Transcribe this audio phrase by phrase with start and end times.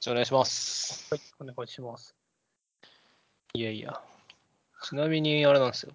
[0.00, 1.08] じゃあお願いします。
[1.12, 2.14] はい、お願いします。
[3.54, 4.00] いやいや。
[4.84, 5.92] ちなみに、あれなんですよ。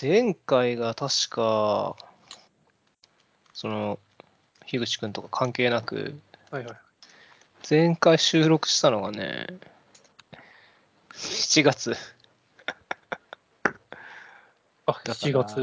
[0.00, 1.96] 前回が確か、
[3.52, 3.98] その、
[4.66, 6.14] 樋口くんとか関係なく、
[6.52, 6.76] はいはい。
[7.68, 9.48] 前回収録したのがね、
[11.14, 11.96] 7月。
[14.86, 15.60] あ、だ7から月、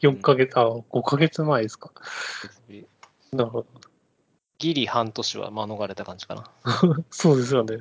[0.00, 1.92] 4ヶ月、あ、5ヶ月前ですか。
[3.32, 3.85] なるほど。
[4.58, 6.50] ギリ半年は免れた感じかな。
[7.10, 7.78] そうですよね。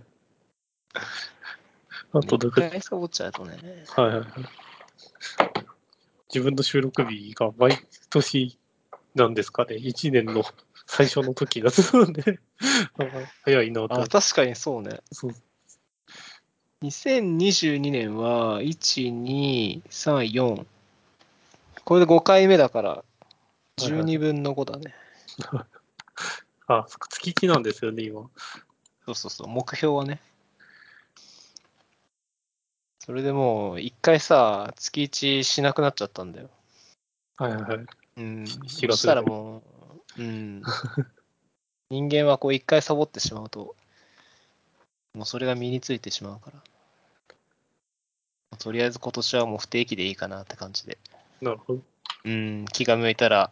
[2.14, 3.58] あと、だ一から、回サボっちゃうとね。
[3.96, 4.28] はいはいはい。
[6.34, 7.78] 自分の収録日が毎
[8.10, 8.58] 年
[9.14, 9.76] なんですかね。
[9.76, 10.44] 1年の
[10.86, 12.40] 最初の時だとね。
[13.00, 13.06] あ
[13.44, 14.02] 早いなと。
[14.02, 15.02] あ、確かにそうね。
[15.12, 15.36] そう
[16.82, 20.66] 2022年は、1、2、3、4。
[21.84, 23.06] これで5回目だから、はいはい
[23.78, 24.96] 12分の5だね。
[25.48, 25.75] あ、そっ
[26.66, 28.30] か月1なんですよね、今。
[29.06, 30.20] そうそうそう、目標はね。
[33.00, 36.50] それでもう、一回さ、月1しなくなっちゃったんだよ。
[37.38, 37.86] はいはいはい。
[38.18, 38.44] うん。
[38.44, 39.62] 7そ月したらも
[40.18, 40.64] う、うん。
[41.92, 43.76] 人間はこう一回サボってしまうと、
[45.14, 46.64] もうそれが身についてしまうから。
[48.58, 50.98] とりあえず今年はもう不定期でいいかなって感じで。
[51.42, 51.82] なるほど。
[52.24, 53.52] うん、気が向いたら、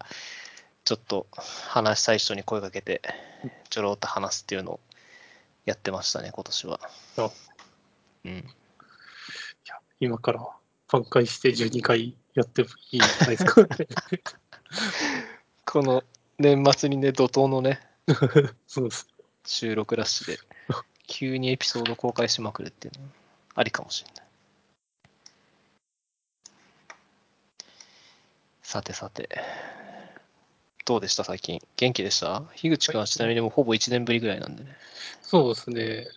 [0.84, 1.28] ちょっと
[1.68, 3.02] 話したい人に声かけて、
[3.70, 4.80] ちょろっと話すっていうのを
[5.66, 6.80] やってましたね、今年は。
[7.18, 7.32] あ
[8.26, 8.32] うん。
[8.32, 8.36] い
[9.68, 10.46] や、今から
[10.90, 13.66] 挽回して12回やってもいいんじゃないですか。
[15.66, 16.04] この
[16.38, 17.80] 年末にね、怒涛のね、
[18.68, 19.08] そうです。
[19.46, 20.40] 収録ラッシュで、
[21.08, 23.12] 急にエピソード公開しまくるっていうのは
[23.56, 24.26] ありかもしれない。
[28.62, 29.30] さてさて、
[30.86, 31.24] どうでした？
[31.24, 32.42] 最近元気でした？
[32.56, 34.76] 樋口君はちなみにもうほぼ1年ぶりぐらいなんでね。
[35.22, 36.08] そうですね。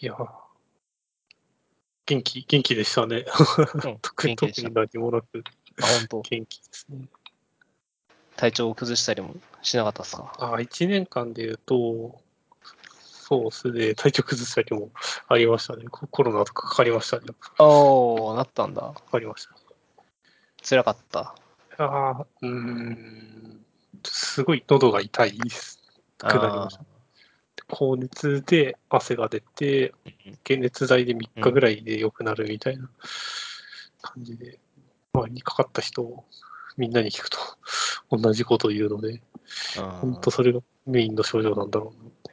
[0.00, 0.16] いや、
[2.06, 3.24] 元気、元気でしたね。
[3.84, 5.42] うん 特に特に何もなく
[5.82, 6.20] あ、本当？
[6.22, 7.08] 元気ですね。
[8.36, 10.32] 体調を崩したりもしなかったですか？
[10.38, 12.20] あ、1年間で言うと、
[12.92, 14.90] そうですね、体調崩したりも
[15.26, 15.84] ありましたね。
[15.90, 17.26] ココロナとかかかりましたね。
[17.58, 18.80] おー、なったんだ。
[18.80, 19.56] かかりました。
[20.66, 21.34] 辛かった？
[21.78, 23.64] ああ、うーん、
[24.04, 25.80] すごい喉が痛いです。
[26.18, 26.84] くなりました。
[27.68, 29.94] 高熱で汗が出て、
[30.44, 32.90] 解熱剤で3日ぐらいで良くなるみたいな
[34.02, 34.58] 感じで、
[35.12, 36.24] 前にかかった人、
[36.76, 37.38] みんなに聞くと
[38.10, 39.22] 同じことを言うので、
[40.00, 42.32] 本当それがメインの症状なんだろうなって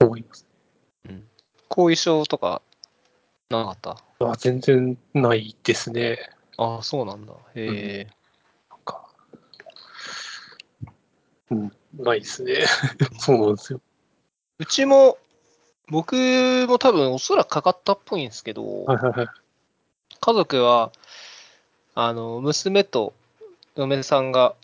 [0.00, 0.44] 思います。
[1.68, 2.62] 後遺症とか
[3.48, 3.96] なかった？
[4.20, 6.18] あ全然ないですね。
[6.58, 7.32] ああ、そうなんだ。
[7.54, 8.08] へえ。
[8.68, 9.08] なんか、
[11.50, 12.66] うん、ないですね。
[13.18, 13.80] そうなんですよ。
[14.58, 15.18] うちも、
[15.88, 19.28] 僕も多分おそらくかかったっぽいんですけど、はいはいはい。
[20.20, 20.92] 家族は、
[21.94, 23.14] あの、娘と
[23.76, 24.54] 嫁さんが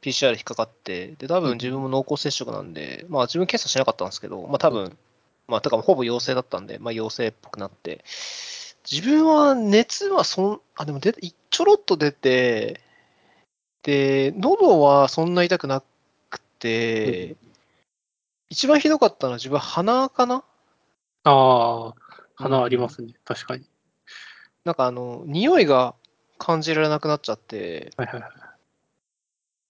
[0.00, 4.96] PCR 引っかかって、で、多分自分も濃厚接触なんで、まあ自分検査しなかったんですけど、まあ多分、
[5.46, 8.02] まあ、てかほぼ陽性だったんで、まあ陽性っぽくなって、
[8.90, 12.80] 自分は熱はそん、あ、でも出て、ちょろっと出て、
[13.82, 15.82] で、喉はそんな痛くな
[16.30, 17.36] くて、
[18.50, 20.44] 一番ひどかったのは自分は鼻かな？
[21.24, 21.94] ああ、
[22.36, 23.14] 鼻ありますね。
[23.24, 23.66] 確かに。
[24.64, 25.94] なんかあの、匂いが
[26.38, 28.32] 感じられなくなっちゃって、はいはいはい。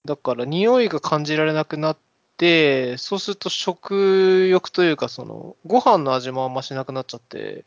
[0.05, 1.97] だから匂いが感じられなくなっ
[2.37, 7.65] て、そうすると食欲というか、その、ご飯の味もあんましなくなっちゃって、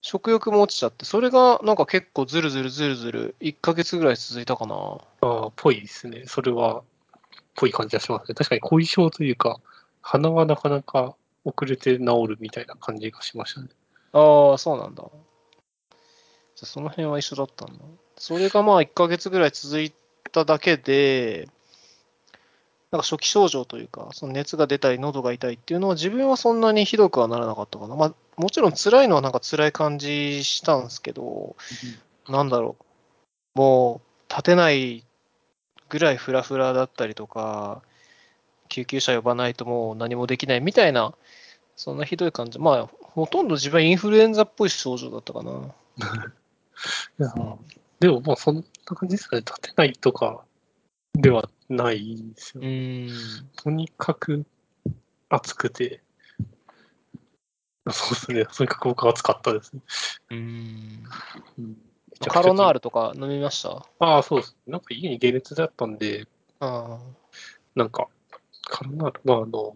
[0.00, 4.74] 食欲も落ちちゃって、それがなんか結構ずるずるずるずる1ヶ月ぐらい続いたかな。
[4.74, 6.24] ああ、ぽいですね。
[6.26, 6.82] それは、
[7.54, 8.34] ぽい感じがしますね。
[8.34, 9.60] 確かに後遺症というか、
[10.00, 13.68] 鼻はなかなか遅れて治るみたいな感じがしましたね。
[14.12, 15.02] ああ、そうなんだ。
[15.02, 17.84] じゃあその辺は一緒だったんだ。
[18.16, 19.92] それがまあ1ヶ月ぐらい続い
[20.32, 21.48] ただけで、
[22.90, 27.96] なんか初期症状というか、その熱が出たり喉が痛いっていうのは自分はそんなにひどくはならなかったかな。
[27.96, 31.56] まあもちろん辛いのはなんか辛い感じしたんですけど、
[32.28, 33.58] なんだろう。
[33.58, 35.04] もう立てない
[35.88, 37.82] ぐらいフラフラだったりとか、
[38.68, 41.14] 救急車呼ばないともう何もできないみたいな、
[41.76, 42.58] そんなひどい感じ。
[42.58, 45.74] まあ、ほとんど自分はインフルエンザっぽい症状だったかな。
[47.18, 47.34] いや
[48.00, 49.40] でも、まあ、そんな感じですかね。
[49.40, 50.44] 立てないとか
[51.14, 52.62] ではないんですよ。
[52.64, 53.08] ん。
[53.56, 54.46] とにかく
[55.28, 56.02] 暑くて、
[57.90, 58.46] そうですね。
[58.46, 59.82] とにかく僕は暑かったですね。
[60.30, 61.04] うん。
[61.58, 61.82] うん
[62.26, 63.86] カロナールルとか飲みました？
[64.00, 64.56] ああ、そうです。
[64.66, 66.26] なんか家に解熱だったんで、
[66.58, 66.98] あ
[67.76, 68.08] なんか、
[68.62, 69.74] からなる、まあ、あの、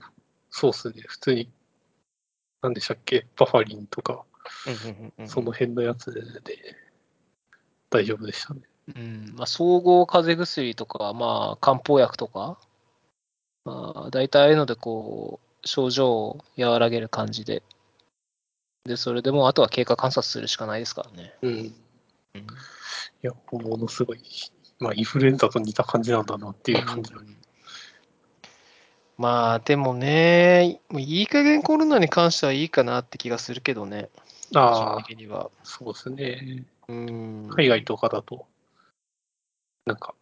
[0.51, 1.53] そうっすね、普通に、
[2.63, 4.25] なんでしたっけ、バファリンとか、
[5.27, 6.23] その辺のやつで
[7.91, 8.63] 大丈夫でしたね。
[8.95, 12.59] うんまあ、総合風邪薬とか、まあ、漢方薬とか、
[13.65, 17.63] まあ、大体ああいうのでこう、症状を和らげる感じで、
[18.85, 21.35] で、それでもうあとは経過観察するしかないですからね。
[21.43, 21.53] うん。
[21.53, 22.47] うん
[23.23, 24.21] いや、ものすごい、
[24.81, 27.15] まあ、インフルエンザと似た感じなんだなっていう感じ。
[27.15, 27.37] うん
[29.19, 34.09] まあ、でもね、もういい加減コロナに関してはいいかなって気がするけどね、
[34.53, 35.51] 個あ人あ、的には。
[35.63, 36.65] そうですね。
[36.89, 37.49] うん。
[37.51, 38.47] 海外とかだと、
[39.87, 40.15] なんか、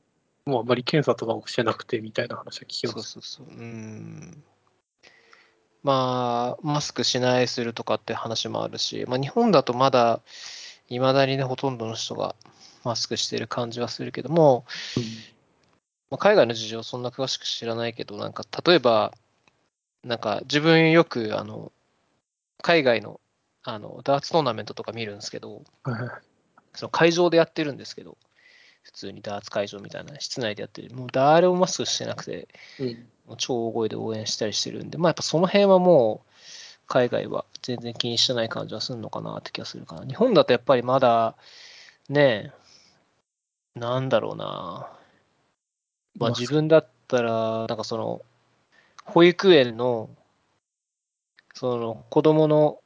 [0.47, 3.11] もうあんまり検査とかもしてなくてみたいな話は聞きます。
[3.11, 3.57] そうそうそう。
[3.57, 4.43] うん。
[5.83, 10.21] まあ、マスクしないするとかって話もあるし、まあ、日本だとまだ、
[10.89, 12.35] いまだにね、ほとんどの人が
[12.85, 14.65] マスクしてる感じはするけども、
[14.97, 15.05] うん
[16.11, 19.13] まあ、海外の事情そんな詳しく知らないけど、なんか、例えば、
[20.03, 21.73] なんか、自分よく、あの、
[22.63, 23.21] 海外の、
[23.63, 25.63] あの、ダーツトーナメントとか見るんですけど、
[26.75, 28.19] その会場でやってるんですけど、
[28.83, 30.95] 普通にダーツ会場みたいな、室内でやってる。
[30.95, 32.49] もう誰もマスクしてなくて、
[32.79, 36.31] うんもう超大声で応援したりしてるんで、まあやっぱその辺はもう、
[36.89, 40.05] 海外は全然気にしてない感じはするのかなって気がするかな。
[40.05, 41.37] 日本だとやっぱりまだ、
[42.09, 42.53] ね
[43.77, 44.45] え、なんだろうな。
[44.45, 44.91] まあ
[46.17, 48.23] まあ自分だったら、なんかその、
[49.05, 50.11] 保育園の、
[51.55, 52.81] その子供の、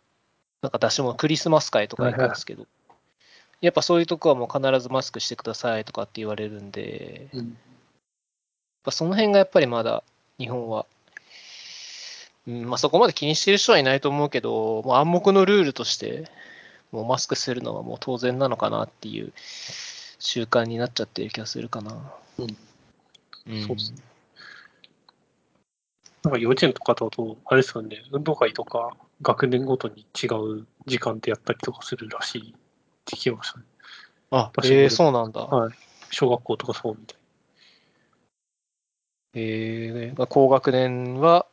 [0.60, 2.66] なんか出し物、クリスマス会とか行くんですけど、
[3.64, 7.56] やっぱそういうとこはもう必ずマスクしてくださいとかって言われるんで、やっうん
[8.84, 10.04] ぱその辺がやっぱりまだ
[10.38, 10.84] 日本は、
[12.46, 16.30] うんまあ、そこまで気にしてる人はいないと思うけど、もう暗黙のルールとして、
[16.92, 19.32] もうマスクするのはもう当然なのかなっていう
[20.18, 22.12] 習慣になっちゃってる気がするかな。
[22.38, 22.56] うん。
[23.46, 23.62] うん。
[23.62, 23.98] そうですね。
[26.22, 32.54] なんか幼稚園とかだと、あれですよね、運動会とか学年ごとに違う時間でやったりとかするらしい
[33.04, 33.64] って聞きましたね。
[34.30, 35.40] あ、場所によるえー、そうなんだ。
[35.42, 35.72] はい。
[36.10, 37.18] 小学校とかそうみたい。
[39.36, 41.46] えー、高学年は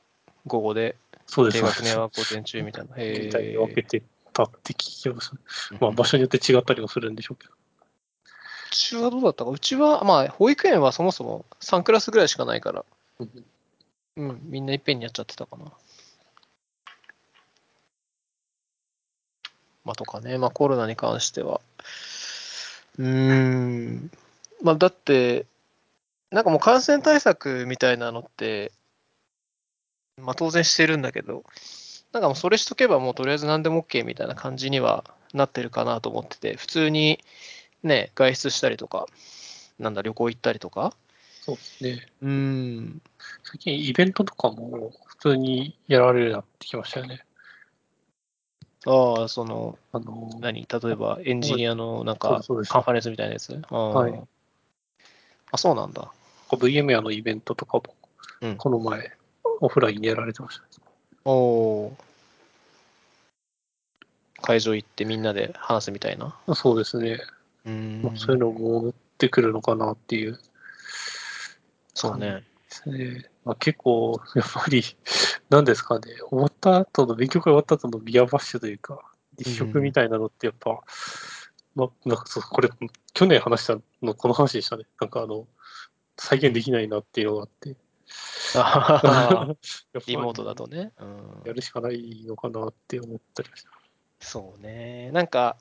[0.48, 0.96] 午後で、
[1.26, 1.68] そうです、低。
[1.68, 2.96] 学年は午前中みたいな。
[2.96, 4.04] みたいに分けえて
[4.34, 5.42] たって聞きましたね。
[5.72, 7.54] ーまあ場所によって違ったりもするんでしょうけど。
[7.54, 12.86] うちはどうだったかうちは、まあ、保育園はそもそも3クラスぐらいしかないから、
[13.20, 13.46] うん
[14.16, 15.66] うん、みんないっぺんにやっちゃってたかな。
[19.84, 21.62] まあ、とかね、まあ、コロナに関しては。
[22.98, 24.12] うーん、
[24.62, 25.46] まあ、だって、
[26.30, 28.72] なんかもう感染対策みたいなのって、
[30.18, 31.44] まあ、当然してるんだけど、
[32.12, 37.20] なんかもうそれしとけばもうとりあえず何でも OK みたいな感じにはなってるかなと思ってて、普通に
[37.84, 39.08] ね、外出したりとか、
[39.80, 40.94] なんだ、旅行行ったりとか、
[41.42, 42.08] そうですね。
[42.22, 43.02] うーん、
[43.44, 47.26] 最近イベントとかも普通にやられるようになってきましたよね。
[48.88, 50.68] ああ、その、あの、何？
[50.68, 53.62] 例えばエンジニアのなんかそうですそうですカンファレンスみたいなやつ？
[53.70, 54.28] ああ、はい
[55.52, 56.12] あ、そうなんだ。
[56.50, 57.84] VMware のイベントとかも
[58.42, 59.12] うん、この前、
[59.62, 60.68] オフラインでやられてましたね。
[61.26, 62.04] おおー。
[64.42, 66.36] 会場行ってみんなで話すみたいな？
[66.56, 67.20] そうですね。
[67.66, 70.40] うーんまあ、そういうのも持ってくるのかなっていう
[71.94, 72.32] そうね。
[72.32, 73.26] ですね。
[73.46, 74.82] まあ、結構、やっぱり、
[75.52, 79.02] なんですかね、終わった後の、勉強会終わった後のビアバッシュというか、
[79.38, 80.80] 立食みたいなのってやっぱ、
[81.76, 82.70] まあ、なんかそう、これ、
[83.14, 84.86] 去年話したの、この話でしたね。
[85.02, 85.46] なんかあの、
[86.16, 87.76] 再現できないなっていうのがあって。
[88.56, 89.56] あ
[90.08, 90.94] リモートだとね。
[90.98, 93.70] うんやるしかないのかなって思ったりました。
[94.22, 95.12] そうね。
[95.12, 95.58] なんか、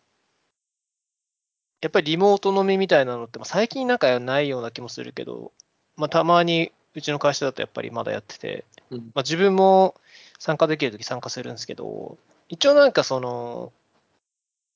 [1.80, 5.52] やっぱりリモート飲みみたいなのって、まあ最近なんかないような気もするけど、
[5.97, 8.99] まあ、たまにうちの会社だとやっぱりまだやってて、うん。
[8.99, 9.94] まあ、自分も
[10.38, 12.18] 参加できるとき参加するんですけど、
[12.49, 13.73] 一応なんかその、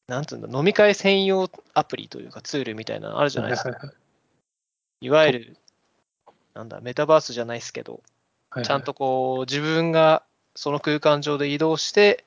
[0.06, 3.70] なんつうんだ、飲み会専用アプリというかツールみたいなのあるじゃないですか。
[3.70, 3.92] は
[5.00, 5.56] いわゆる、
[6.54, 8.00] なんだ、メタバースじゃないですけど、
[8.50, 10.22] はいちゃんとこう、自分が
[10.54, 12.24] その空間上で移動して、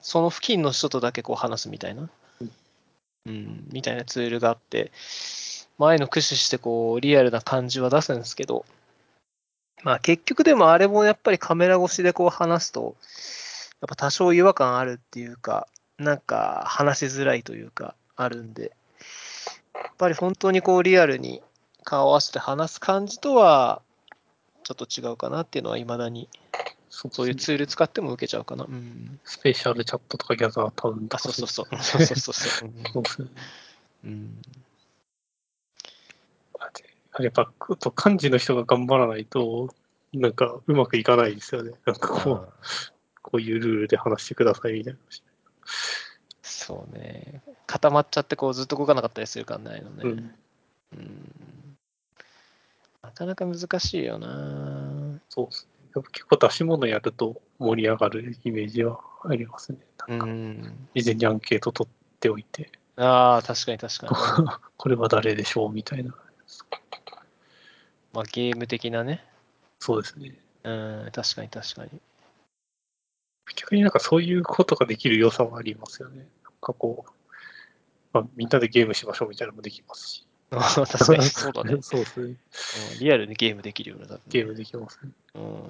[0.00, 2.10] その付近の人とだけこう話すみたいな、
[3.26, 4.92] うん、みたいなツールがあって、
[5.78, 8.66] 前の駆使してこう、リアルな感じは出すんですけど、
[9.84, 12.96] まあ結局でもあれもやっぱりカメラ越しでこう話すと、
[13.80, 18.72] やっぱ多少違和感あるっていうか、なんか話しづらいというか、あるんで、
[19.74, 21.42] やっぱり本当にこうリアルに
[21.84, 23.82] 顔を合わせて話す感じとは、
[24.64, 26.30] ちょっと違うかなっていうのは、いまだに、
[26.88, 28.64] そうそういうツール使っても受けちゃうかな。
[28.64, 29.20] うん。
[29.24, 31.82] スペシャルチャットとかギャザータウンとあ、か そうそうそう。
[31.82, 32.70] そうそうそう。
[34.04, 34.42] うん。
[37.20, 39.68] やっぱ、と幹事の人が頑張らないと、
[40.12, 41.72] なんかうまくいかないですよね。
[41.86, 42.52] なんかこう、
[43.22, 44.98] こういうルールで話してくださいみたいな。
[46.42, 47.42] そうね。
[47.66, 50.02] 固まっちゃってこうずっと動かなかったりするからないのね。
[50.02, 50.34] うん。
[50.92, 51.76] うん
[53.02, 55.20] なかなか難しいよな。
[55.28, 55.90] そうですね。
[55.96, 59.78] やっぱ結構出し物やると盛り上がるイメージはありますね。
[60.08, 60.88] うなんか、ん。
[60.94, 64.48] 事前にアンケート取っておいて、ああ、確かに確かに。
[64.76, 66.14] これは誰でしょうみたいな。
[68.14, 69.24] まあゲーム的なね。
[69.80, 70.38] そうですね。
[70.62, 71.90] うん、確かに確かに。
[73.56, 76.18] 逆になんかそういうことができる良さはありますよね。
[76.18, 77.10] なんかこう、
[78.12, 80.26] まあ、みんなでゲームしましょうみたいなのもできますし。
[80.50, 81.76] 確かにそうだね。
[81.82, 82.26] そうですね。
[82.26, 85.10] うんリアルでゲームできるよね、多分ねゲームできますね。
[85.34, 85.62] うん。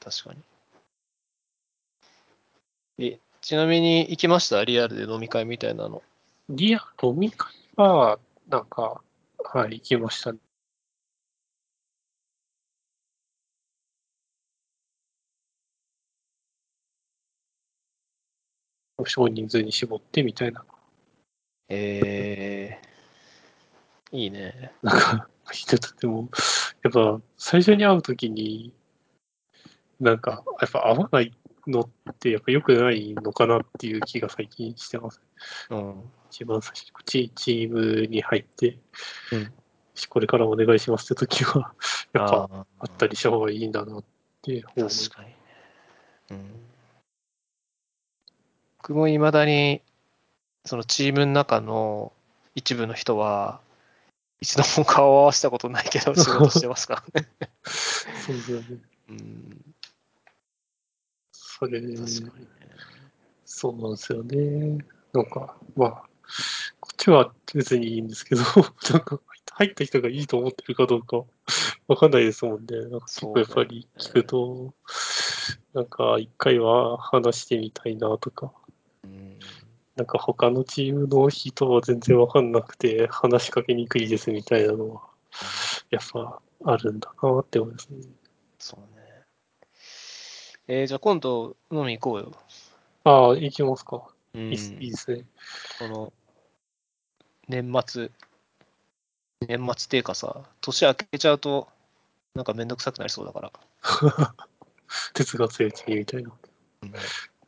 [0.00, 0.42] 確かに。
[2.98, 4.64] え、ちなみに行きました？
[4.64, 6.02] リアルで飲み会みたいなの。
[6.48, 8.18] リア飲み会は、
[8.48, 9.02] なんか、
[9.38, 10.38] はい、行きましたね。
[19.06, 20.64] 少人数に絞ってみたいな。
[21.68, 24.72] えー、いいね。
[24.82, 25.28] なんか、
[26.00, 26.28] でも、
[26.82, 28.72] やっぱ最初に会うときに、
[30.00, 31.32] なんか、やっぱ合わない
[31.66, 35.20] のってやっぱ良くないのかなっていう気が最近してます。
[35.70, 36.10] うん。
[36.30, 38.78] 一番最初にチチームに入って、
[39.32, 39.52] うん
[40.08, 41.74] これからお願いしますって時は、
[42.14, 44.04] やっぱああったりした方がいいんだなっ
[44.40, 44.88] て思う。
[44.88, 45.36] 確かにね。
[46.30, 46.71] うん。
[48.82, 49.80] 僕もいまだに、
[50.64, 52.12] そのチームの中の
[52.56, 53.60] 一部の人は、
[54.40, 57.28] 一度も顔を合わせたことないけど 仕事してますからね。
[57.64, 58.66] そうですよね。
[59.08, 59.74] うん、
[61.30, 62.50] それで、確かにね。
[63.44, 64.84] そうなんですよね。
[65.12, 66.08] なんか、まあ、
[66.80, 68.42] こっちは別にいいんですけど、
[68.90, 69.20] なんか
[69.52, 71.22] 入った人がいいと思ってるかどうか
[71.86, 72.80] わかんないですもんね。
[72.90, 74.74] なんか結構やっぱり聞くと、
[75.72, 78.61] なんか一回は話してみたいなとか、うん
[79.96, 85.02] なんか他のチームの人は全然わかんなくて話しかけにくいですみたいなのは、
[85.90, 87.98] やっぱあるんだなって思いますね。
[88.58, 89.02] そうね。
[90.68, 92.32] えーじゃあ今度飲み行こうよ。
[93.04, 94.02] ああ、行きますか。
[94.34, 95.24] うんいいいいですね。
[95.78, 96.12] この
[97.48, 98.10] 年末、
[99.46, 101.68] 年末っていうかさ、年明けちゃうと、
[102.34, 103.52] なんかめんどくさくなりそうだから、
[105.12, 106.32] 鉄が強いうちにみたいな。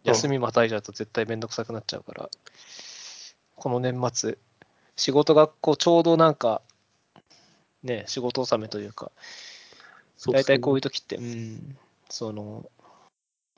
[0.04, 2.30] 休みまたいじゃうと絶対めんどくさくなっちゃうから、
[3.56, 4.38] この年末、
[4.96, 6.62] 仕事がこうちょうどなんか、
[7.82, 9.10] ね、仕事納めというか、
[10.32, 11.76] 大体こういうう時って、うん、
[12.08, 12.70] その、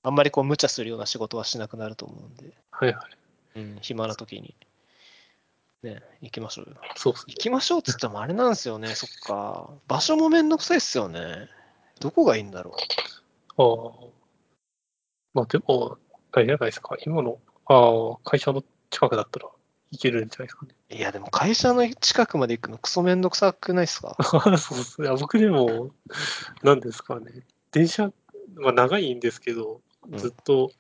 [0.03, 3.00] あんまりこう無茶するような仕事はしなくなると思うんで、はいは
[3.57, 3.61] い。
[3.61, 4.55] うん、暇な時に、
[5.83, 6.76] ね、行きましょうよ。
[6.95, 7.35] そうですね。
[7.35, 9.71] 行きましょうっつってもあれなんですよね、 そっか。
[9.88, 11.49] 場所もめんどくさいっすよね。
[12.00, 12.76] どこがいいんだろ
[13.57, 14.09] ああ。
[15.35, 15.99] まあでも、
[16.37, 16.97] あれじゃないですか。
[17.05, 19.47] 今の、ああ、会社の近くだったら
[19.90, 20.75] 行けるんじゃないですかね。
[20.90, 20.95] う。
[20.95, 24.16] いや、でも会社の近くまで行くのクソめんどくさくないっすか？
[24.23, 24.38] そ
[24.75, 25.09] うですね。
[25.09, 25.93] あ僕でも、
[26.62, 27.47] 何ですかね。
[27.73, 28.12] 電車、
[28.57, 30.71] まあ長いんですけど、うんずっと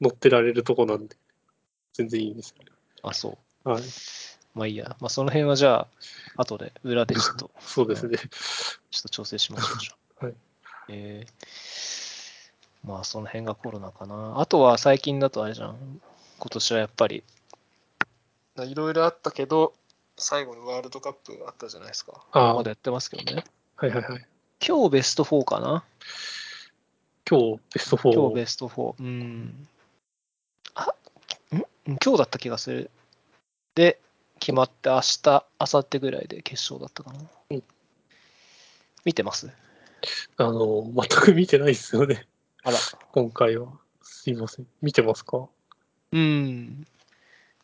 [0.00, 1.16] 乗ってられるとこなんで、
[1.94, 2.70] 全然いいんですよね。
[3.02, 3.68] あ、そう。
[3.68, 3.82] はい。
[4.54, 4.96] まあいいや。
[5.00, 5.88] まあその辺はじゃあ、
[6.36, 8.18] 後で裏でちょっと、 そうですね。
[8.18, 8.28] ちょ
[9.00, 10.24] っと調整しましょう。
[10.26, 10.34] はい。
[10.88, 11.30] えー、
[12.86, 14.40] まあその辺がコロナかな。
[14.40, 16.00] あとは最近だとあれじゃん。
[16.38, 17.24] 今年はやっぱり、
[18.58, 19.74] いろいろあったけど、
[20.16, 22.24] 最後にワールドカップあったじゃないですか。
[22.30, 23.44] ああまだやってますけどね。
[23.76, 24.26] はいはいはい。
[24.66, 25.84] 今日ベスト4かな
[27.28, 28.14] 今日ベスト4。
[28.14, 28.94] 今日ベスト4。
[28.98, 29.68] うん。
[30.74, 30.86] あ、ん？
[31.86, 32.90] 今日だった気がする。
[33.74, 34.00] で、
[34.38, 37.20] 決まって明日、明後日ぐらいで決勝だったかな。
[37.50, 37.62] うん
[39.04, 39.50] 見てます？
[40.36, 42.26] あの、全く見てないですよね。
[42.66, 42.78] あら。
[43.12, 43.68] 今回は。
[44.02, 44.66] すいません。
[44.82, 45.46] 見てますか？
[46.10, 46.84] うん。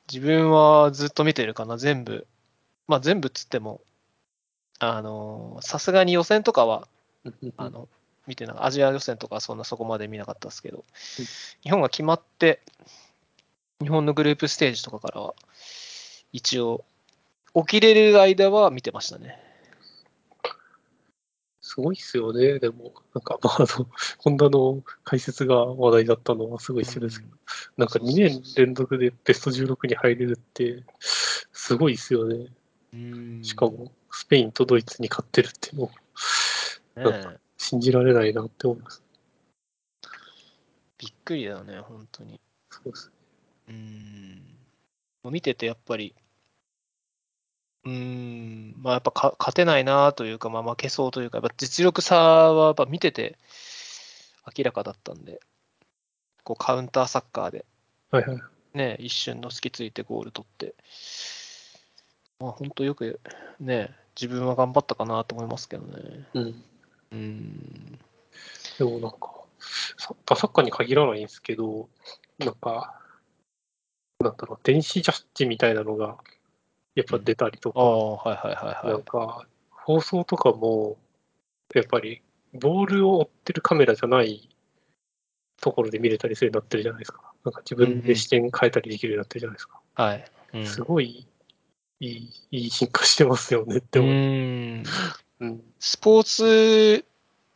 [0.08, 2.28] 自分はずっと見てるかな、全部。
[2.86, 3.80] まあ全部っつっても、
[4.78, 6.86] あの、さすがに予選とかは、
[7.56, 7.88] あの、
[8.28, 10.84] 見てなアジア予選とかはそんなそこまで見なかったですけど、
[11.64, 12.60] 日本が決まって、
[13.80, 15.34] 日本のグループステージとかからは、
[16.32, 16.84] 一応、
[17.56, 19.41] 起きれる間は見てましたね。
[21.72, 22.58] すごいっすよね。
[22.58, 23.88] でも、なんか、まあ、あの、
[24.18, 27.32] ホンダの解説が話題だったのはすごい一緒ですけど、
[27.78, 32.48] なんか2年連続でベスト16に入れるって、すごいっすよね。
[32.92, 39.02] うんしかも、スペインとドイツに勝ってるっていうの、ねえ信じられないなって思います。
[40.98, 42.38] びっくりだよね、本当に。
[42.68, 43.10] そうです
[43.68, 43.74] ね。
[45.24, 45.32] うん。
[45.32, 46.14] 見ててやっぱり、
[47.84, 53.36] うーん、まあやっぱか勝てないなというか、まあ負けそうというか、やっぱ実力差はやっぱ見てて
[54.56, 55.40] 明らかだったんで、
[56.44, 57.64] こうカウンターサッカーで
[58.10, 58.42] はいはい。
[58.74, 60.74] ね、一瞬の隙ついてゴール取って、
[62.38, 63.20] まあ本当よく
[63.58, 66.26] ね、自分は頑張ったかなと思いますけどね。
[66.34, 66.42] うん。
[66.42, 67.98] うーん。
[68.78, 69.42] でもなんか、
[69.98, 71.88] サッカーサッカーに限らないんですけど、
[72.38, 73.00] なんか、
[74.20, 76.18] なんだろう、電子ジャッジみたいなのが、
[76.94, 79.00] やっぱ出たりとか、はいはいはいなはい。
[79.00, 80.96] んか、放送とかも、
[81.74, 82.22] やっぱり、
[82.52, 84.48] ボールを追ってるカメラじゃない
[85.60, 87.32] ところで見れたりするようになってるじゃないですか。
[87.44, 89.80] なんか自分で視点変えたりできるようになってるじゃないですか。
[89.94, 90.24] はい。
[90.54, 91.26] うん、すごい、
[92.00, 94.14] いい、いい進化してますよねってう思う。
[94.14, 95.62] うん。
[95.80, 97.04] スポーツ、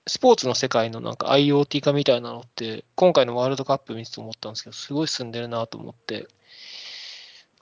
[0.07, 6.29] スポーツの世界のなんか IoT 化みたいなのって、今回のワールドカップ見てて思ったんですけど、すごい進んでるなと思って、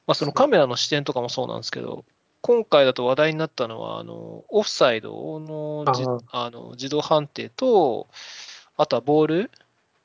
[0.07, 2.05] まあ、そのカメラの視点とかもそうなんですけど、
[2.41, 8.09] 今回だと話題になったのは、あのオフサイドのじああの自動判定と、
[8.77, 9.51] あとはボール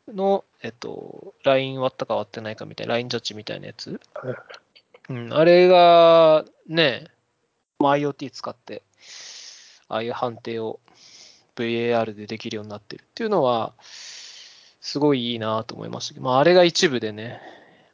[0.07, 3.99] の、えっと、ライン割ったか割ってないかみたいな、ラインジャッジみたいなやつ。
[4.13, 4.35] はい。
[5.09, 7.07] うん、あれがね、
[7.79, 8.83] まあ IoT 使って、
[9.89, 10.79] ああいう判定を
[11.55, 13.73] VAR でできるようになってるっていうのは、
[14.81, 17.41] すごいいいなと思いましたけど、まあ、あれが一部でね、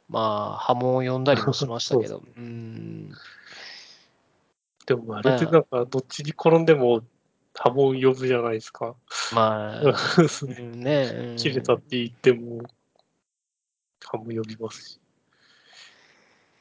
[0.08, 3.10] まあ、波紋を呼んだりもしましたけど、 うん、
[4.86, 7.02] でもあれってなんか、どっちに転んでも
[7.54, 8.94] 波紋呼ぶじゃないですか。
[9.32, 9.94] まあ、う
[10.60, 12.62] んね、うん切れたって言っても、
[14.04, 15.00] 波紋呼びますし。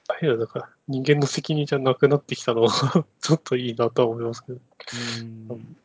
[0.07, 2.69] ああいうのだから人間の責任じゃなくなってきたのは
[3.21, 4.59] ちょっといいなとは思いますけど。
[5.21, 5.23] う
[5.55, 5.77] ん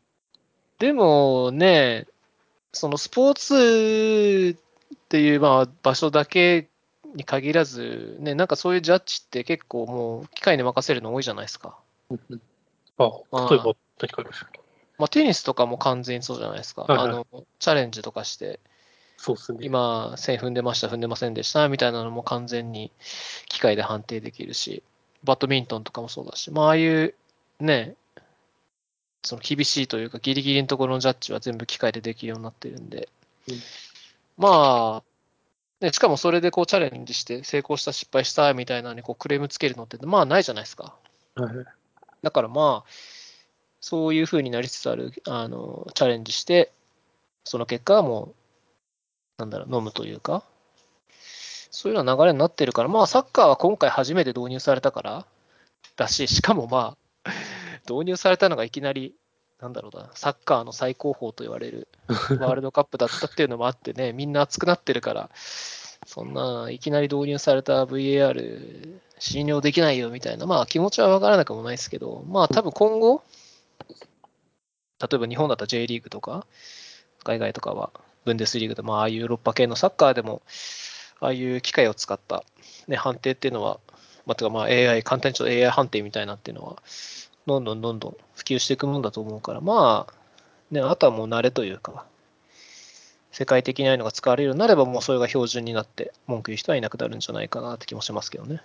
[0.78, 2.06] でもね、
[2.72, 4.56] そのスポーツ
[4.94, 6.70] っていうまあ場所だけ
[7.14, 11.76] に限らず、ね、なんかそういうジャッジって結構もう機械に任せるの多いじゃないですか。
[12.98, 14.60] あ、まあ例えば何かありましたっけ？
[14.98, 16.82] まあ、テニスとかも完全にそうじゃないですか。
[16.82, 17.26] はいはいあの
[17.58, 18.60] チャレンジとかして、
[19.16, 19.58] そうですね。
[19.62, 22.90] 今、線踏んでました、踏んでませんでしたみたいなのも完全に
[23.49, 24.82] 機械で判定できるし、
[25.25, 27.14] バドミントンとかもそうだし、まあ、ああいう
[27.60, 27.94] ね、
[29.23, 33.08] その厳しいというか、ギリギリのところのジャッジは全部機械でできるようになってるんで、
[33.49, 33.54] うん
[34.38, 35.09] まあ、
[35.80, 40.95] ね、しかもそれでこうチャレンジして成功した、失敗したみたいなのにこうクレームつけるのって、まあないじゃないですか。
[41.34, 41.54] はい
[42.23, 42.90] だからまあ、
[43.80, 46.71] そういうふうになりつつある、あの、チャレンジして、
[47.45, 48.34] その結果はもう、
[49.38, 50.45] なんだろう、飲むというか、
[51.71, 55.26] そういうような流れになってるから、まあ、サッカーは今回初めて導入されたから
[55.97, 57.30] だし、しかもまあ、
[57.88, 59.14] 導入されたのがいきなり、
[59.60, 65.30] なんだろうな、サッカーの最高峰と言われる ワールドカップだったっていうのもあってね、みんな熱くなってるから、
[66.06, 73.23] そんないきなり導入された VAR 信用できないよみたいな、まあ気持ちはわからなくもないですけど、まあ多分今後、
[75.00, 76.46] 例えば日本だったら J リーグとか、
[77.23, 77.90] 海外とかは
[78.25, 80.42] ブンデスリーグでもああいうヨーロッパ系のサッカーでも、
[81.20, 82.44] ああいう機械を使った、
[82.88, 83.78] ね、判定っていうのは、
[84.26, 86.82] まあ、てかまあ AI、簡単にちょっと AI 判定みたいなっていうのは、
[87.50, 90.15] どんどんどんどん普及していくもんだと思うから、まあ、
[90.71, 92.06] ね、あとはもう慣れというか、
[93.32, 98.60] 世界的にああいうのが使われるようになれば、もうそれが標準になって、文句言う人はいなくなるんじゃないかなって気もしますけどね。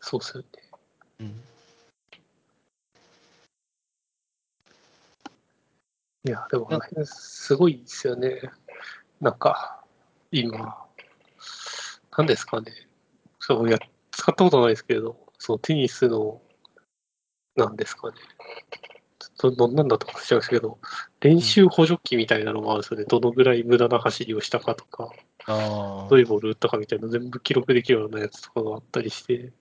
[0.00, 0.48] そうですよね。
[1.20, 1.26] うん、
[6.24, 6.68] いや、でも
[7.04, 8.40] すごいですよね。
[9.20, 9.82] なんか、
[10.30, 10.76] 今、
[12.16, 12.72] なんですかね。
[13.40, 13.78] そうや、
[14.10, 16.41] 使ったことないですけど、そのテニスの、
[17.56, 18.14] なんですかね。
[19.20, 20.78] ちょっとどんなんだとかしちゃいましたけど、
[21.20, 23.06] 練習補助器みたいなのがあるんですよね。
[23.06, 25.10] どのぐらい無駄な走りをしたかとか、
[25.46, 29.52] あどういうボール打ったかみたいな全部記録できるようなやつとかがあったりして、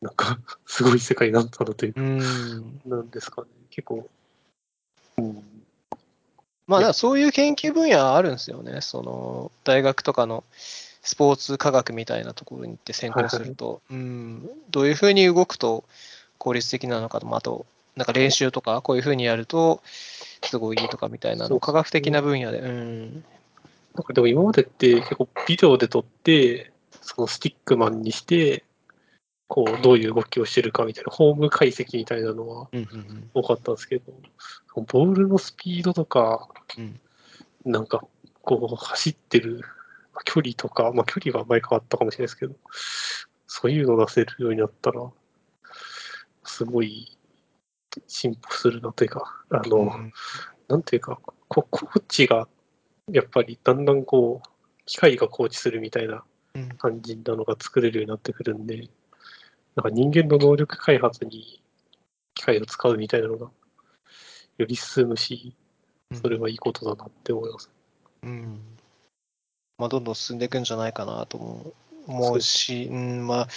[0.00, 3.48] なんか、すごい世界になったなというか、うんなんですかね。
[3.70, 4.08] 結構、
[5.18, 5.42] うん、
[6.66, 8.80] まあ、そういう研究分野あるんですよね。
[8.80, 10.44] その大学とかの
[11.02, 15.84] スポーツ科学みたいなところに行って専攻すると、うん、どういうふうに動くと
[16.40, 19.82] 効率的なのかと、まあ、あと、なんか練習とか、こういうふうにやると
[20.42, 23.12] すごいいいとかみたいなの、科学的な分野で、うん、
[23.94, 26.72] なんかでも今までって結構ビデオで撮って、
[27.02, 28.64] そのスティックマンにして、
[29.48, 34.12] こう、どういう動きをしてるかみたいな、ホーム解析みたいなのはうん、うん、多かったんですけど、
[34.76, 36.48] ボールのスピードとか、
[36.78, 37.00] うん。
[37.64, 38.04] なんか、
[38.42, 39.60] こう、走ってる
[40.24, 42.54] 距離とか、まあ距離は前変わったかもしれないですけど、
[43.48, 45.10] そういうのを出せるようになったら、
[46.60, 47.16] すごい
[48.06, 50.12] 進歩するなというか、あの、うん、
[50.68, 51.18] なんていうか、
[51.48, 52.48] こコーチが、
[53.10, 54.48] やっぱりだんだんこう、
[54.84, 56.22] 機械がコーチするみたいな
[56.54, 58.90] うん感じなのが作れるようになってくるんで、
[59.74, 61.62] なんか人間の能力開発に
[62.34, 63.50] 機械を使うみたいなのが
[64.58, 65.54] より進むし、
[66.12, 67.70] それはいいことだなって思います。
[68.22, 68.60] うん。
[69.78, 71.72] まあ、どんどん進んでいくんじゃないかなとも
[72.06, 73.48] 思うし、うん、まあ、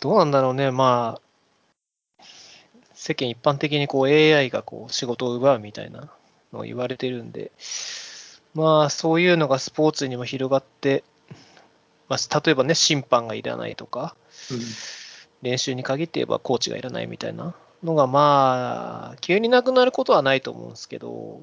[0.00, 0.70] どうなんだろうね。
[0.72, 1.31] まあ、
[3.02, 6.08] 世間一般的にこう AI がこう仕事を奪うみたいな
[6.52, 7.50] のを言われてるんで、
[8.54, 11.02] まあ、そういうのがスポーツにも広がって、
[12.08, 14.14] まあ、例えばね、審判がいらないとか、
[14.52, 14.58] うん
[15.42, 21.42] 練習に限って言えばコーチがいらないみたいなのが、まあ、急になくなることはないと思うんですけど、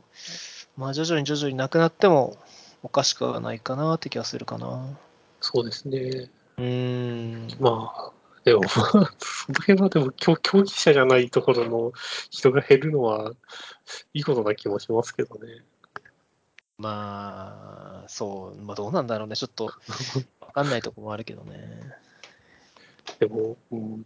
[0.78, 2.38] まあ、徐々に徐々になくなっても
[2.82, 4.98] おかしくはないかなって気がするかな。
[5.42, 6.30] そうですね。
[6.58, 7.58] うーん。
[7.60, 8.12] まあ、
[8.44, 11.92] でも、 その辺はでも競競技者じゃないところの
[12.30, 13.34] 人が減るのは
[14.14, 15.64] いいことな気もしますけどね。
[16.78, 19.36] まあ、そう、まあどうなんだろうね。
[19.36, 19.66] ちょっと
[20.40, 21.94] わかんないとこもあるけどね。
[23.20, 24.06] でも、うん、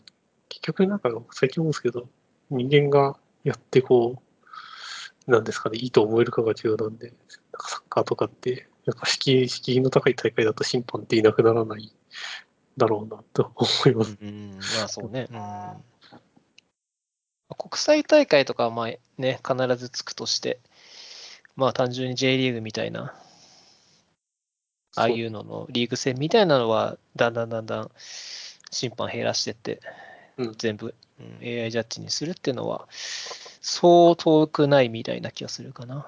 [0.50, 2.10] 結局なんか最近思うんですけど、
[2.50, 4.22] 人間がやってこ
[5.28, 7.16] う、なんですかね、いいと思えるかが重要なんで、なん
[7.52, 11.94] かサッカーとかって、やっぱ敷居の高い大会だと審判っていなくならない
[12.78, 14.18] だろうなと思います。
[14.22, 15.28] うん、まあそうね。
[15.32, 15.84] うん。
[17.56, 20.60] 国際大会とかはまあね、必ずつくとして、
[21.56, 23.14] まあ単純に J リーグみたいな、
[24.96, 27.92] ああいうののリーグ戦みたいなのは、だんだんだんだん
[28.72, 29.80] 審判減らしてって、
[30.38, 36.08] うん全部、うん AI ジャッジにするっていうのは、そう遠くないみたいな気がするかな。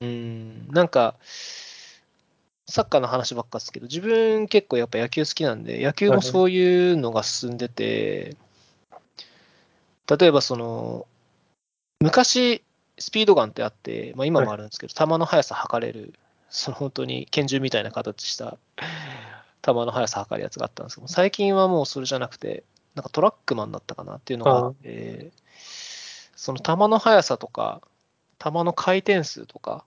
[0.00, 1.16] うん、なんか、
[2.66, 8.36] サッカーの話ばっかですけど、自分結構やっぱ野球好きなんで、野球もそういうのが進んでて、
[10.08, 11.06] 例えばその、
[12.00, 12.62] 昔、
[12.98, 16.14] スピードガンってあって、まあ、今もあるんですけど、球の速さ測れる、
[16.50, 18.58] その本当に拳銃みたいな形した
[19.62, 25.30] 球の速さ測るやつがあったんですけど、最近はもうそれじゃなくて、なんかトラックマンだったかなっていうのがあって、
[26.36, 27.80] その球の速さとか、
[28.38, 29.84] 球の回転数とか、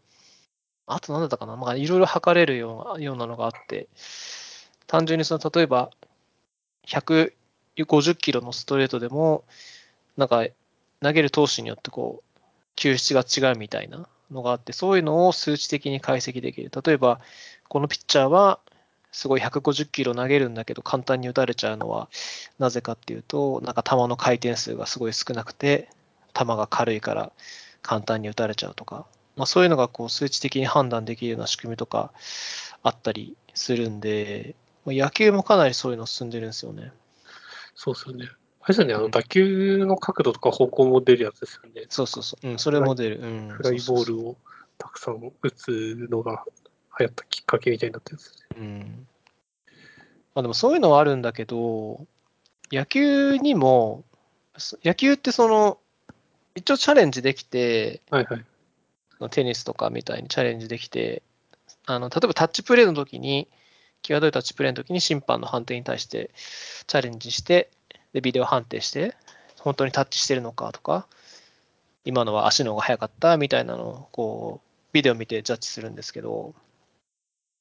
[0.87, 3.87] あと何だったかな、まあ、いろいろ測れるようなようなのがあって、
[4.87, 5.89] 単純にその例えば
[6.87, 9.43] 150キロのストレートでも、
[10.17, 10.45] なんか
[11.01, 12.41] 投げる投手によってこう、
[12.75, 16.71] 球質が違うみたいなのがあって、そういうのを数値的に解析できる。
[16.85, 17.19] 例えば、
[17.67, 18.59] このピッチャーは
[19.11, 22.09] すごい150キロ投げるんだけど、簡単に打たれちゃうのは
[22.59, 25.89] なぜかっていうと、なんか球の回転数がすごい少なくて、
[26.33, 27.31] 球が軽いから
[27.81, 32.11] 簡単に打たれちゃうとか、まあ、そういうのがこう数値的に判断できるような仕組みとか
[32.83, 36.91] あったりするんで、まあ野球もかなりそういうの進んでるんですよね。
[37.75, 38.27] そうですよね。
[38.61, 41.85] あれですよね、あうんの打球の角度とか方向も出るやつですよね。
[41.89, 42.47] そうそうそう。
[42.47, 43.19] うん、それも出る。
[43.21, 43.49] うん。
[43.49, 44.37] フライボールを
[44.77, 46.43] たくさん打つのが
[46.99, 48.47] 流行ったきっかけみたいになってるんですね。
[48.55, 49.07] そううん。
[50.33, 52.07] まあでもそういうのはあるんだけど、
[52.71, 54.03] 野球にも、
[54.57, 55.77] そ野球ってその、
[56.55, 58.45] 一応チャレンジできて、はいはい。
[59.31, 61.23] テニスとかみたいにチャレンジできて、
[61.85, 63.47] あの例えばタッチプレーの時に、
[64.01, 66.29] 際どいタッチプレーの時に審判の判定に対して
[66.85, 67.69] チャレンジして、
[68.13, 69.15] でビデオ判定して、
[69.59, 71.07] 本当にタッチしてるのかとか、
[72.03, 76.53] 今のは足の方が速かったみたいなのをこうビデオ見てジャッジするんですけど、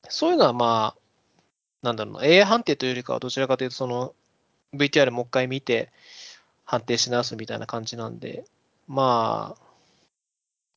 [0.09, 1.01] そういうのはまあ、
[1.83, 4.15] なんだろうな、AI 判定というよりかはどちらかというと、その
[4.75, 5.91] VTR もう一回見て
[6.65, 8.45] 判定し直すみたいな感じなんで、
[8.87, 9.64] まあ、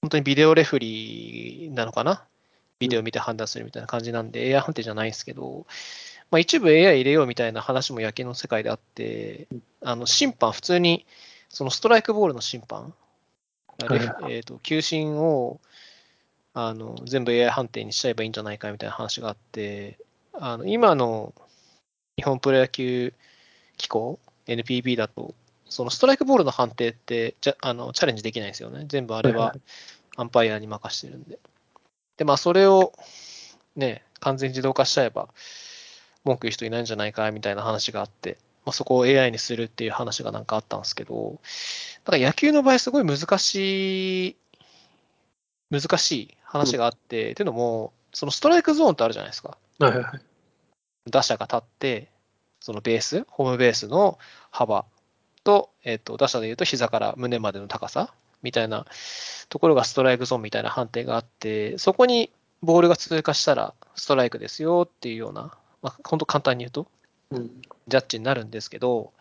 [0.07, 2.23] 本当にビデオレフリーなのかな？
[2.79, 5.65] ビデオ見て判断するみたいな感じなんで、AI 判定じゃないんですけど、
[6.31, 9.49] まあ、一部 AI 入れようみたいな話も野球の世界であって、
[9.81, 11.05] あの審判、普通に
[11.49, 12.93] そのストライクボールの審判、
[14.29, 15.59] えー、と球審を
[16.53, 19.99] あの全部 AI 判定にしちゃえばいいんじゃないかみたいな話があって、
[20.31, 21.33] あの今の
[22.15, 23.13] 日本プロ野球
[23.75, 25.35] 機構、NPB だと、
[25.69, 28.85] そのストライクボールの判定ってじゃあのチャレンジできないんですよね。
[28.87, 29.55] 全部あれは
[30.17, 31.39] アンパイアに任してるんで。
[32.17, 32.91] で、まあ、それを
[33.75, 35.29] ね、完全自動化しちゃえば、
[36.25, 41.39] 文句言う人いないんじゃないかみたいな話があって、まあ、そこを AI にするっていう話がなんかあったんですけど、
[42.03, 44.37] だから野球の場合、すごい難しい、
[45.69, 49.57] 難しい話があって、っていうのも、そのストライクゾーンってあるじゃないですか。
[49.79, 50.21] はいはいはい。
[51.09, 52.11] 打者が立って、
[52.59, 54.17] そのベース、ホームベースの
[54.49, 54.85] 幅
[55.43, 58.85] と、えっ、と、打者でいうと膝から胸までの高さみたいな
[59.49, 66.87] ところがストライクゾーンみたいな判定があって、そこにボールが通過したらストライクですよっていうような、まあ、本当簡単に言うと、
[67.31, 67.61] うん。
[67.87, 69.13] ジャッジになるんですけど、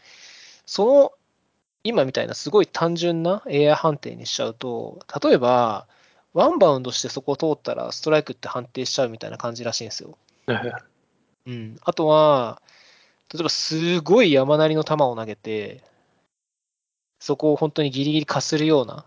[0.64, 1.12] その
[1.84, 5.86] 今みたいなすごい単純な AI 判定にしちゃうと、例えば、
[6.34, 10.18] ワンバウンドしてそこを通ったらストライクって判定しちゃうみたいな感じらしいんですよ。
[11.46, 12.60] うん、あとは、
[13.32, 15.82] 例えばすごい山なりの球を投げて、
[17.18, 19.06] そこを本当にギリギリかするような、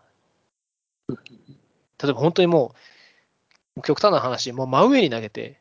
[1.10, 2.76] 例えば本当にも
[3.78, 5.60] う、極端な話、もう真上に投げて、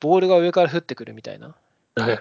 [0.00, 1.56] ボールが上から降ってくるみたいな
[1.96, 2.20] はい。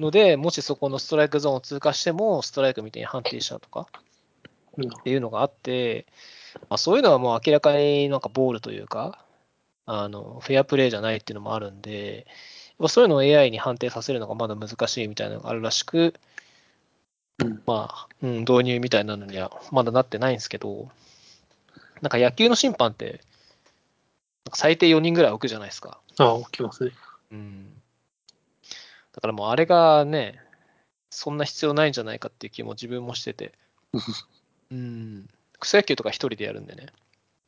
[0.00, 3.86] ので、もしそこのストライクゾーンを通過しても、ストライクみたいに判定しちゃうとか
[4.78, 6.06] うんっていうのがあって、
[6.68, 9.24] まあ、そういうのはもう明らかになんかボールというか、
[9.84, 12.26] あのフェアプレーじゃないっていうのもあるんで、
[12.88, 16.14] そういうのを AI に判定させるのがまだ難しいみたいなのがあるらしく、
[17.42, 20.88] うんまあ、うん、導入みたいなのにはまだなってないんですけど、
[22.00, 23.20] なんか野球の審判って、
[24.54, 26.00] 最低4人ぐらい置くじゃないですか。
[26.18, 26.90] ああ、起きますね。
[27.30, 27.72] うん。
[29.12, 30.40] だからもうあれがね、
[31.10, 33.52] そんな必要ないんじゃないかっていう気も自分もしてて。
[34.70, 35.28] うん。
[35.60, 36.86] 草野球とか一人でやるんでね。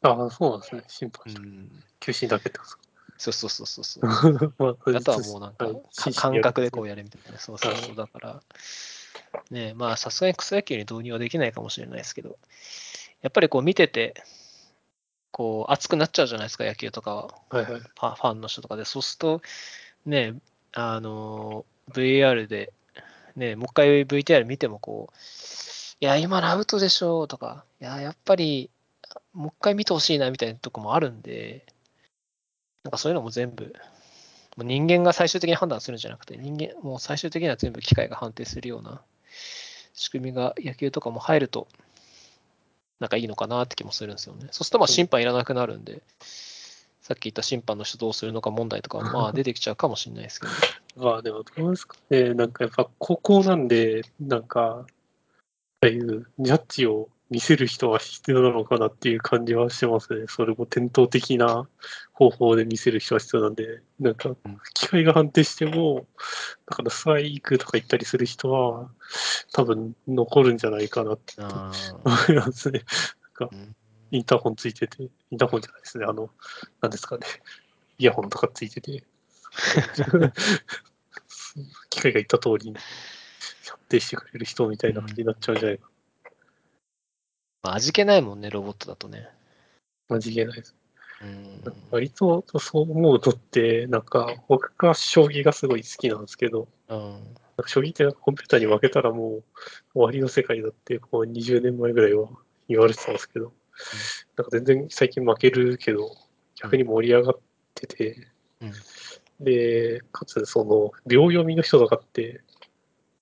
[0.03, 0.85] ああ、そうなんですね。
[0.89, 1.41] 審う判した。
[1.43, 1.85] ん。
[2.01, 2.85] 球審だけってこと
[3.17, 4.39] そうそうそうそうそう。
[4.39, 4.53] ですか。
[4.59, 5.69] まあ、あとはもうなんか
[6.15, 7.39] 感覚でこうやるみたいな。
[7.39, 7.97] そうそうそう。
[7.97, 8.43] だから、
[9.51, 12.39] ねまあさすがに草野球に導入はできないかもしれないですけど、
[13.23, 14.15] やっぱりこう見てて、
[15.31, 17.35] こう熱くなっちゃうじゃないですか、野球とかは。
[17.51, 17.81] はいはい。
[17.81, 19.43] ファンの人とかで、そうすると、
[20.07, 20.35] ね、
[20.73, 22.73] あの、VAR で、
[23.35, 25.15] ね、もう一回 VTR 見てもこう、
[26.01, 28.71] いや、今のアウトでしょとか、いや、やっぱり、
[29.33, 31.67] もう一回見てほしいなみたいなとこもあるんで、
[32.85, 33.73] なんかそういうのも全部、
[34.57, 39.03] もう人間が最終的に判断するんじゃなくて、人間、もう最終的には全部機械が判定するような
[39.95, 41.69] 仕組みが野球とかも入ると、
[43.01, 44.49] なんかいいのかなって気もするんですよね。
[44.51, 46.03] そうするとまあ審判いらなくなるんで、
[47.01, 50.47] さっき言った審判の人どうするのか問題とかも まあ出てきちゃうかもしれないですけ
[50.97, 51.05] ど。
[51.05, 52.35] まあでもどうですかね。
[52.35, 54.87] なんかやっぱ高校なんで、なんか、
[55.81, 60.27] ああいうジャッジを見せる人は必要なのかなっていう感じはしてますね。
[60.29, 61.67] それも伝統的な
[62.13, 66.07] 方法で見せる人は必要なんで、なんかうん機械が判定しても、
[66.67, 68.89] だからストライクとか言ったりする人は
[69.53, 71.73] 多分残るんじゃないかなってあ
[72.05, 72.83] 思いますね。
[73.39, 73.75] なんかうん
[74.13, 76.05] インターホンついてて、インターホンじゃないですね。
[76.09, 76.31] あの、
[76.83, 77.27] なんですかね。
[77.99, 79.03] イヤホンとかついてて、
[81.91, 82.77] 機械が言った通りに
[83.69, 85.89] 判定してくれる人みたいな感じになっちゃうんじゃないか
[87.65, 89.27] まあ味気ないもんね、ロボットだとね。
[90.11, 90.17] な。
[90.17, 90.77] 間違いないです。
[91.23, 91.63] うん。
[91.91, 97.21] 割とそう思うとって、なんか僕が将棋がすごい好きなんですけど、うん。
[97.67, 99.43] 将棋ってコンピューターに負けたらもう
[99.95, 102.29] 終わりの世界だって、こう20年前ぐらいは
[102.69, 103.53] 言われてたんですけど、
[104.37, 106.11] なんか全然最近負けるけど、
[106.61, 107.39] 逆に盛り上がっ
[107.75, 108.29] てて、
[108.61, 108.73] うん
[109.41, 112.43] で、かつその秒読みの人とかって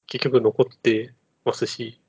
[0.07, 2.01] 結局残ってますし、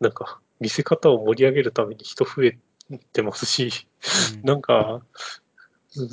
[0.00, 2.58] なんか見せ方を盛り上げるために人増え
[3.12, 3.86] てますし、
[4.34, 5.02] うんなんか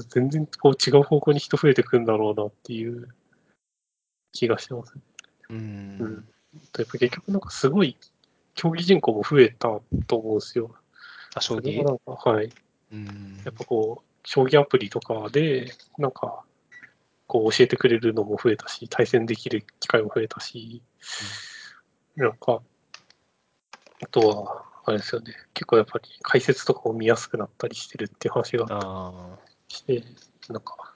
[0.10, 3.08] 全然こう違う方向に人増えてくんだろうなっていう
[4.32, 5.02] 気がしてますね。
[5.50, 5.58] うん
[6.00, 6.28] うん
[6.78, 7.96] やっぱ結局なんかすごい
[8.56, 10.76] 競技人口も増えたと思うんですよ。
[11.36, 11.84] あ、将棋？
[11.84, 12.50] なんかはい。
[12.92, 16.44] うんやっぱこう、将棋アプリとかで、なんか、
[17.28, 20.82] こう教えてくれるのも増えたし、対戦できる機会も増えたし、
[22.16, 22.62] なんか、
[24.04, 30.04] あとは、あれですよね、結構やっぱり解説とかを見やすくなったりしてるっていう話があして、
[30.50, 30.96] なんか、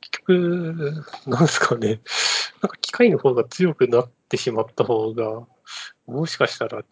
[0.00, 2.00] 結局、なんですかね、
[2.62, 5.46] なんか機械の方が強くなってしまった方が、
[6.06, 6.84] もしかしたら、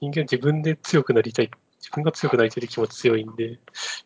[0.00, 3.60] 人間自分で強くなりたい、自分が強くなりたいって気持ち強いんで、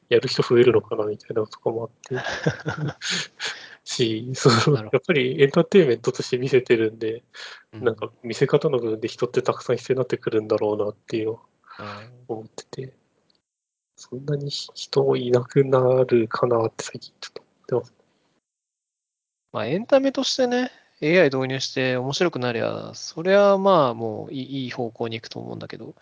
[0.09, 2.17] やる人増えるのかなみたいなのとかもあって、
[3.85, 7.23] し、そのやっぱりエンターテインメントとして見せてるんで、
[7.73, 7.79] あ。
[7.79, 11.41] なんか見せ方の部分で人ってたくさん必要になってくるんだろうなっていうの
[12.29, 12.95] 思ってて、
[13.97, 17.95] そんなに人いなくなるかなって最近ちょっと思ってます。
[19.53, 20.71] まあ、エンタメとしてね、
[21.03, 25.95] AI 導入して面白くなりゃ、それはまあもういいいい方向に行くと思うんだけど、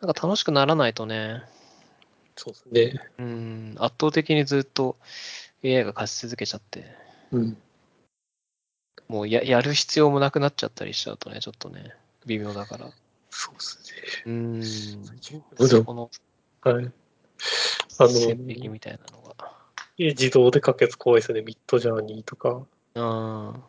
[0.00, 1.42] なんか楽しくならないとね、
[2.36, 3.00] そうですね。
[3.18, 4.96] うん、圧倒的にずっと
[5.64, 6.84] AI が勝ち続けちゃって、
[7.32, 7.56] うん。
[9.08, 11.94] もうややる必要もなくなっちゃったりしちゃうとね、ちょっとね、
[12.26, 12.90] 微妙だから。
[13.30, 14.22] そうですね。
[14.26, 16.10] うん、うんそこの
[16.62, 16.92] はい。
[18.00, 19.28] あの、線引きみたいなのが。
[19.98, 21.42] 自動で書くやつ怖いですよね。
[21.42, 23.62] ミッドジャーニーとかうん。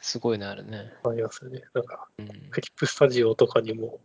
[0.00, 0.92] すごいね、あるね。
[1.04, 1.62] ありますよね。
[1.74, 4.00] なんか、うん、クリップスタジオとかにも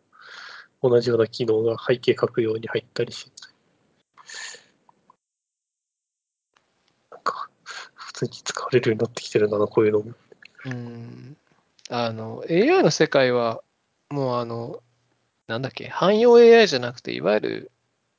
[0.83, 3.31] 同じような機能が背景書くように入ったりして、
[7.11, 10.13] なんか、普通に使われるようになってきてるんだな、こういうのも。
[10.65, 11.37] うん。
[11.89, 13.61] あの、AI の世界は、
[14.09, 14.81] もうあの、
[15.47, 17.71] なんだっけ、汎用 AI じゃなくて、いわゆる、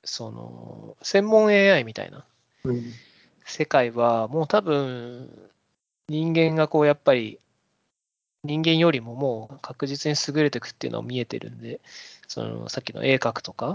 [0.05, 2.25] その、専門 AI みたいな
[2.65, 2.93] うん。
[3.45, 5.51] 世界は、もう多分、
[6.09, 7.41] 人間がこうやっぱり
[8.47, 11.81] 人間よりももう確実に優れていくっていうのは見えてるんで、
[12.29, 13.67] そのさっきの鋭角とか、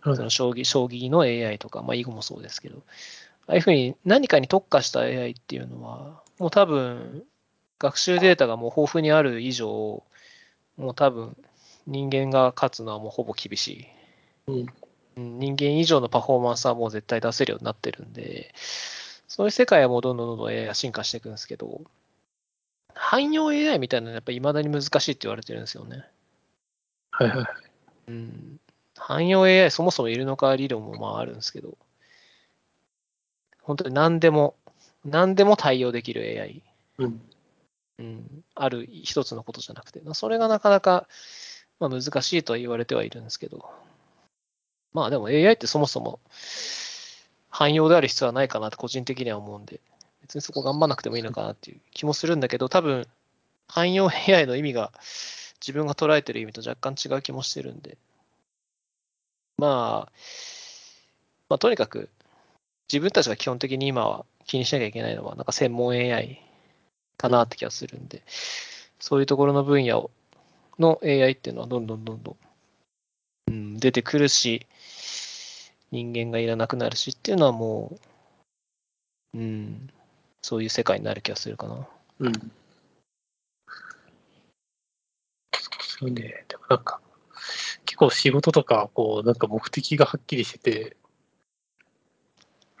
[0.00, 2.82] はいその将棋将棋の AI とか、まあ、囲碁もそうですけど、
[3.48, 7.24] ああいうふうに何かに特化した AI っていうのは、もう多分、
[7.78, 10.02] 学習データがもう豊富にある以上、
[10.76, 11.34] もう多分、
[11.86, 13.86] 人間が勝つのはもうほぼ厳しい。
[14.48, 14.66] うん
[15.16, 18.54] うん人間以上のパフォーマンスはもう絶対出せるようになってるんで、
[19.26, 21.80] そういう世界はもうどんどんどんどん AI が進化していくんですけど、
[22.94, 26.04] 汎用 AI みたいなのはやっぱり未だに難しいって言われてるんですよね。
[27.10, 27.46] はいはい。
[28.08, 28.60] うん。
[28.96, 31.76] 汎用 AI そもそもいるのか理論もまああるんですけど、
[33.68, 34.56] 本当に何でも、
[35.04, 36.62] 何でも対応できる AI。
[36.96, 37.20] うん。
[37.98, 41.06] うん、ある一つのことじゃなくて、まあそれがなかなか、
[41.78, 43.68] まあ、難しいとは言われてはいるんですけど、
[44.94, 46.18] まあでも AI ってそもそも
[47.50, 49.82] 汎用である必要はないかなって個人的には思うんで、
[50.22, 53.06] 別にそこ頑張らなくてもいいのかなっていう気もするんだけど、多分
[53.66, 54.92] 汎用 AI の意味が
[55.60, 57.98] 自分が捉えてる意味と若干違う気もしてるんで、
[59.58, 60.12] まあ、
[61.50, 62.08] まあとにかく
[62.90, 66.40] 自分たちが基本的に今は気にしなきゃいけないのは、なんか専門 AI
[67.16, 68.22] かなって気がするんで、
[68.98, 70.10] そういうところの分野を
[70.78, 72.36] の AI っていうのはどんどんどんどん、
[73.48, 74.66] うん、出てくるし、
[75.90, 77.98] 人間がいらなくなるしっていうのはも
[79.34, 79.90] う、うん、
[80.42, 81.86] そういう世界になる気がするかな。
[82.20, 82.32] うん。
[85.80, 86.44] そうね。
[86.48, 87.00] でもなんか、
[87.84, 90.96] 結構仕事とか、こう、なんか目的がはっきりしてて、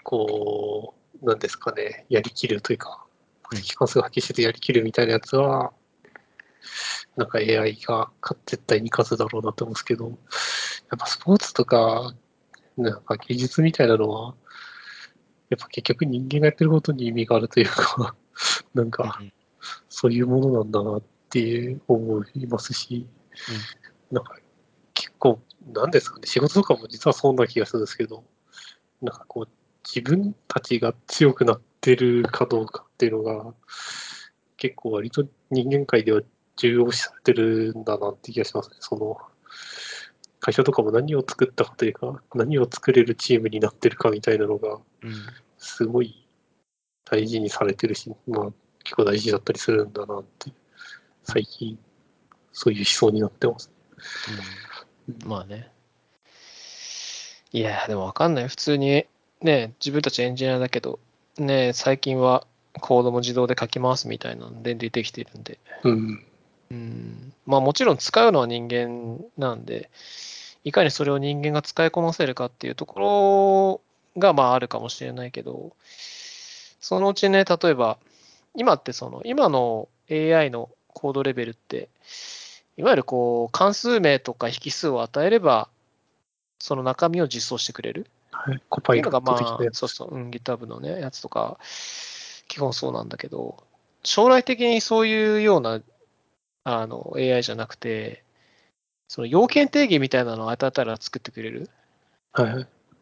[0.02, 3.04] こう、なんですかね、やりきるというか、
[3.50, 5.72] 目的関数がはっきりしててやりきるみたいなやつは、
[7.16, 8.10] なんか AI が
[8.46, 12.14] 絶対に勝つだろうなと思うんですけど、やっぱスポーツとか、
[12.76, 14.34] なんか技術みたいなのは、
[15.50, 18.14] やっぱ結局人間がやってることに意味があるというか、
[18.74, 19.20] なんか、
[19.88, 23.06] そういうものなんだなって思いますし、
[24.10, 24.36] なんか
[24.94, 25.40] 結構、
[25.72, 28.24] なんですかね、仕事とかも実はそんな気がするんですけど、
[29.02, 29.48] なんかこう、
[29.88, 33.54] 自分たちが強くなってるかどうかっていうのが、
[34.58, 36.20] 結構割と人間界では
[36.56, 38.76] 重要視されてるんだなって気がしますね。
[38.80, 39.16] その、
[40.40, 45.12] 会社とかも何を作ったかというか、何を作れるチームになってるかみたいなのが、うん
[45.60, 46.24] すごい
[47.04, 48.52] 大事にされてるし、まあ、
[48.84, 50.52] 結構大事だったりするんだなって、
[51.24, 51.76] 最近、
[52.52, 53.72] そういう思想になってます。
[55.08, 55.72] うんまあね。
[57.50, 58.48] いや、でもわかんない。
[58.48, 59.06] 普通に、
[59.40, 60.98] ね、自分たちエンジニアだけど、
[61.38, 62.46] ね、最近は
[62.80, 66.24] コードも自動で書き回すみたいなので出てきてるんで、うん。
[66.70, 69.90] うん、まあもちろん使うのは人間なんで、
[70.64, 73.80] いかにそれを人間が使いこなせるかっていうとこ
[74.16, 75.72] ろがまああるかもしれないけど、
[76.80, 77.98] そのうちね、例えば、
[78.54, 81.88] 今ってその、今の AI のコードレベルって、
[82.76, 85.68] いわゆるこう、関数名とか引数を与えれば、
[86.58, 88.06] その中身を実装してくれる。
[88.48, 88.62] はい。
[88.68, 89.74] コパイロット的なや、つ。
[89.74, 91.58] まあそうそう、うん、GitHub のね、やつとか、
[92.48, 93.62] 基本そうなんだけど、
[94.02, 95.82] 将来的にそういうような
[96.64, 98.24] あの AI じゃなくて、
[99.08, 101.68] その要件定義みたいなのを与えたら作ってくれる？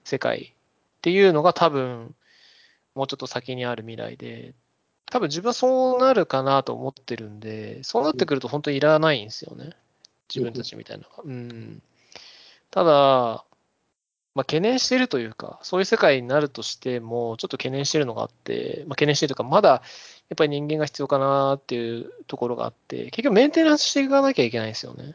[0.04, 2.14] 世界っていうのが多分、
[2.94, 4.54] もうちょっと先にある未来で、
[5.10, 9.70] 多分自分はそうなるかなと思ってるんで、そうなってくると本当にいらないんですよね。
[10.32, 11.06] 自分たちみたいな。
[11.22, 11.82] うん。
[12.70, 13.44] ただ、
[14.36, 19.80] まあ、懸念してるというか、そういう世界になるとしても、ちょっと懸念してるのがあって、まあ、懸念してるというか、まだやっ
[20.36, 25.14] ぱり人間が必要かなっていうところがあって、結局メンテナンスしていかなきゃいけないんですよね。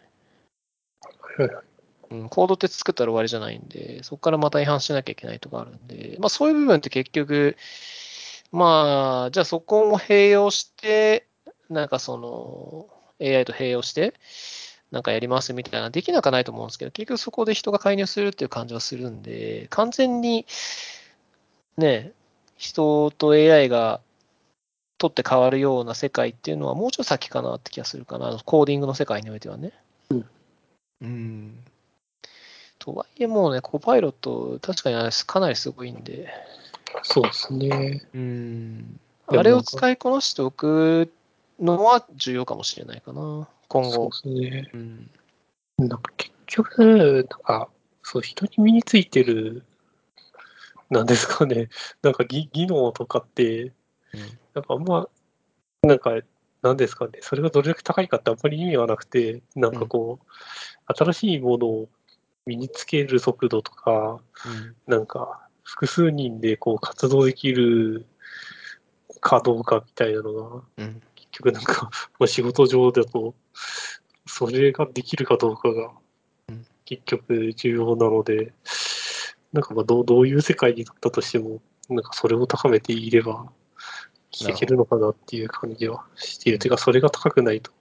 [2.10, 7.58] うん、コードって作ったら終わりじゃないんで、そこからまた違反しなきゃいけないとかあるんで、まあそういう部分って結局、
[8.52, 11.28] まあ、じゃあそこも併用して、
[11.70, 12.88] なんかその
[13.24, 14.16] AI と併用して、
[14.92, 20.46] なんかやりますみたいな、できなくはないと思うんですけど、結局そこで人が介入するっていう感じはするんで、完全に
[21.78, 22.12] ね、
[22.58, 24.02] 人と AI が
[24.98, 29.72] 取って変わるような世界っていうのはもうちょっと先かなって気がするかな、コーディングの世界においてはね。
[31.02, 31.64] うん。
[32.78, 36.28] とはいえもうね、コパイロット、確かにあれかなりすごいんで、
[37.04, 38.04] そうですね。
[38.14, 39.00] うん。
[39.28, 41.12] あれを使いこなしておく
[41.60, 44.16] のは重要かもしれないかな、今そう後で。
[44.18, 44.70] すね。
[44.74, 45.10] うん。
[45.78, 47.70] なんか結局、なんか、
[48.04, 49.64] そう、人に身についてる、
[50.90, 51.70] なんですかね、
[52.04, 53.72] なんか技技能とかって、うん
[54.54, 55.08] なんかあんま、
[55.84, 56.20] なんか、
[56.62, 61.90] なんですかね、それがどれだけ高いかってあんまり意味はなくて、なんかこう、新しいものを
[62.46, 64.76] 身につける速度とか、うん。
[64.88, 68.06] なんか、複数人でこう活動できる
[69.22, 71.02] かどうかみたいなのが、うん。
[71.16, 73.34] 結局なんか、まあ、仕事上だと、
[74.26, 75.92] それができるかどうかが
[76.50, 78.54] うん、結局重要なので、
[79.54, 83.52] なんかまあどうどういう世界になったとしても、なんかそれを高めていれば、
[84.32, 86.56] いけるのかなっていう感じはしている。
[86.56, 87.72] うんていうか、それが高くないと、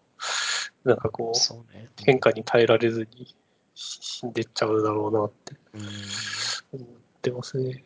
[0.84, 1.88] なんかこう、ね。
[2.04, 3.34] 変化に耐えられずに
[3.74, 6.80] 死んでっちゃうだろうなってうん。
[6.80, 6.88] 思っ
[7.22, 7.84] てますね。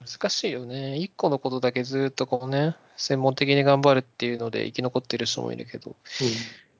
[0.00, 0.96] 難しいよね。
[0.98, 5.96] 一個のことだけずっとこうね、専門的に頑張るっていうので生き残ってる人もいるけど、うん、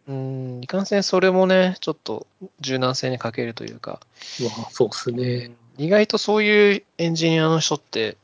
[0.09, 2.27] いかんせんそれもね、ちょっと
[2.61, 4.01] 柔軟性に欠けるというか、
[4.41, 4.47] うん。
[4.47, 5.51] まあ、そうですね。
[5.77, 8.17] 意外とそういうエンジニアの人って、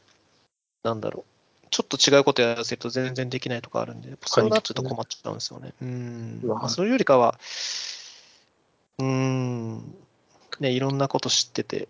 [0.82, 1.24] なんだろ
[1.64, 5.72] う、ちょっと違うことやらせると全然できないとかあるんで、そうなっちゃうと困っちゃうんですよね。
[5.82, 6.40] うん。
[6.42, 7.38] まあまあ、それよりかは、
[8.98, 9.94] うん、
[10.60, 11.88] ね、いろんなこと知ってて、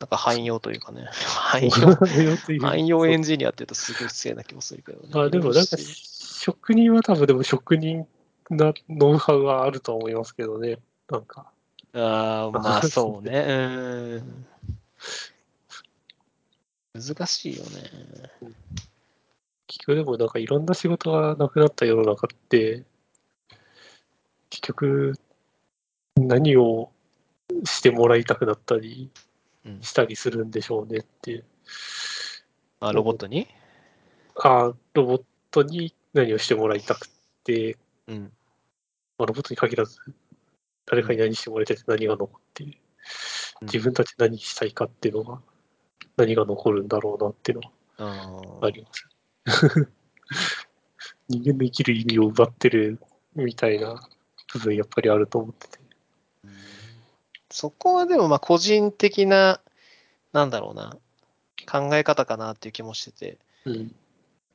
[0.00, 5.08] なんか汎用というかね、 汎用、汎用エンジニアって言うとすごい失礼な気もするけどね。
[5.12, 5.76] まあでもなんか
[6.38, 8.06] 職人は多分でも職人
[8.50, 10.78] なノウハウはあると思いますけどね。
[11.10, 11.50] なんか。
[11.94, 13.40] ああ、まあ そうね。
[13.40, 14.46] うん。
[16.94, 17.70] 難しいよね。
[19.66, 22.84] 結局でもなんかいろんな仕事がなくなった世の中って、
[24.50, 25.14] 結局
[26.16, 26.92] 何を
[27.64, 29.10] してもらいたくなったり
[29.64, 31.44] うんしたりするんでしょうねって。
[32.80, 33.48] あ、ロボットに？
[34.36, 37.08] あロボットに何をしてもらいたく
[37.44, 37.76] て、
[38.08, 38.32] うん。
[39.18, 39.98] まあ、ロボットに限らず、
[40.86, 42.64] 誰かに何してもらいたいって何が残って
[43.62, 45.40] 自分たち何したいかっていうのが、
[46.16, 48.04] 何が残るんだろうなっていうのあ
[48.60, 49.08] はあります。
[51.28, 52.98] 人間の生きる意味を奪ってる
[53.34, 54.08] みたいな
[54.52, 55.78] 部分やっぱりあると思ってて。
[57.50, 59.60] そこはでもまあ個人的な、
[60.32, 60.96] なんだろうな、
[61.70, 63.94] 考え方かなっていう気もしてて、うん。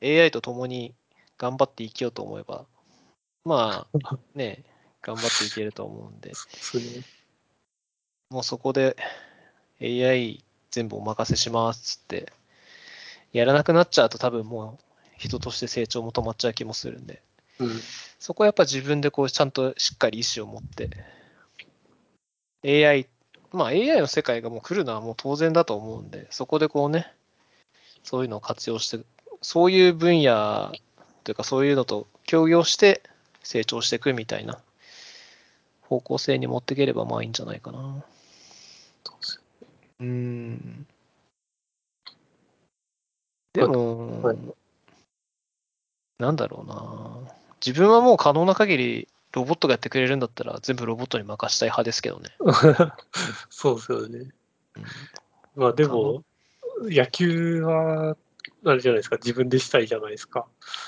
[0.02, 0.94] AI と共に
[1.42, 2.66] 頑張って生きようと思えば、
[3.44, 4.62] まあね、
[5.02, 6.30] 頑張っていけると思うんで。
[8.30, 8.96] もうそこで
[9.80, 12.32] AI 全部お任せしますっつって、
[13.32, 14.84] やらなくなっちゃうと多分もう
[15.18, 17.20] 人として成長も止まっちゃう気もするんで、
[17.58, 17.70] うん。
[18.20, 20.90] そこはやっぱ自分でこうちゃんとしっかり意思を持って、
[22.86, 23.08] AI、
[23.50, 27.12] まあ AI の世界がもう来るのはもう当然だと思うんで、そこでこうね、
[28.04, 29.04] そういうのを活用して、
[29.40, 30.72] そういう分野
[31.24, 33.02] というかそういうのと協業して
[33.42, 34.58] 成長していくみたいな
[35.82, 38.04] 方向性に持っていければまあいいんじゃないかな。
[39.04, 39.14] そ
[40.00, 40.86] うん。
[43.52, 44.38] でも、はい
[46.18, 47.32] なんだろうな。
[47.64, 52.30] 自分はもう可能な限りロボットがやってくれるんだったら全部ロボットに任したい派ですけどね。
[53.50, 54.18] そうですよね。
[54.18, 54.32] うん
[55.54, 56.24] まあでも、
[56.82, 58.16] 野球は、
[58.64, 60.46] あれじゃないですか、自分でしたいじゃないですか。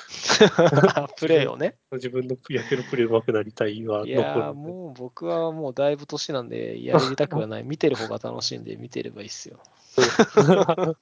[1.19, 1.77] プレーをね。
[1.93, 4.55] 自分の野球のプレー上手くなりたいはいやー、残る。
[4.55, 7.65] もう僕はもうだいぶ年なんで、やりたくはない。
[7.67, 9.61] 見てる方が楽しいんで、見てればいいっすよ。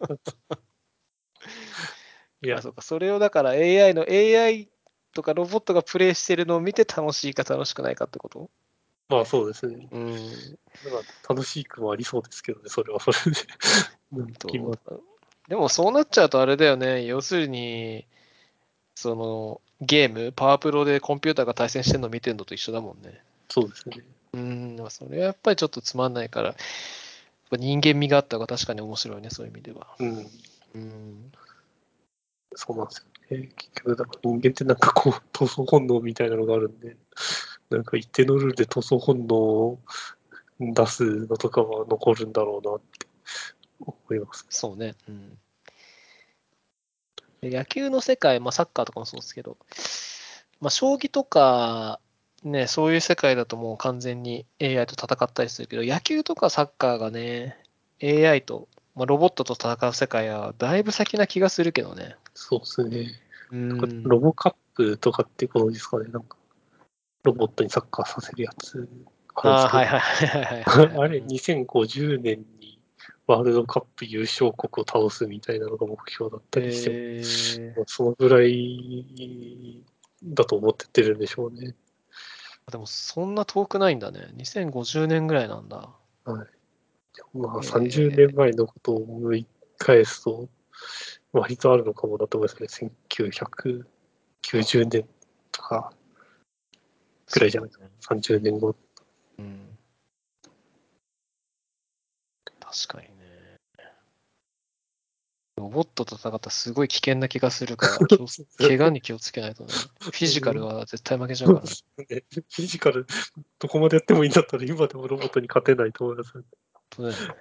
[2.43, 2.81] いやあ、そうか。
[2.81, 4.71] それをだから AI の AI
[5.15, 8.51] とかロボットがプレイしてるのを見て楽しいか楽しくないかってこと？
[9.09, 9.89] まあそうですね。
[9.93, 10.15] うん。
[10.91, 13.41] まあ楽しいくもありそうですけどね、それはそれで。
[14.13, 14.75] うんと今
[15.53, 17.05] でもそうなっちゃうとあれだよね。
[17.05, 18.07] 要するに、
[18.95, 23.21] そのゲーム、パワープロでコンピューターが対戦してるのを見てるのと一緒だもんね。
[23.51, 23.99] そうですね。
[24.33, 26.55] うん、でもそれはやっぱりちょっとつまんないから、
[27.51, 29.89] 人間味があった方が確かに面白いね、そういう意味では。
[29.99, 30.31] うん。
[30.75, 31.33] うん。
[32.55, 33.49] そうなんですよね。
[33.55, 36.97] 結局、だから人間ってなんかこう、闘争本能みたいなのがあるんで、
[37.69, 39.79] なんか一定のルールで闘争本能を
[40.61, 43.07] 出すのとかは残るんだろうなって
[43.81, 44.47] 思います。
[44.49, 44.95] そうね。
[45.07, 45.39] うん。
[47.43, 49.59] で野球の世界、まあサッカーとかもそうですけど、
[50.61, 52.01] まあ将棋とか、
[52.45, 57.59] ね、そういう世界だともう完全に AI と戦ったりするけど、野球とかサッカーがね、
[58.03, 62.17] AI と、まあ、ロボットと戦う世界はだいぶ先な気がするけどね。
[62.35, 63.11] そうですね。
[63.51, 64.03] うん。
[64.05, 66.07] ロボカップとかってことですかね。
[66.13, 66.37] なんか、
[67.25, 68.89] ロボットにサッカーさせるやつ
[69.35, 70.99] ああ、はいははいはいはいはいはい。
[70.99, 72.72] あれ、2050年に
[73.27, 79.85] ワールドカップ優勝国を倒すみたいなのが目標だったりして、えーまあそのぐらい
[80.25, 81.75] だと思ってってるんでしょうね。
[82.71, 84.29] でもそんな遠くないんだね。
[84.37, 85.91] 2050年ぐらいなんだ。
[86.25, 86.47] はい。
[87.37, 89.47] まあ、えー30年前のことを思い
[89.79, 90.49] 返すと、
[91.33, 92.91] 割とあるのかもだと思いますね。
[94.43, 95.07] 1990年
[95.51, 95.93] とか
[97.31, 98.75] くらいじゃないそうね30年後。
[99.39, 99.79] うん。
[102.61, 103.12] 確かにね。
[105.63, 107.99] ロボットと戦ったらすごい危険な気がするから、
[108.59, 109.73] 怪我に気をつけないとね。
[110.01, 111.71] フィジカルは絶対負けちゃうからね。
[112.17, 113.07] ね フィジカル、
[113.61, 116.33] どこまでやってもいいんだったら、今でもロボットに勝てないと思います。
[116.95, 117.35] そうだよね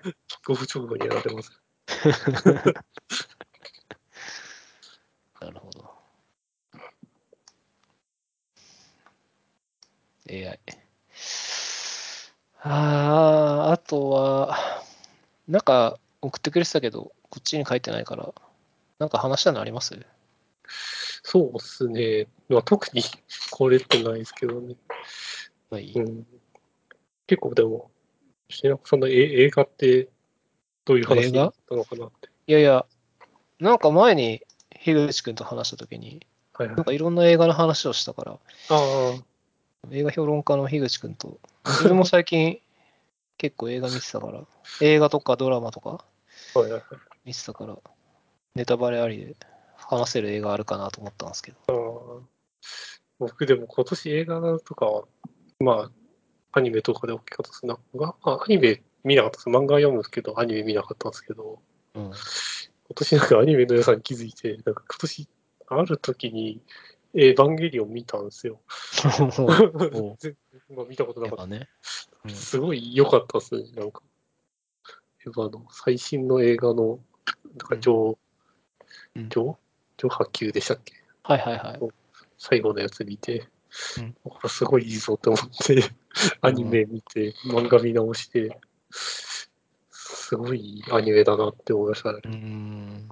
[0.46, 1.52] 直後直後にやられます。
[5.42, 5.92] なるほど。
[10.30, 10.60] AI。
[12.60, 14.84] ああ、あとは、
[15.48, 18.32] なんか送ってくれてたけど、こっちに書いてないから、
[19.00, 19.98] なんか話したのあります？
[21.24, 22.28] そうですね。
[22.50, 23.02] まあ、特に
[23.52, 24.76] これってないですけどね。
[25.70, 25.92] まあい？
[25.92, 25.94] い。
[26.00, 26.28] うん、
[27.26, 27.90] 結構でも、
[28.50, 30.10] 品子さんのえ映画って
[30.86, 32.30] どういう話だったのかなって。
[32.48, 32.86] いやいや、
[33.60, 34.42] なんか前に
[34.84, 36.86] 樋口くんと話したときに、はいはいなん。
[36.86, 39.14] かいろんな映画の話をしたから、ああ、
[39.92, 42.60] 映画評論家の樋口くんと、自分も最近
[43.38, 44.46] 結構映画見てたから、
[44.82, 46.06] 映画とかドラマとかは
[46.56, 46.84] いはいはい。
[47.26, 47.78] 見てたから、
[48.56, 49.36] ネタバレありで
[49.76, 52.24] 話せる映画あるかなと思ったんですけど。
[53.20, 55.04] 僕でも今年映画とかは、
[55.60, 55.92] ま
[56.54, 57.78] あ、アニメとかで大きかったですな。
[57.94, 59.50] まあ、アニメ見なかったです。
[59.50, 61.62] 漫画読むんですけど、アニメ見なかったんですけど、
[61.94, 62.04] うん。
[62.04, 62.14] 今
[62.96, 65.30] 年なんかアニメの良さに気づいて、なんか今年
[65.68, 66.62] ある時に、
[67.14, 68.62] エヴァンゲリオン見たんですよ。
[69.94, 70.38] お 全
[70.70, 71.48] まあ、見たことなかった。
[71.48, 71.70] ね。
[72.26, 74.02] うんすごい良かったですね、なんか。
[75.26, 77.00] エヴァの最新の映画の、
[77.46, 78.18] なんか上、
[79.16, 79.58] うん上
[79.98, 80.94] 上波級でしたっけ？
[81.24, 81.80] はいはいはい。
[82.38, 83.48] 最後のやつ見て、
[83.98, 85.84] うんこれすごいいいぞって思って、
[86.42, 88.60] アニメ見て、漫画見直して、
[88.92, 92.20] すごいアニメだなって思いましたね。
[92.24, 93.10] うーん。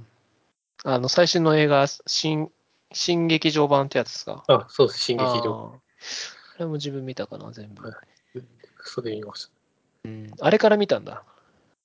[0.86, 2.50] あの、最新の映画、新、
[2.92, 4.44] 新劇場版ってやつですか？
[4.48, 5.80] あ、そうです、新劇場。
[6.56, 7.88] あれも自分見たかな、全部。
[7.88, 8.42] はい
[8.82, 9.50] それ見まし
[10.06, 10.32] うん。
[10.40, 11.24] あれから見たんだ。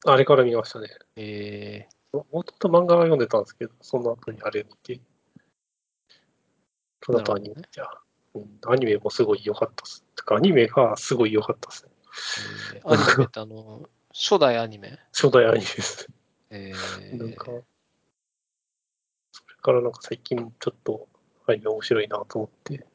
[0.04, 0.12] た。
[0.12, 0.88] あれから見ましたね。
[1.16, 5.00] えももともと漫画は読んでたんですけど、その後にあれ見て、
[7.02, 7.90] その後アニメ見て、あ
[8.34, 10.02] うんアニメもすごい良かったっす。
[10.16, 11.90] てか、アニメがすごい良かったっすね。
[12.72, 14.98] ーえーアニメってあの、初代アニメ？
[15.12, 16.08] 初代アニメです。
[16.50, 16.72] え
[17.14, 17.62] なんかー、、
[19.32, 21.08] それからなんか最近ちょっと
[21.46, 22.86] アニメ面白いなと思って、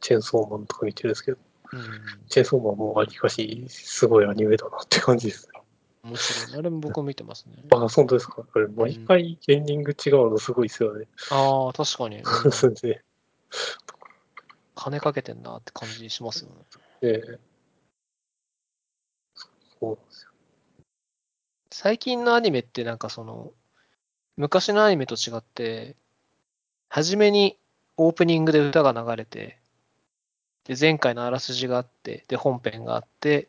[0.00, 1.38] チェーンソーマンとか見てるんですけど、
[1.72, 1.80] うん。
[2.28, 5.59] チェーンソーマンもわりかしすごいアニメだなって感じですね。
[6.02, 6.58] 面白い。
[6.58, 7.62] あれも僕も見てますね。
[7.70, 11.06] あ、本当ですかこれ毎回エンディング違うのすごいですよね。
[11.30, 12.18] ああ、確かに。
[12.18, 13.02] うんそうですね。
[14.74, 16.56] 金かけてんなって感じしますよね。
[17.02, 17.38] ええ
[19.80, 20.30] そうなんですよ。
[21.70, 23.52] 最近のアニメってなんかその、
[24.36, 25.96] 昔のアニメと違って、
[26.88, 27.58] 初めに
[27.96, 29.58] オープニングで歌が流れて、
[30.64, 33.48] で、前回のあらすじがあって、で、本編があって、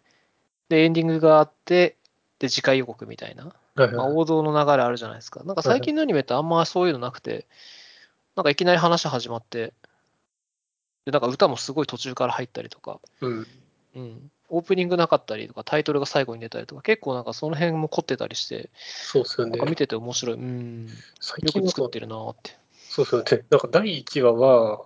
[0.69, 1.97] で、エンディングがあって、
[2.41, 3.53] で、次回予告みたいな、
[3.95, 5.43] まあ、王道の流れあるじゃないですか。
[5.43, 7.47] なんか最近のアニメってあんまそういうのなくて、
[8.35, 9.75] なんかいきなり話始まって、
[11.05, 13.47] で、なんか歌もすごい途中から入ったりとか、うん。
[13.93, 19.59] うん、オープニングなかったりとか、タイトルが最後に出たりとか、結構なんかその辺も凝ってたりして、そうですよね。
[19.69, 20.35] 見てて面白い。
[20.37, 20.87] うん。
[20.87, 22.57] よ最近のく作ってるなーって。
[22.89, 23.45] そうですよね。
[23.51, 24.85] なんか第1話は、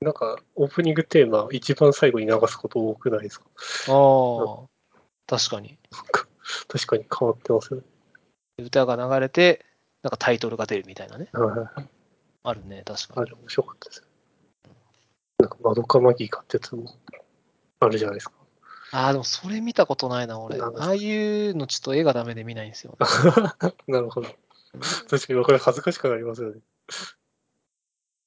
[0.00, 3.46] なんかオープニングテーマ一番最後に流すこと多くないですか？
[3.88, 4.96] ああ、
[5.26, 5.78] 確かに。
[6.68, 7.82] 確かに変わってますよね。
[8.58, 9.64] 歌が流れて、
[10.02, 11.28] なんかタイトルが出るみたいなね。
[11.32, 11.88] はいはい。
[12.44, 13.22] あるね、確かに。
[13.22, 14.02] あれ面白かったです。
[15.38, 16.84] なんか、マドカマギカってやつも
[17.80, 18.34] あるじゃないですか。
[18.92, 20.60] ああ、でもそれ見たことないな、俺。
[20.60, 22.96] ああいうのちょっと絵がダメで見ないんですよ。
[23.88, 24.28] なるほど。
[25.08, 26.60] 確かに、これ恥ずかしくなりますよね。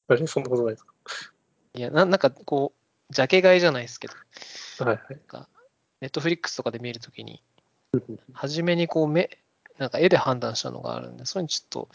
[0.08, 0.86] あれそんなことないです
[1.74, 2.74] いや、ななんかこ
[3.10, 5.20] う、ジャケ買いじゃないですけど、かはいはい。
[6.02, 7.44] ネットフリックスとかで見るときに、
[8.34, 9.30] 初めにこう目、
[9.78, 11.90] なんか絵で判断したのがあるんで、それにちょっと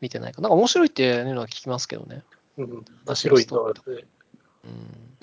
[0.00, 0.48] 見てないかな。
[0.48, 2.22] なんか面白いっていうのは聞きますけどね。
[2.56, 2.84] うん。
[3.06, 4.04] 面白いのはですね。
[4.64, 5.16] うん。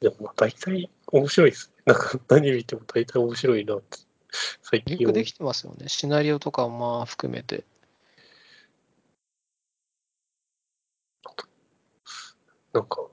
[0.00, 1.82] でも、まあ、大体面白いですね。
[1.86, 3.98] なんか、何見ても大体面白いなって、
[4.62, 5.88] 最近よくできてますよね。
[5.88, 7.64] シナリオとかまあ含めて。
[12.72, 13.06] なんか、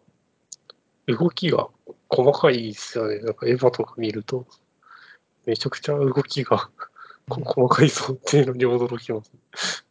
[1.08, 1.70] 動きが
[2.10, 3.20] 細かいですよね。
[3.20, 4.46] なんか、エヴァとか見ると、
[5.46, 6.70] めちゃくちゃ動きが
[7.30, 9.86] 細かいぞっていうのに驚きます。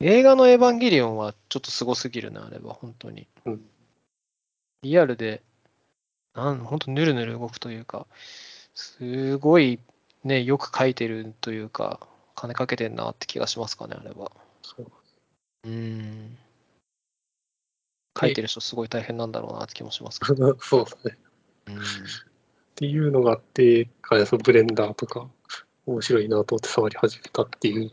[0.00, 3.26] 映画のエヴァンゲリオンはちょっとすごすぎるな、あれは、本当に。
[3.46, 3.66] うん。
[4.82, 5.42] リアルで、
[6.34, 8.06] なん、本当ぬるぬる動くというか、
[8.74, 9.80] すごい
[10.22, 14.30] ね、よく描いてるというか、金かけてんなって気がしますかね、あれは。
[14.62, 14.92] そう
[15.64, 16.36] うん。
[18.14, 20.56] 描いてる人すごい大変なんだろうなって気もしますけど。
[20.60, 21.18] そうですね。
[21.68, 21.82] うん。
[22.76, 25.26] っていうのがあって、あれそのブレンダーとか
[25.86, 27.90] 面白いなと思って触り始めたっていう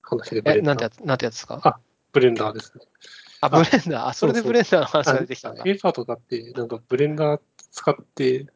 [0.00, 0.74] 話で Blえ、ンダー。
[0.74, 1.60] なんてやつ、なんてやつですか？
[1.64, 1.80] あ
[2.12, 2.84] ブレンダーですね。
[3.40, 4.06] あ、 Blender。
[4.06, 5.64] あ、それでブレンダーの話あが出てきたんだ。
[5.64, 7.40] エヴァとかって、なんかブレンダー
[7.72, 8.46] 使って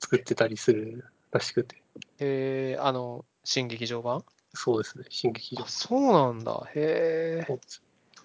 [0.00, 1.80] 作ってたりするらしくて。
[2.18, 4.24] えー、あの、新劇場版？
[4.54, 5.68] そうですね、新劇場あ、。
[5.68, 6.68] そうなんだ。
[6.74, 7.58] へえ。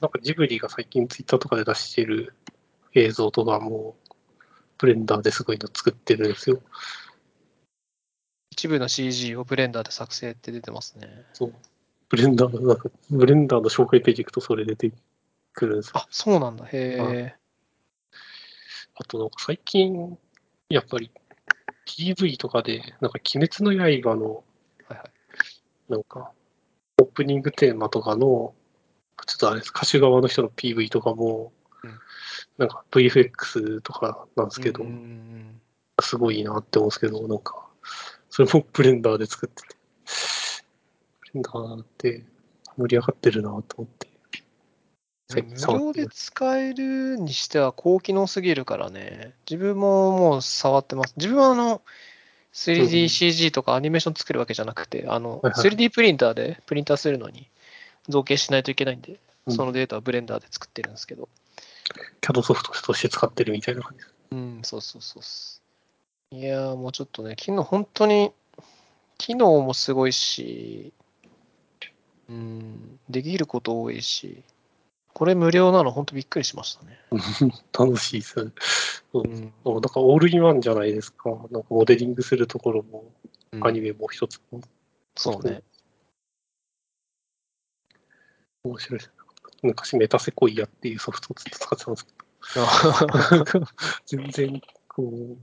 [0.02, 2.34] なんかジブリが最近ツイッターとかで出してる
[2.96, 3.96] 映像とかも、
[4.80, 6.62] ブレンダーですごいの作ってるんですよ。
[8.50, 11.26] 一部の CG をブレンダーで作成って出てますね。
[11.34, 11.54] そう。
[12.08, 14.92] ブレンダーの、なんか、ブレンダーの紹介ページ行くとそれ出て
[15.54, 15.92] くるんですよ。
[15.96, 16.66] あ、そうなんだ。
[16.66, 17.36] へえ。
[18.96, 20.18] あとなんか最近、
[20.70, 21.12] やっぱり
[21.86, 24.44] PV とかで、なんか鬼滅の刃の、
[24.88, 25.92] はいはい。
[25.92, 26.32] なんか、
[27.02, 28.54] オープニングテーマとかの、
[29.28, 31.59] ちょっとあれです、歌手側の人の PV とかも、うん
[32.58, 34.86] なんか VFX とかなんですけど、
[36.02, 37.68] すごいなって思うんですけど、なんか、
[38.30, 39.76] それもブレンダーで作ってて、
[41.22, 42.24] ブレンダーって
[42.78, 44.10] 盛り上がってるなと思って。
[45.32, 49.34] 無料で使えるにしては高機能すぎるからね。
[49.48, 51.14] 自分ももう触ってます。
[51.18, 51.80] 自分はあの、うんうん
[52.52, 57.50] 3DCG とかアニメーション作るわけじゃなくて、あの、はいはい 3D プリンターでプリンターするのに
[58.08, 61.28] 造形しないといけないんで、うんそのデータはブレンダーで作ってるんですけど。
[62.22, 64.16] CAD ソフトとして使ってるみたいな感じです。
[64.32, 66.36] うん、そうそうそう。
[66.36, 68.32] いやー、もうちょっとね、機能、本当に、
[69.18, 70.94] 機能もすごいし、
[72.30, 74.44] うん、できること多いし、
[75.14, 77.00] これ無料なの本当びっくりしましたね。
[77.78, 78.54] 楽しいですう
[79.14, 81.32] うん、なんかオールインワンじゃないですか。
[81.50, 83.04] なんかモデリングするところも、
[83.52, 84.62] うんアニメも一つも
[85.18, 85.64] そうね。
[88.64, 89.12] 面白いです。
[89.64, 92.12] 昔メタセコイアっていうソフトをずっと使ってたんですけ
[92.57, 93.66] あど、
[94.05, 95.38] 全然こう、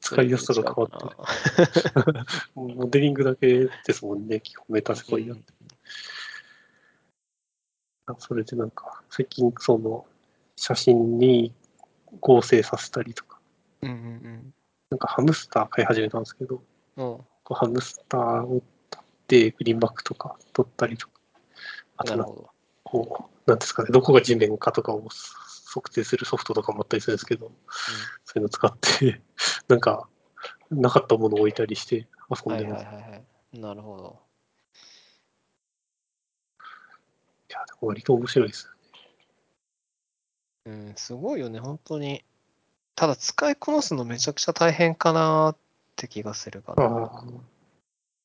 [0.00, 5.52] 使いやすさが変わって モデリングだけですもんね、基本メタセコイアって。
[8.18, 10.06] それでなんか、最近その
[10.56, 11.52] 写真に
[12.20, 13.38] 合成させたりとか、
[13.82, 14.54] うんうん
[14.90, 16.62] なんかハムスター飼い始めたんですけど、
[16.96, 21.20] ハムスターを撮ってグリーンバックとか撮ったりとか、
[21.98, 22.50] あとなんか。
[22.90, 25.08] こう、なんですかね、どこが地面かとかを
[25.66, 27.52] 測定するソフトとかもあったりするんですけど、
[28.24, 29.20] そういうの使って、
[29.68, 30.08] なんか、
[30.70, 32.86] なかったものを置いたりして遊んはいでます。
[32.86, 33.60] はいはいはい。
[33.60, 34.20] なるほど。
[37.50, 38.70] いや、でも割と面白いです。
[40.64, 42.24] うん、すごいよね、本当に。
[42.94, 45.56] ただ、使いこなすのめちゃくちゃ大変かなっ
[45.96, 47.24] て気がするかな。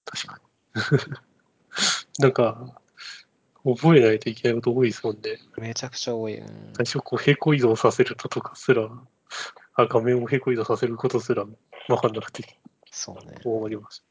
[0.05, 0.43] 確かに。
[2.19, 2.81] なんか、
[3.65, 5.39] 覚えないといけないこと多いですもんね。
[5.57, 6.37] めちゃくちゃ多い。
[6.37, 8.89] うん最初、こう、平行移動させるととかすら、
[9.75, 11.45] あ、画面を平行移動させることすら
[11.87, 12.43] 分かんなくて、
[12.91, 13.37] そうね。
[13.41, 14.03] 終わりまし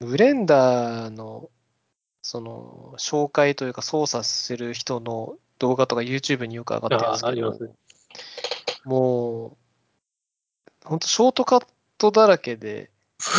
[0.00, 1.50] ブレンダーの、
[2.22, 7.10] その、紹介というか操作する人の動画とか YouTube によく上がってた。
[7.10, 7.70] ああ、あるんですけどります、ね。
[8.84, 9.56] もう、
[10.84, 11.66] 本当ショートカッ
[11.98, 12.90] トだらけで、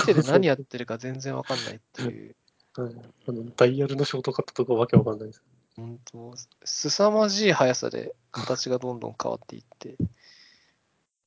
[0.07, 2.35] 見てて何やってるか全然わかんないっていう、
[2.77, 5.41] あのダイヤルのショートカットとかわけわかんないです。
[5.75, 9.95] 本当、凄まじい速さで形がどんどん変わっていって、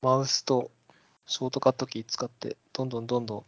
[0.02, 0.70] マウスと
[1.26, 3.44] ショートカットキー使って、どんどんどんどん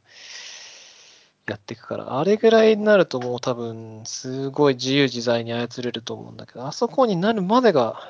[1.47, 8.01] やっていくから、あれぐらいになるともう多分、すごい自由自在に操れると思うんだけど、あそこになるまでが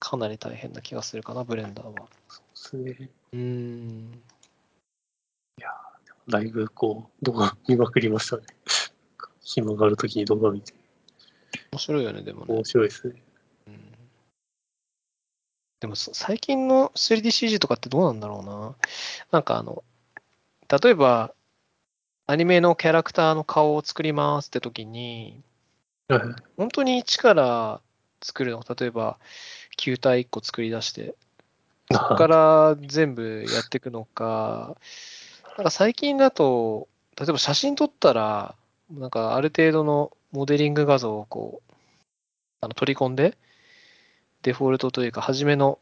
[0.00, 2.08] かなり大変な気がするかな、ブレンダーは。
[2.54, 3.10] すね。
[3.32, 4.22] うーん。
[6.28, 8.55] だいぶこう、動画見まくりましたね。
[9.46, 10.74] 暇があるときに動画見て。
[11.70, 12.64] 面白いよね、でもね面。
[12.64, 13.22] 白いですね。
[13.68, 13.80] うん
[15.78, 18.74] でもそ最近の 3DCG とかってどうなんだろうな。
[19.30, 19.84] なんかあの、
[20.82, 21.32] 例えば、
[22.26, 25.42] アニメのキャラクターの顔を作りますって時に、
[26.08, 26.20] はい
[26.56, 27.80] 本当に一から
[28.22, 29.18] 作るの、例えば、
[29.76, 31.14] 球体1個作り出して、
[31.92, 34.76] そこから全部やっていくのか、
[35.56, 36.88] なんか最近だと、
[37.18, 38.56] 例えば写真撮ったら、
[38.90, 41.72] なんかある程度のモデリング画像をこう、
[42.60, 43.36] あの取り込んで、
[44.42, 45.78] デフォルトというか、初めの、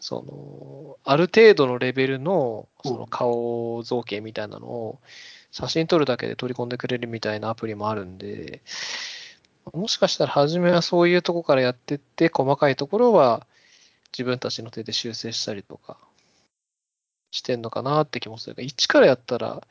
[0.00, 4.98] その、ある程度のレベルのその顔造形みたいなのを
[5.52, 8.62] 写真撮るだけで取り込んでくれるみたいなアプリもあるんで、
[9.72, 13.46] もしかしたら初めはそういうとこからやってって、細かいところは
[14.12, 15.98] 自分たちの手で修正したりとか
[17.30, 19.62] してんのかなって気もするが、一からやったら、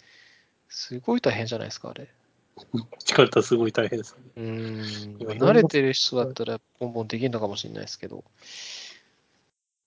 [0.69, 2.07] すごい大変じゃないですか、あれ。
[3.05, 4.23] 力ったらすごい大変ですね。
[4.35, 5.39] うーん。
[5.39, 8.23] 慣れてる人だったら、ボンボンできるのかもしれないですけど、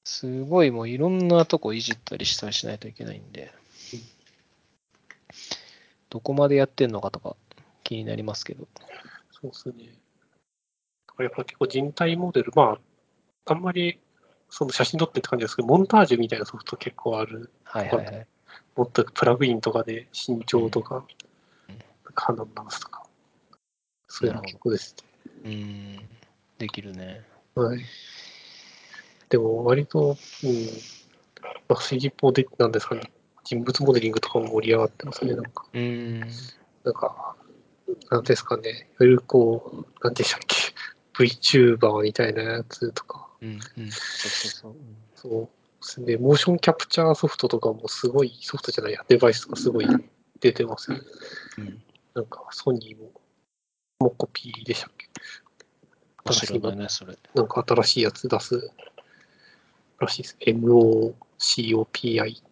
[0.05, 3.51] すごいもういろんなとこいじったりしたりしないといけないんで
[3.95, 4.01] うん、
[6.11, 7.37] どこまでやってんのかとか
[7.83, 8.69] 気になりますけど。
[9.31, 9.95] そうですね。
[11.19, 12.79] やっぱ結構人体モデル、ま
[13.47, 14.01] あ、あんまり
[14.51, 17.51] その写真撮ってって感じですけど、モンタージュみたいなソフト結構ある。
[17.65, 18.27] はいはいはい。
[18.77, 21.05] もっとプラグインとかで身長とか
[22.17, 23.07] うん、肌の長さとか、
[24.09, 24.95] そういうの結構です
[25.45, 26.09] うーん、
[26.59, 27.07] できるね。
[27.07, 27.25] ね。
[27.55, 27.81] はい。
[29.29, 30.67] でも割と、うん、
[31.69, 33.03] まあ、CG ポで、なんですかね、
[33.45, 35.65] 人物モデリングとかも盛り上がってますね、なんか。
[35.73, 36.31] うーん。
[36.85, 37.37] なんか、
[38.11, 40.57] なんですかね、いわゆるこう、なんでしたっけ、
[41.25, 43.91] VTuber みたいなやつとか、うんうん。
[43.91, 44.77] そうそう
[45.15, 45.49] そうで
[45.81, 49.87] すね、モーションキャプチャーソフトとかもすごい、ソフトじゃないや、デバイスとかすごい
[50.41, 51.01] 出てますね。
[51.59, 51.83] うん。
[52.15, 53.11] なんか、ソニーも、
[54.01, 55.09] モコピーでしたっけ？
[56.25, 57.19] 面白いだね、それ。
[57.35, 58.71] なんか新しいやつ出す
[59.99, 60.37] らしいです。
[60.41, 62.43] MOCOPI。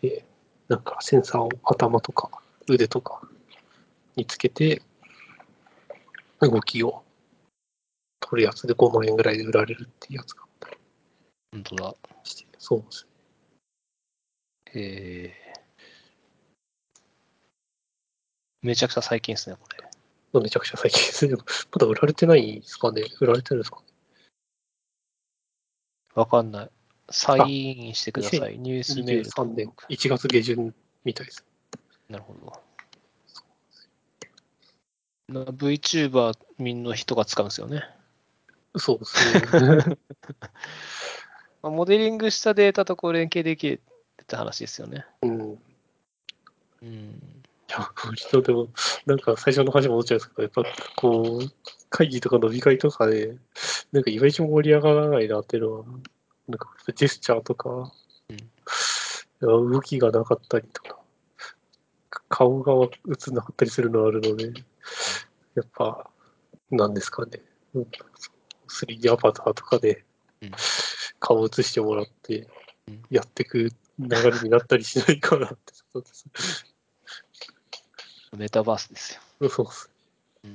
[0.00, 0.24] で、
[0.68, 3.20] なんかセンサーを頭とか腕とか
[4.16, 4.82] につけて、
[6.40, 7.04] 動きを
[8.20, 10.76] 取るやつで5万円ぐらいで売られるっていうやつがあったり
[11.52, 11.94] 本当だ。
[12.58, 13.10] そうですね。
[14.74, 15.60] えー、
[18.62, 19.82] めちゃくちゃ最近ですね、これ。
[20.32, 21.34] まあめちゃくちゃ最近ですね。
[21.36, 23.82] まだ売られてないですかね売られてるんですかね
[26.14, 26.70] わかんない。
[27.10, 28.58] サインインしてください。
[28.58, 29.86] ニュースメール ?23 登年録。
[29.86, 31.44] 1月下旬みたいです。
[32.08, 32.52] なるほど。
[35.28, 37.82] な VTuber みんな人が使うんですよね。
[38.76, 39.96] そうですね。
[41.62, 43.80] まあモデリングしたデータとこう連携できる
[44.22, 45.06] って話ですよね。
[45.22, 45.58] うん。
[46.82, 47.31] うん。
[47.72, 48.68] いや、割とでも、
[49.06, 50.64] なんか最初の話戻っちゃうんですけど、やっぱ
[50.96, 51.52] こう、
[51.88, 53.34] 会議とか飲み会とかで、
[53.92, 55.84] なんかいまいち盛り上がらないなっていうのは、
[56.48, 57.90] なんかジェスチャーとか、
[59.40, 60.98] 動きがなかったりとか、
[62.28, 62.72] 顔が
[63.08, 64.52] 映んなかったりするのはあるので、
[65.54, 66.10] やっぱ、
[66.70, 67.40] なんですかね、
[67.74, 67.86] うん
[68.68, 70.04] 3D アバターとかで
[71.20, 72.48] 顔映してもらって、
[73.10, 76.08] やってく流れになったりしないかなって、ちょっと
[78.36, 79.48] メタバースですよ。
[79.48, 79.90] そうです
[80.44, 80.48] う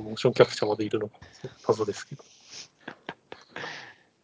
[0.00, 1.18] ん、モーションキャプチャーまでいるのか
[1.68, 2.24] 謎ですけど。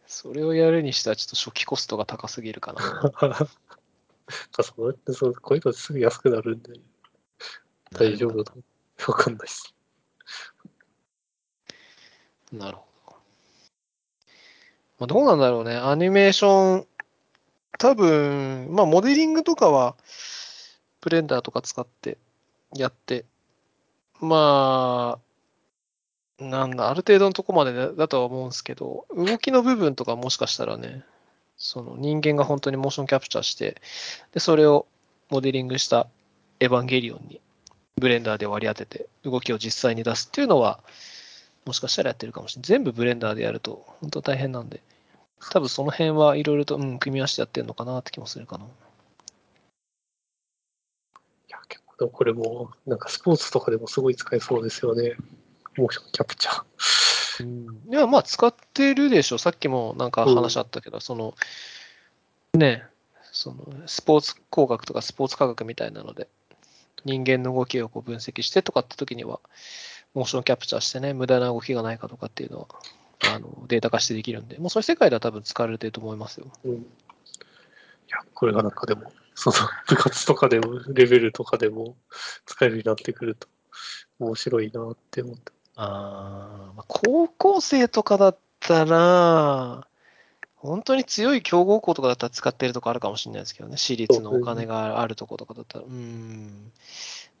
[0.07, 3.11] それをやるにしたらちょっと初期コストが高すぎるかな。
[3.21, 3.47] あ
[4.63, 6.73] そうやってそうこういうのすぐ安くなるんで
[7.91, 8.51] 大丈夫だ
[8.97, 9.73] とわかんないです。
[12.51, 12.87] なるほど。
[14.99, 15.75] まあ、どうなんだろうね。
[15.75, 16.87] アニメーション、
[17.77, 19.95] 多分、まあ、モデリングとかは、
[21.07, 22.17] ブレンダーとか使って
[22.75, 23.23] やって、
[24.19, 25.19] ま
[26.37, 31.05] あ、なんだ、ある程度のとこまでだとは思うんですけど、動きの部分とかもしかしたらね、
[31.55, 33.81] その人間が本当にモーションキャプチャーして、
[34.33, 34.85] で、それを
[35.29, 36.09] モデリングした
[36.59, 37.39] エヴァンゲリオンに
[37.95, 40.83] ブレンダーで割り当てて動きを実際に出すっていうのは、
[41.65, 42.67] もしかしたらやってるかもしれない。
[42.67, 44.81] 全部ブレンダーでやると本当大変なんで、
[45.51, 48.65] 多分その辺はいろいろと、うん、組み合わせてやってるのかなって気もするかな。
[51.99, 55.15] いや、結構でもこれも、なんかスポーツとかでもすごい使えそうですよね。
[55.77, 56.65] モーションキャプチャー。
[57.89, 59.37] いや、まあ使ってるでしょ。
[59.37, 61.35] さっきもなんか話あったけど、その、
[62.53, 62.83] ね、
[63.31, 66.27] そのスポーツ工学とかスポーツ科学みたいなので、
[67.05, 69.39] 人間の動きをこう分析してとかって時には、
[70.13, 72.67] モーションキャプチャーしてね、無駄な動きがないかとかっていうのは、
[73.35, 76.47] あのデータ化してできるんで、もうそういう世界では多分使われてると思いますよ。
[76.65, 76.71] うん。
[76.73, 76.75] い
[78.09, 79.55] や、これがなんかでも、その
[79.87, 81.95] 部活とかでも、レベルとかでも
[82.47, 83.47] 使えるようになってくると、
[84.17, 85.51] 面白いなって思って。
[85.75, 89.87] ああ高校生とかだったら、
[90.55, 96.71] 本当に強い強豪校とかだったら使ってるとこあるかもしれないですけどね、私立のお金があるとことかだったら、うーん、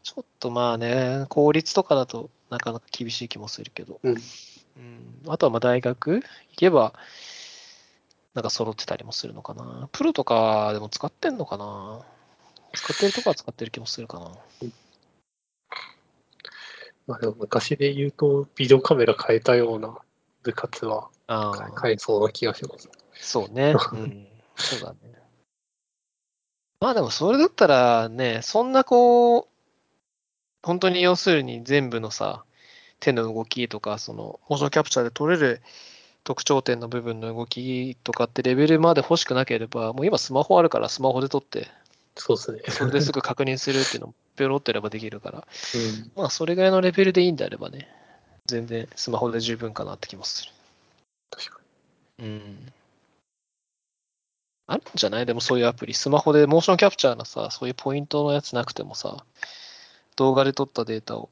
[0.03, 4.11] ちょっとまあね、公立とかだとなかなか厳しい気もするけど、うん。
[4.11, 6.21] うん、あとはまあ大学行
[6.55, 6.93] けば、
[8.37, 9.89] なんか揃ってたりもするのかな。
[9.91, 12.05] プロとかでも使ってんのかな。
[12.71, 14.31] 使ってるとこは使ってる気もするかな。
[17.07, 19.97] まあでも昔で言うと、ビデオカメラ変えたような
[20.43, 21.09] 部活は。
[21.81, 22.91] 変えそうな気がします。
[23.15, 23.73] そうね。
[23.93, 24.27] うん。
[24.55, 24.99] そうだね。
[26.79, 29.47] まあでもそれだったらね、そんなこう、
[30.61, 32.45] 本当に要するに全部のさ、
[32.99, 35.63] 手の動きとか、その、モーションキャプチャーで撮れる
[36.27, 41.69] 特徴点の部分の動きとかってレベルまで欲しくなければ、もう今スマホあるからスマホで撮って、
[42.17, 42.59] そうですね。
[42.67, 46.11] それですぐ 確認するっていうのもペロってやればできるから、うん。
[46.17, 47.87] まあそれぐらいのレベルでいいんであればね、
[48.45, 50.51] 全然スマホで十分かなって気もする。
[51.31, 51.61] 確か
[52.19, 52.73] うん。
[54.65, 55.25] あるんじゃない？
[55.25, 55.93] でもそういうアプリ。
[55.93, 59.23] スマホでモーションキャプチャーのさ、そういうポイントのやつなくてもさ、
[60.17, 61.29] 動画で撮ったデータを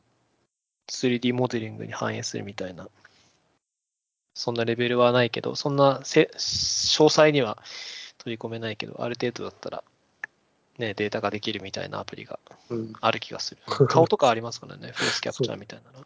[0.89, 2.87] 3D モデリングに反映するみたいな。
[4.35, 6.37] そんなレベルはないけど、そんなせ詳
[7.05, 7.57] 細には
[8.17, 9.83] 取り込めないけど、ある程度だったら、
[10.77, 12.37] ね、データができるみたいなアプリが
[12.69, 12.93] うん。
[12.99, 13.61] ある気がする。
[13.87, 15.99] 顔とかありますからね、フェイスキャプチャーみたいなの。
[15.99, 16.05] うん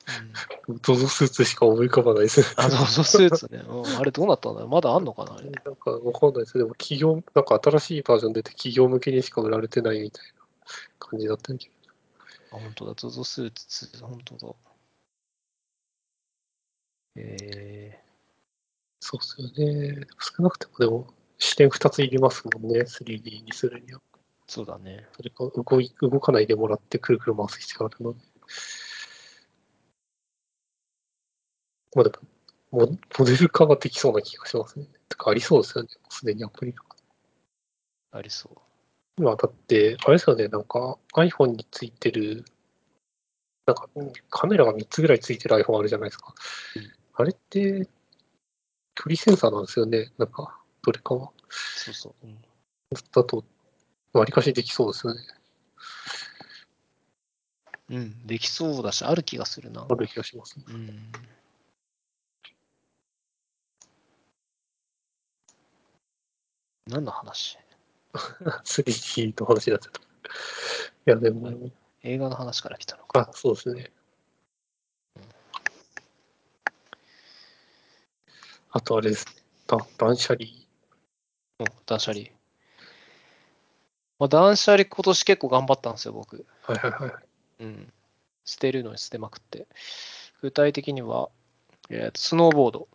[0.84, 2.46] ゾゾスーツしか思い浮かばないですね。
[2.58, 4.70] あの、ゾスーツね、うん、あれどうなったんだろう？
[4.70, 5.50] まだあんのかなあれ。
[5.50, 6.58] なんかわかんないです。
[6.60, 10.32] でも企業、なんか新しいバージョン出て企業向けにしか売られてないみたいな
[11.00, 11.68] 感じだったんけ
[12.52, 12.58] ど。
[12.58, 14.54] あ、本当だ、ゾゾスーツ、本当だ。
[17.16, 18.00] え
[19.00, 20.08] そうっすよね。
[20.20, 24.00] 少なくてもでも視点2ついりますもんね、3D にするには。
[24.00, 24.02] ー、
[24.47, 25.08] そうだね。
[25.16, 28.20] それか動い動かないでもらってくるくる回す必要があるので。
[31.95, 32.12] まあで
[32.72, 34.86] も、モモデル化はできそうな気がしますね。
[35.08, 36.84] てかありそうですよね、すでにアプリが。
[38.12, 38.58] ありそう。
[39.18, 42.45] 今だって、あれですよね、なんか iPhone についてる、
[43.66, 46.34] なんかうんカメラが3つぐらいついてる iPhone あるじゃないですか。
[46.76, 47.86] うんあれって、
[49.00, 51.32] 距離センサーなんですよね、なんか、どれかは。
[51.50, 52.28] そうそう。
[52.28, 52.38] うん、
[53.14, 53.45] だと、
[54.12, 55.22] わりかしできそうですよね。
[57.91, 59.88] うん、できそうだし、ある気がするな。
[59.89, 60.66] ある気がします、ね。
[60.68, 61.12] うん。
[66.88, 67.58] 何の話？
[68.66, 70.02] 3D の話になっちゃった。
[70.02, 70.04] い
[71.06, 71.72] や、でも、
[72.04, 73.30] 映画の話から来たのか。
[73.30, 73.93] あ、そうですね。
[78.72, 79.34] あとあれですね。
[79.68, 80.46] だ断捨離。
[81.60, 82.26] うん、断捨離。
[84.20, 86.46] まあ、断捨離今年結構頑張ったんですよ、僕。
[86.64, 87.64] はいはいはい。
[87.64, 87.94] うん。
[88.46, 89.68] 捨てるのに捨てまくって。
[90.42, 91.30] 具体的には、
[91.90, 92.88] えーとスノーボード。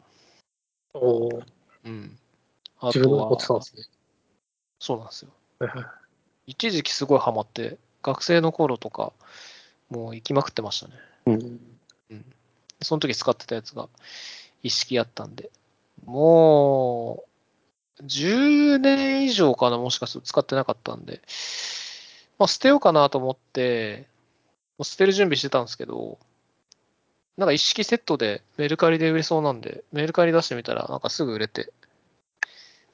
[0.95, 1.45] おー
[1.85, 2.19] うん。
[2.81, 3.83] あ自分のとは持ってたんで、すね。
[4.79, 5.31] そうなんですよ。
[5.59, 5.87] はいはい。
[6.47, 9.13] 一時期すごいハマって、学生の頃とか、
[9.89, 10.95] もう行きまくってましたね。
[11.27, 11.75] うん。
[12.83, 13.89] その時使ってたやつが
[14.63, 15.51] 一式あったんで、
[16.05, 17.25] も
[18.01, 21.23] う、10年以上かな、もしかすると使ってなかったんで、
[22.39, 24.07] まあ、捨てようかなと思って、
[24.79, 26.19] もう捨てる準備してたんですけど、
[27.37, 31.73] なんか一式セットでメルカリで売れそうなんで、メルカリ出してみたら、なんかすぐ売れて、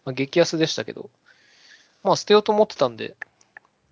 [0.04, 1.10] まあ、激安でしたけど、
[2.02, 3.16] まあ捨てようと思ってたんで、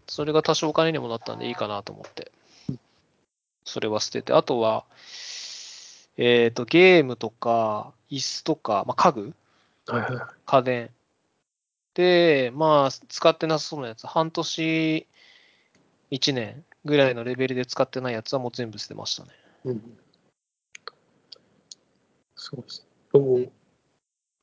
[0.06, 2.32] それが多少お金にもなったんでいいかなと思って、
[3.64, 4.84] それは捨てて、あとは、
[6.16, 9.34] えっ、と、ゲームとか、椅子とか、まあ、家具
[9.86, 10.24] はいはいはい。
[10.46, 10.90] 家電。
[11.94, 15.06] で、まあ、使ってなさそうなやつ、半年、
[16.10, 19.30] 1年ぐらいのレベルで使ってないやつはもう全部捨てましたね。
[19.64, 19.98] うん。
[22.34, 22.86] そうですね。
[23.12, 23.52] でも、うん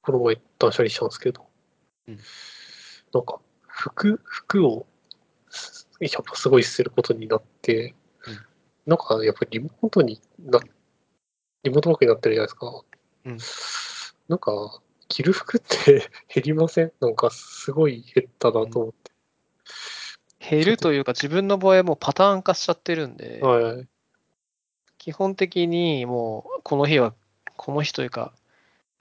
[0.02, 1.48] この前断捨離したんですけど、
[2.08, 2.20] うん
[3.12, 4.86] なんか、服、服を、
[5.50, 7.96] すやっぱすごい捨てることになって、
[8.28, 8.38] うん
[8.86, 10.60] なんかやっぱりリモートにな、
[11.64, 12.84] リモートワークになってるじゃないですか。
[13.26, 13.38] うん
[14.28, 16.92] なんか、着る服って減りません？
[17.00, 19.12] なんかすごい減ったなと思って。
[20.40, 23.88] 減るというか、自分の場合はもうパターン化しちゃってるんで、はい。
[24.98, 27.14] 基本的にもう、この日は、
[27.56, 28.34] この日というか、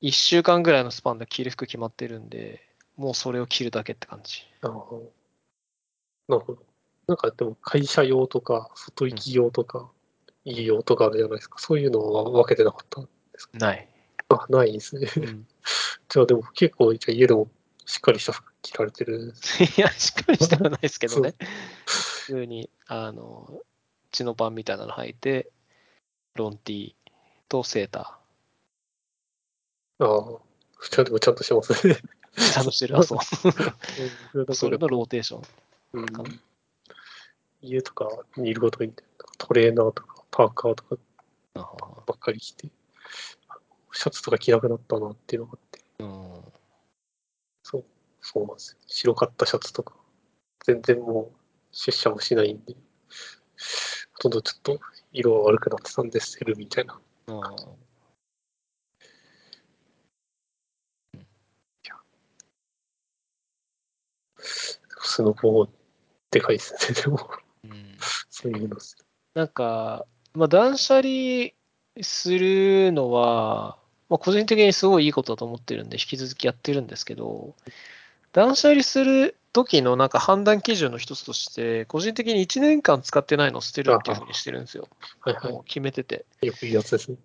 [0.02, 4.42] 1週間ぐらいのスパンで着る服決まってるんで、もうそれを着るだけって感じ。
[4.60, 5.10] なるほ
[6.28, 6.58] ど。
[7.06, 9.90] なんかでも会社用とか、外行き用とか、
[10.44, 11.58] 家用とかあるじゃないですか。
[11.58, 13.02] そういうのは分けてなかった。
[13.58, 13.88] ない。
[14.34, 15.08] あ、ないですね。
[15.16, 15.46] うん、
[16.08, 17.48] じゃあでも結構、じゃあ家でも
[17.86, 19.34] しっかりした服着られてる。
[19.76, 21.34] いや、しっかりしてはないですけどね。
[21.86, 23.62] 普通に、あの、
[24.10, 25.50] チノパンみたいなの履いて、
[26.34, 26.94] ロンティー
[27.48, 28.18] とセータ
[29.98, 30.38] ああ、
[30.90, 31.94] じゃあでもちゃんとしてますね。
[32.36, 32.52] ー。
[32.52, 32.98] ちゃんとしてる。
[32.98, 33.18] あそう。
[34.38, 35.42] うん それのローテーション。
[35.92, 36.06] うん
[37.64, 38.92] 家とかにいることに
[39.38, 40.96] トレーナーとかパーカーとか
[42.06, 42.68] ばっかり着て、
[43.94, 46.52] シャツとか着なくなったなっていうのがあって、うん。
[47.62, 47.84] そう、
[48.20, 48.78] そうなんですよ。
[48.86, 49.94] 白かったシャツとか、
[50.64, 51.36] 全然もう
[51.70, 54.80] 出社もしないんで、ほとんどちょっと
[55.12, 57.00] 色が悪くなってたんで捨てるみたいな。
[57.28, 57.56] あ
[65.06, 65.68] スノボー
[66.30, 67.30] でかいですね、でも、
[67.64, 67.96] うん
[68.30, 68.76] そういうの。
[69.34, 71.50] なんか、まあ、断捨離
[72.02, 73.78] するのは、
[74.08, 77.54] まあ、個人的にすごいいいことだと思ってるんで、引き続きやってるんですけど、
[78.32, 84.88] 断捨離する時のなんか判断基準の一つとして、個人的に1年間使ってないのを捨てるっていうふうにしてるんですよ。
[85.20, 86.26] はいはもう決めてて。
[86.42, 86.46] い。
[86.46, 87.16] よく言うやつですね。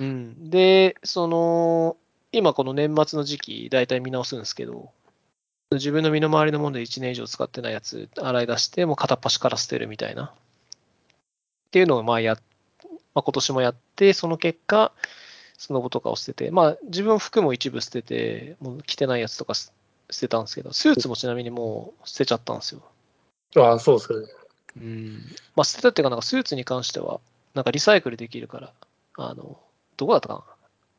[0.00, 1.96] うん、で、その、
[2.32, 4.90] 今この年末の時期、大体見直すんですけど、
[5.70, 10.24] 自分の身の回りのもので1年以上使ってないやつ洗い出して、もう片っ端から捨てるみたいな。
[10.24, 12.36] っていうのをまあや、
[13.14, 14.92] まあ、今年もやって、その結果、
[15.58, 19.72] スノボとかを捨てて、まあ自分服も一部捨てて、もう着てないやつとか捨
[20.10, 22.82] 捨てたんですけど、スーツもちなみにもう捨てちゃったんですよ。
[23.56, 24.28] ああ、そうですよね。
[24.76, 25.34] うん。
[25.56, 27.20] まあ捨てたっていうか、なんかスーツに関しては、
[27.54, 28.72] なんかリサイクルできるから、
[29.16, 29.58] あの、
[29.96, 30.44] どこだったかな？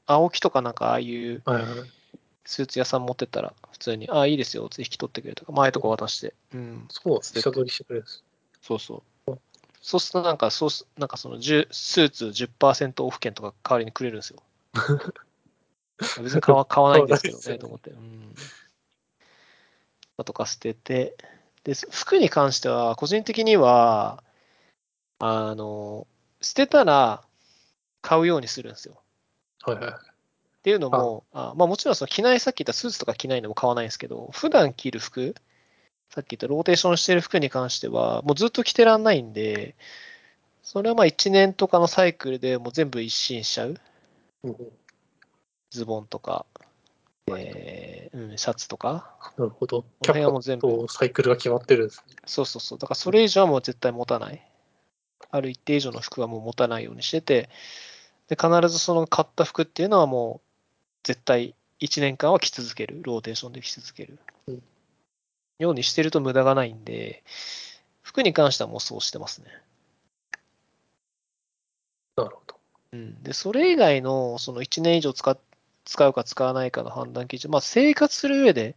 [0.07, 1.43] 青木とかなんかああいう。
[2.49, 6.33] スーツ屋さん持ってったら、普通に、ああ、いいですよ、引き取ってくれとか、前とか渡して。
[6.53, 6.87] うん。
[6.89, 7.41] そうなんです。
[7.41, 8.23] 下取りしてくれるんです。
[8.61, 9.37] そうそう。
[9.81, 14.41] そうするとなんか、そうす、なんかその10スーツ10%オフ券とか代わりにくれるんですよ。
[16.21, 17.91] 別に買わ買わないんですけどね、と思って。
[17.91, 18.35] うん。
[20.17, 21.15] だとか捨てて、
[21.63, 24.23] で、服に関しては、個人的には、
[25.19, 26.07] あの、
[26.41, 27.23] 捨てたら
[28.01, 29.01] 買うようにするんですよ。
[29.63, 29.93] はいはい。
[29.93, 29.95] っ
[30.63, 35.35] ていうのも、あまあもちろんその着ない、さっき言ったスーツとか着ないのも買わないんですけど、普段着る服、
[36.09, 39.75] さっき言ったローテーションしてる服に関しては、もうずっと着てらんないんで、
[40.63, 43.79] それはまあ1年とかのサイクルでもう全部一新しちゃう。
[45.69, 46.45] ズボンとか、
[47.35, 49.33] えーうん、シャツとか。
[49.37, 49.85] なるほど。
[50.01, 52.15] キ全部ャップとサイクルが決まってるんですね。
[52.25, 52.79] そうそうそう。
[52.79, 54.41] だからそれ以上はもう絶対持たない。
[55.29, 57.49] ある一定以上の服はもう持たないようにしてて、
[58.27, 60.47] で、必ずその買った服っていうのはもう
[61.03, 63.01] 絶対1年間は着続ける。
[63.03, 64.19] ローテーションで着続ける。
[64.47, 64.63] うん
[65.59, 67.23] ようにしてると無駄がないんで、
[68.01, 69.47] 服に関してはもうそうしてますね。
[72.15, 72.46] なるほど。
[72.91, 73.23] うん。
[73.23, 75.37] で、それ以外のその1年以上使っ
[75.87, 78.75] 使うか使わないかの判断基準、まあ生活する上で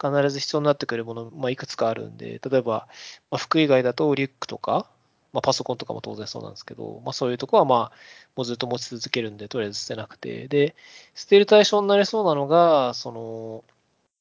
[0.00, 2.88] 必ず必要になってくるもの、まあいくつかあるんで、例えば、
[3.30, 4.86] まあ、服以外だとリュックとか、
[5.32, 7.92] まあパソコンとかも当然そうなんですけど、まあそういうとこはまあ
[8.36, 10.74] もうずっと持ち続けるんで、とりあえず捨てなくて、で、
[11.14, 13.64] 捨てる対象になりそうなのが、その、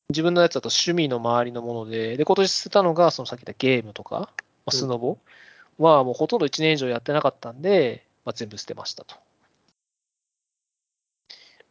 [0.10, 4.28] 自分のやつだと趣味の周りのもので、で、今年捨てたのが、そのさっき言ったゲームとか、ま
[4.68, 5.18] あ、スノボ
[5.78, 9.16] はもうほとんど1年以上やってなかったんで、まあ、全部捨てましたと。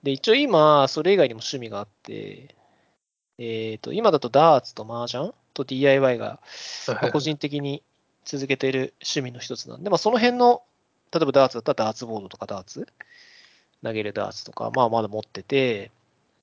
[0.02, 2.56] で、一応今、それ以外にも趣味があって、
[3.38, 6.40] えっ、と、今だとダーツと麻雀と DIY が、
[6.88, 7.84] まあ個人的に
[8.24, 10.62] 続けている趣味の一つなんで、まあ、その辺の、
[11.12, 12.88] 例えばダーツだったらダーツボードとかダーツ、
[13.84, 15.92] 投げるダーツとか、まあまだ持ってて、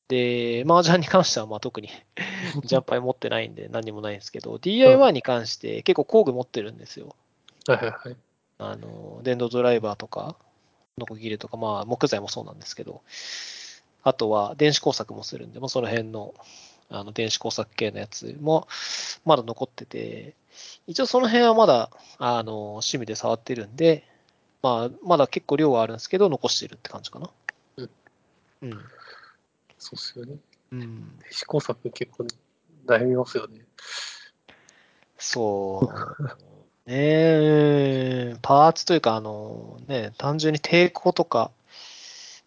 [0.08, 1.90] で、麻雀に関してはまあ特に
[2.64, 7.18] ジャンパイ持ってないんで何にもないんですけど、 DIY に関して結構工具持ってるんですよ。
[7.68, 8.16] はいはいはい。
[8.58, 10.36] あの、電動ドライバーとか、
[10.98, 13.02] ノコギリとか、まあ木材もそうなんですけど、
[14.04, 16.34] あとは電子工作もするんで、もうその辺の
[16.90, 18.68] あの電子工作系のやつも
[19.26, 20.36] まだ残ってて、
[20.88, 21.90] 一応その辺はまだ
[22.20, 24.08] あの趣味で触ってるんで、
[24.62, 27.30] まあまだ結構量はあるんですけど、残してるって感じかな。
[27.78, 27.90] うん。
[28.62, 28.80] うん。
[29.78, 30.38] そうっすよね。
[30.72, 32.26] うん、試行錯結構
[32.88, 33.62] 悩みますよね。
[35.18, 36.46] そう。
[36.86, 41.50] ねえ、パーツというか、あの、ね、単純に抵抗とか、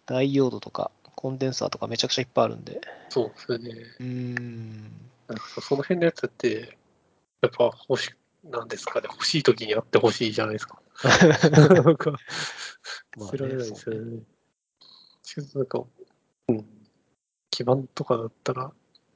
[0.07, 2.81] ダイオードとか、コンデンサーとかめちゃくちゃいっぱいあるんで。
[3.09, 3.73] そうですよね。
[3.99, 4.83] うーん。
[5.27, 6.79] なんかさその辺のやつって、
[7.43, 8.13] やっぱ欲し、
[8.45, 10.81] なんですかね、欲しい時にあってほしいじゃないですか。
[11.51, 12.13] なんか、
[13.17, 14.23] まあね捨てられないですよね。
[15.25, 15.83] ちょっとなんか、
[16.47, 16.65] うん、
[17.51, 18.71] 基盤とかだったら、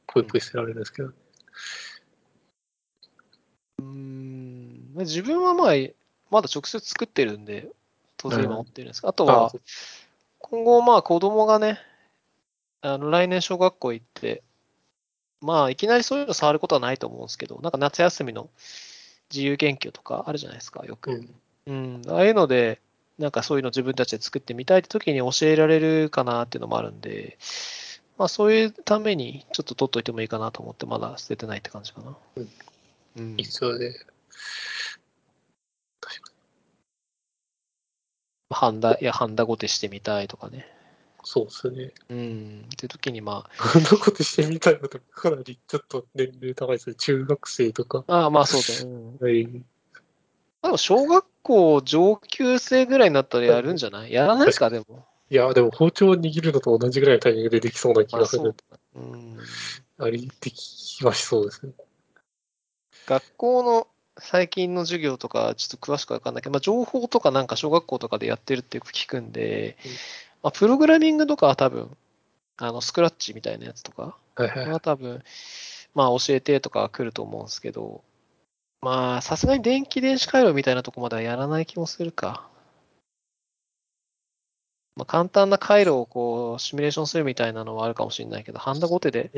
[0.09, 4.62] ぽいぽい捨てられるんですけど、うーん。
[4.95, 5.75] 自分はまあ、
[6.31, 7.69] まだ直接作ってるんで、
[8.17, 9.53] 当然今持ってるんですけど、あとは
[10.39, 11.79] 今後まあ子供がね、
[12.81, 14.43] あの来年小学校行って、
[15.41, 18.51] まあいきなりそういうの触ることはないと思うんですけど、なんか夏休みの
[19.31, 21.23] 自由研究とかあるじゃないですか、よく。
[21.67, 22.81] うん、うん、ああいうので、
[23.19, 27.39] なんかそういうの自分たちで作ってみたいって時に教えられるかなっていうのもあるんで、
[28.19, 32.17] まあそういうためにちょっと取っといてもいいかなと思ってまだ捨ててないって感じかな。
[32.37, 32.49] うん。
[33.17, 33.31] うん。
[33.39, 33.93] いいっすよね。
[36.01, 36.37] 確かに。
[38.53, 40.67] ハンダ、いや、ハンダゴテしてみたいとかね。
[41.25, 41.93] そうですね。
[42.09, 42.67] うん。
[42.67, 46.97] って時にまこんなことしてみたいのとか、かなりちょっと年齢高いですね。
[46.97, 48.05] 中学生とか。
[48.09, 48.97] あ、ああ、まあそうだよ。
[49.21, 49.47] うん、はい。
[50.63, 54.13] でも小学校上級生ぐらいになったらやるんじゃない？
[54.13, 55.07] やらないですか、でも。
[55.31, 58.55] いや、でも包丁を握るのと同じぐらいのタイミングでできそうな気がする。。
[58.95, 59.39] うん。
[59.99, 61.73] ありできはしそうですね。
[63.07, 63.89] 学校の
[64.19, 69.97] 最近の授業とかちょっと詳しくわかんないけど、まあ、情報とかなんか小学校とかでやってるってよく聞くんでうん、ま
[70.49, 71.97] あ、プログラミングとかは多分、
[72.59, 75.23] あの、スクラッチみたいなやつとかは多分、
[75.95, 78.03] まあ教えてとかは来ると思うんですけど、
[78.81, 82.49] まあさすがに電気電子回路みたいなとこまではやらない気もするか。
[84.97, 89.31] まあ、簡単な回路をこうシミュレーションするみたいなのはあるかもしれないけど、ハンダゴテで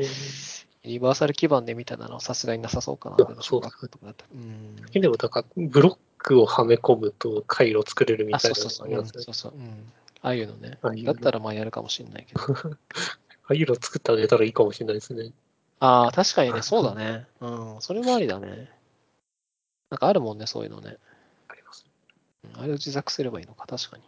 [0.83, 3.17] リバーサル基盤でみたいなのはさすがになさそうかな。
[3.41, 3.69] そうか
[4.33, 4.75] うん。
[4.91, 8.87] でも、だから、ブロックをはめ込むと回路作れるみあ、たいそうそうそう。
[8.87, 9.37] うんなのがありますよね。
[9.37, 9.59] そうそう。
[9.59, 9.91] うん。
[10.21, 10.77] ああいうのね。
[10.81, 12.41] ああいうのだったらまあやるかもしれないけど。
[12.41, 12.77] あ
[13.49, 15.31] あいうの作ってあげたらいいかもしれないですね。
[15.79, 17.27] ああ、確かにね、そうだね。
[17.39, 17.81] うん。
[17.81, 18.69] それもありだね。
[19.91, 20.97] なんかあるもんね、そういうのね。
[21.47, 21.85] あります。
[22.43, 24.03] うんあれを自作すればいいのか、確かに。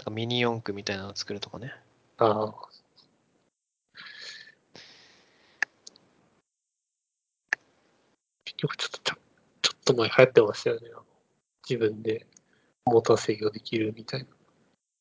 [0.00, 1.74] なんかミニ四駆みたいなのを作るとかね。
[2.16, 2.54] ああ。
[8.46, 9.16] 結局ちょっとちょ、
[9.60, 10.88] ちょっと前流行ってましたよね。
[11.68, 12.26] 自分で
[12.86, 14.26] モーター制御できるみたいな、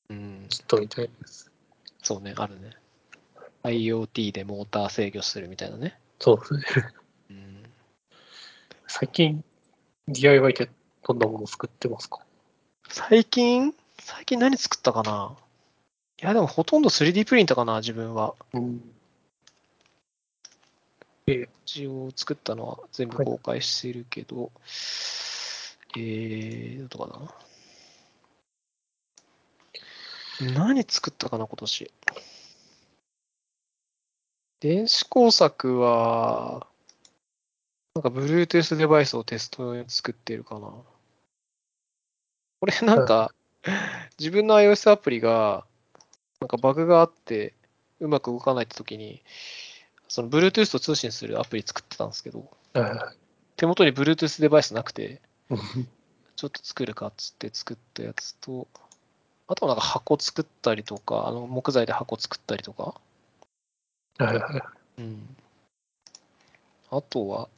[0.10, 0.45] うん。
[0.50, 1.50] キットみたいなやつ。
[2.04, 2.72] そうね、あるね。
[3.64, 5.97] IoT でモーター制御するみたいなね。
[6.20, 6.64] そうですね。
[7.30, 7.64] うん。
[8.88, 9.43] 最近
[10.10, 10.70] DIY って
[11.04, 12.20] どんなもの作ってますか？
[12.89, 13.74] 最近？
[14.02, 15.36] 最近何作ったかな？
[16.22, 18.36] いや、でもほとんど 3D プリンターかな、自分は。
[18.54, 18.82] うん。
[21.28, 24.52] 一応作ったのは全部公開しているけど、
[25.95, 27.20] えー、どうか
[30.41, 30.54] な？
[30.54, 31.91] 何作ったかな、今年？
[34.62, 36.68] 電子工作は、
[37.95, 40.62] なんか Bluetooth デバイスをテスト用に作っているかな。
[40.62, 40.86] こ
[42.66, 43.32] れなんか、
[44.20, 45.66] 自分の iOS アプリが、
[46.39, 47.53] なんかバグがあって、
[47.99, 49.24] うまく動かないって時に、
[50.07, 53.14] その Bluetooth と通信するアプリ作ってたんですけど、は
[53.57, 55.55] 手元に Bluetooth デバイスなくて、い。
[56.36, 58.68] ちょっと作るかっつって作ったやつと、
[59.47, 62.95] あとはなんか箱作ったりとか、あの木材で箱作ったりとか。
[64.97, 65.36] うん。
[66.91, 67.49] あとは、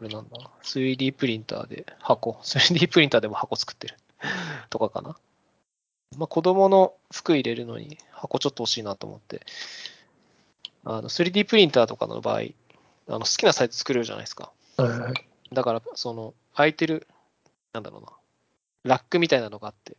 [0.00, 2.40] これなんだ ?3D プリンターで箱。
[2.42, 3.96] 3D プリンターでも箱作ってる
[4.70, 5.14] とかかな。
[6.16, 9.42] まあ子供の服入れるのに箱ちょっと欲しいなと思って。
[10.84, 12.44] あの 3D プリンターとかの場合、あ
[13.08, 14.50] の好きなサイズ作れるじゃないですか。
[14.78, 15.14] はいはい。
[15.52, 17.06] だから、その、空いてる、
[17.74, 18.12] なんだろうな、
[18.84, 19.98] ラックみたいなのがあって、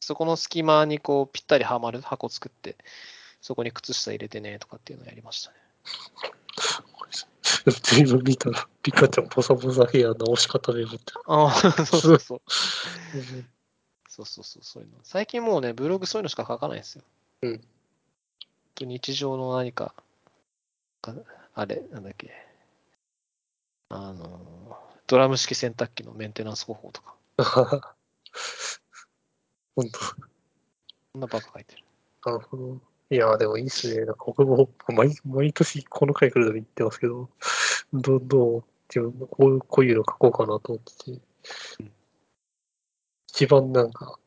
[0.00, 2.78] そこの隙間にこう、ぴったりはまる箱作って、
[3.42, 5.56] そこに靴下入れてね、とかっていうのをやりましたね。
[7.82, 11.50] 随分見たら、リカちゃんボサボサヘア直し方で持ってああ、
[11.84, 12.40] そうそうそう。
[13.16, 13.44] る。
[14.08, 14.98] そうそうそう、そういうの。
[15.02, 17.04] 最近もうね、ブログそういうのしか書かないんですよ。
[17.42, 17.60] うん。
[18.80, 19.94] 日常の何か、
[21.00, 21.14] か
[21.54, 22.32] あれ、なんだっけ。
[23.88, 27.14] あの、ドラム式洗濯機のメンテナンス方法とか、
[29.76, 30.14] 本当そ
[31.18, 31.84] んなバカ書いてる。
[32.24, 32.93] なるほど。
[33.14, 34.04] いやー、でもいいっすね。
[34.06, 37.30] なんか僕も毎毎年この回来るたびに言ってますけど、
[37.92, 41.20] どう、どう、自分もこういうこういうの書こうかなと思ってて
[41.80, 41.92] うん、
[43.28, 44.18] 一番なんか、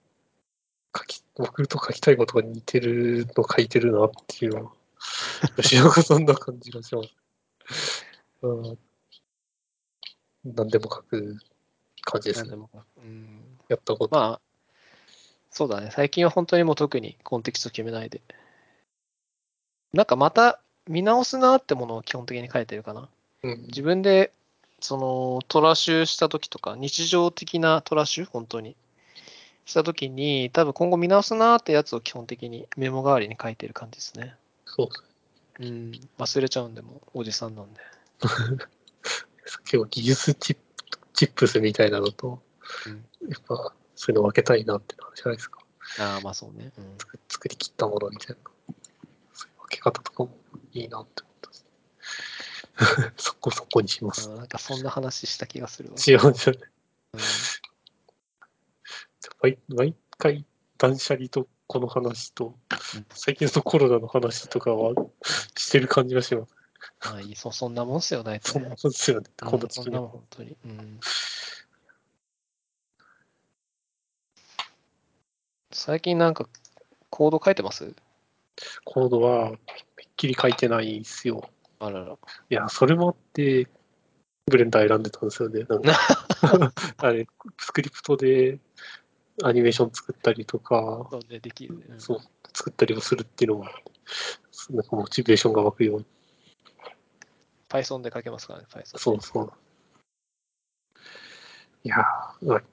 [0.97, 4.71] 書き、僕と書きたいことが似てるの書いてるなっていうのは、
[5.61, 8.05] 吉岡さんな感じがします。
[8.43, 8.79] うん。
[10.45, 11.37] 何でも書く
[12.03, 12.51] 感じですね。
[12.53, 13.59] うん。
[13.67, 14.15] やったこと。
[14.15, 14.41] まあ、
[15.49, 15.89] そうだね。
[15.91, 18.21] 最近は本当にもう特にコンテキスト決めないで。
[19.97, 23.09] なんかまた見直すなってものを基本的に書いてるかな。
[23.41, 23.63] うん。
[23.65, 24.31] 自分で、
[24.79, 28.75] そのトラッシュした時とか、日常的なトラッシュ、本当に。
[29.65, 34.35] した時に、多分今後見直すなってやつを基本的にメモ代わりに書いてる感じですね。
[34.65, 35.67] そうですね。
[35.67, 35.91] うん。
[36.19, 37.81] 忘れちゃうんで、もうおじさんなんで。
[39.65, 42.39] 結構技術チップチップスみたいなのと、
[42.85, 45.59] うんやっぱそういうの分けたいなってなるじゃないですか。
[45.99, 46.71] ああ、まあそうね。
[46.77, 46.97] うん。
[46.99, 48.51] 作作り切ったものみたいな。
[49.69, 50.31] け方とかも
[50.73, 51.65] いいなって思ったんです。
[53.17, 54.29] そこそこにします。
[54.29, 55.95] あなんかそんな話した気がするわ。
[55.95, 56.61] 違うんですよね。
[57.13, 57.19] うん
[59.41, 60.45] 毎 毎回
[60.77, 62.57] 断捨離とこの話と
[62.95, 64.93] うん、最近のコロナの話とかは
[65.57, 66.55] してる感じがします。
[67.03, 68.51] まあいい、そそんなもんっすよ、大体。
[68.51, 69.29] そんなもんですよね。
[69.41, 70.57] うんこのそんなもん、本当に。
[70.63, 70.99] うん。
[75.73, 76.47] 最近なんか
[77.09, 77.93] コード書いてます？
[78.85, 79.57] コードはめっ
[80.15, 81.49] きり書いてないですよ。
[81.79, 82.13] あらら。
[82.13, 82.17] い
[82.49, 83.67] や、それもあって、
[84.47, 85.65] ブレンダー選んでたんですよね。
[85.67, 85.93] なんか
[86.97, 87.27] あれ、
[87.59, 88.59] スクリプトで
[89.43, 91.85] アニメーション作ったりとか、そうね、できるね。
[91.89, 92.19] うんそう、
[92.53, 93.65] 作ったりもするっていうのも、
[94.71, 96.05] なんかモチベーションが湧くように。
[97.69, 98.97] Python で書けますからね、Python。
[98.97, 99.53] そうそう。
[101.83, 102.03] いや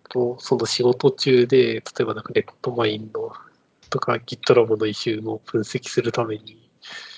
[0.08, 3.32] とその仕事中で、例えばなんかレッドマインの
[3.94, 6.68] とか GitLab のイシューの分析するために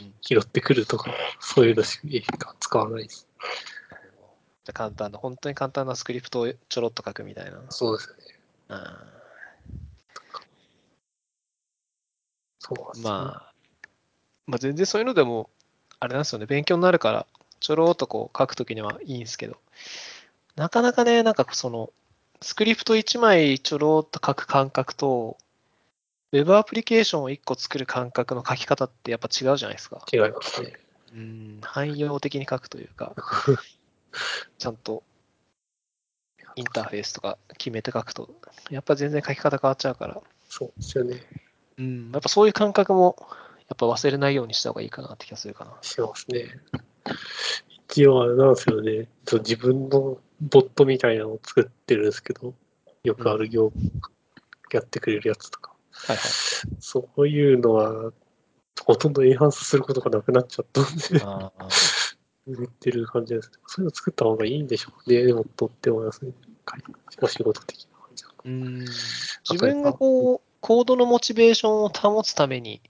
[0.02, 1.98] うん拾ってくるとか、そういうのし
[2.38, 3.26] か使わないです。
[3.40, 7.62] じゃあ簡単な、本当に簡単なスクリプトをちょろっと書くみたいな。
[7.70, 8.16] そうですね。
[8.68, 9.06] あ
[12.58, 13.52] そうですよねまあ、
[14.46, 15.48] まあ全然そういうのでも、
[15.98, 17.26] あれなんですよね、勉強になるから、
[17.58, 19.56] ちょろっとこう書くときにはいいんですけど、
[20.54, 21.90] なかなかね、なんかその、
[22.42, 25.38] スクリプト1枚ちょろっと書く感覚と、
[26.32, 30.04] ウェブアプリケーションを1個作る感覚の書き方ってやっぱ違うじゃないですか。
[30.12, 30.72] 違いますね。
[31.14, 33.14] うん、汎用的に書くというか、
[34.58, 35.04] ちゃんと
[36.56, 38.28] インターフェースとか決めて書くと、
[38.70, 41.22] やっぱ全然書き方変わっちゃうから、そうですよね。
[41.78, 43.16] うん、やっぱそういう感覚も、
[43.68, 45.76] やっぱ忘れないようにした方がいいかなって気がするかな。
[45.82, 46.60] しますね。
[47.88, 49.08] 一応あれなんですよね。
[49.30, 52.54] 自分のボットみたいなのを作ってるんですけど、
[53.04, 53.72] よくある業
[54.72, 55.75] やってくれるやつとか。
[56.06, 56.30] はいはい。
[56.80, 58.12] そういうのは、
[58.84, 61.72] ほとんどエンハンスすることがなくなっちゃったんで、
[62.46, 63.50] 売ってる感じです。
[63.66, 65.24] そういうの作った方がいいんでしょうね。
[65.24, 66.32] でも、とって思いますね。
[67.20, 68.84] お仕事的な感じうん。
[69.48, 72.80] 自分がこう、コードのモチベーションを保つために、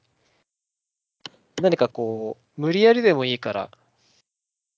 [1.63, 3.71] 何かこう、無理やりでもいいから、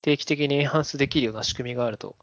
[0.03, 2.17] 定期的にエンハンスできるような仕組みがあると、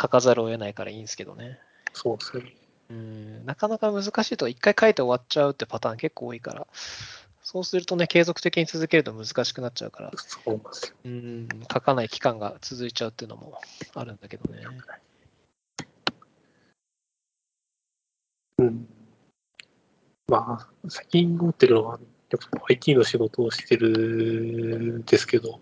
[0.00, 1.58] 書かざるを得ないからいいんですけどね。
[1.94, 2.54] そうですよね。
[2.90, 6.66] うん、なかなか難しいと、一回書いて終わっちゃうってパターン結構多いから、
[7.42, 10.60] そうするとね、継続的に続けると難しくなっちゃうから、そう
[11.08, 13.60] なん書かない期間が続いちゃうっていうのも
[13.94, 14.62] あるんだけどね。
[18.58, 18.88] うん。
[20.26, 21.98] まあ、最近思ってるのは、
[22.30, 25.60] やっぱ IT の仕事をしてるんですけど、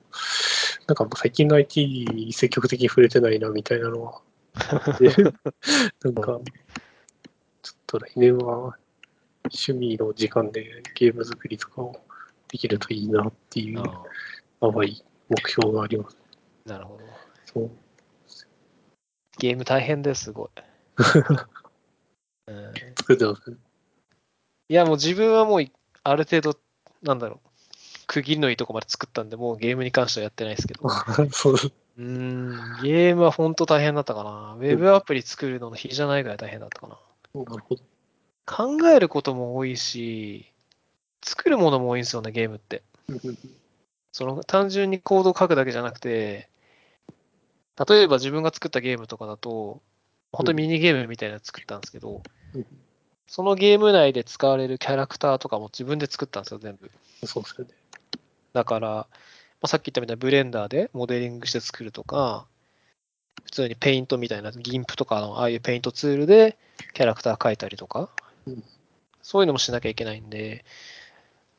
[0.87, 4.23] なんか最近の IT に積極的に触れてないなみたいなのは
[6.03, 6.41] なんか、
[7.87, 8.77] と来年は
[9.45, 11.97] 趣味の時間でゲーム作りとかを
[12.49, 14.05] できるといいなっていうあ
[14.61, 16.17] 淡い目標があります。
[16.67, 17.03] あなるほど。
[17.45, 17.71] そう
[19.39, 20.49] ゲーム大変です、すごい。
[22.49, 23.57] うん、作ってますね。
[24.69, 25.73] いや、もう自分はもうい
[26.05, 26.59] ある程度、
[27.03, 27.49] なんだろう、
[28.07, 30.89] 区切りのいいとこまで作ったんで、もうゲームに関してはやってないですけど。
[31.33, 31.55] そう
[31.99, 34.57] うーん、ゲームは本当大変だったかな。
[34.59, 36.99] ウェブアプリ作るのの比じゃないぐらい大変だったかな。
[37.45, 40.53] 考えることも多いし、
[41.23, 42.83] 作るものも多いんですよね、ゲームって。
[44.13, 46.49] その単純にコードを書くだけじゃなくて、
[47.89, 49.83] 例えば自分が作ったゲームとかだと、
[50.33, 52.23] 本当にミニゲームみたいなの作ったんですけど、
[52.55, 52.67] うん
[53.29, 56.91] そのゲーム内で使われるキャラクターとかも自分で作ったんですよ、全部。
[57.27, 57.75] そうですよね。
[58.53, 59.07] だから、ま
[59.63, 62.47] あ、さっき言ったみたいなブレンダーでモデリングして作るとか、
[63.45, 66.57] 普通にペイントみたいな、 GIMP とかのああいうペイントツールで
[66.95, 68.11] キャラクター描いたりとか。
[68.47, 68.65] うん、
[69.23, 70.65] そういうのもしなきゃいけないんで、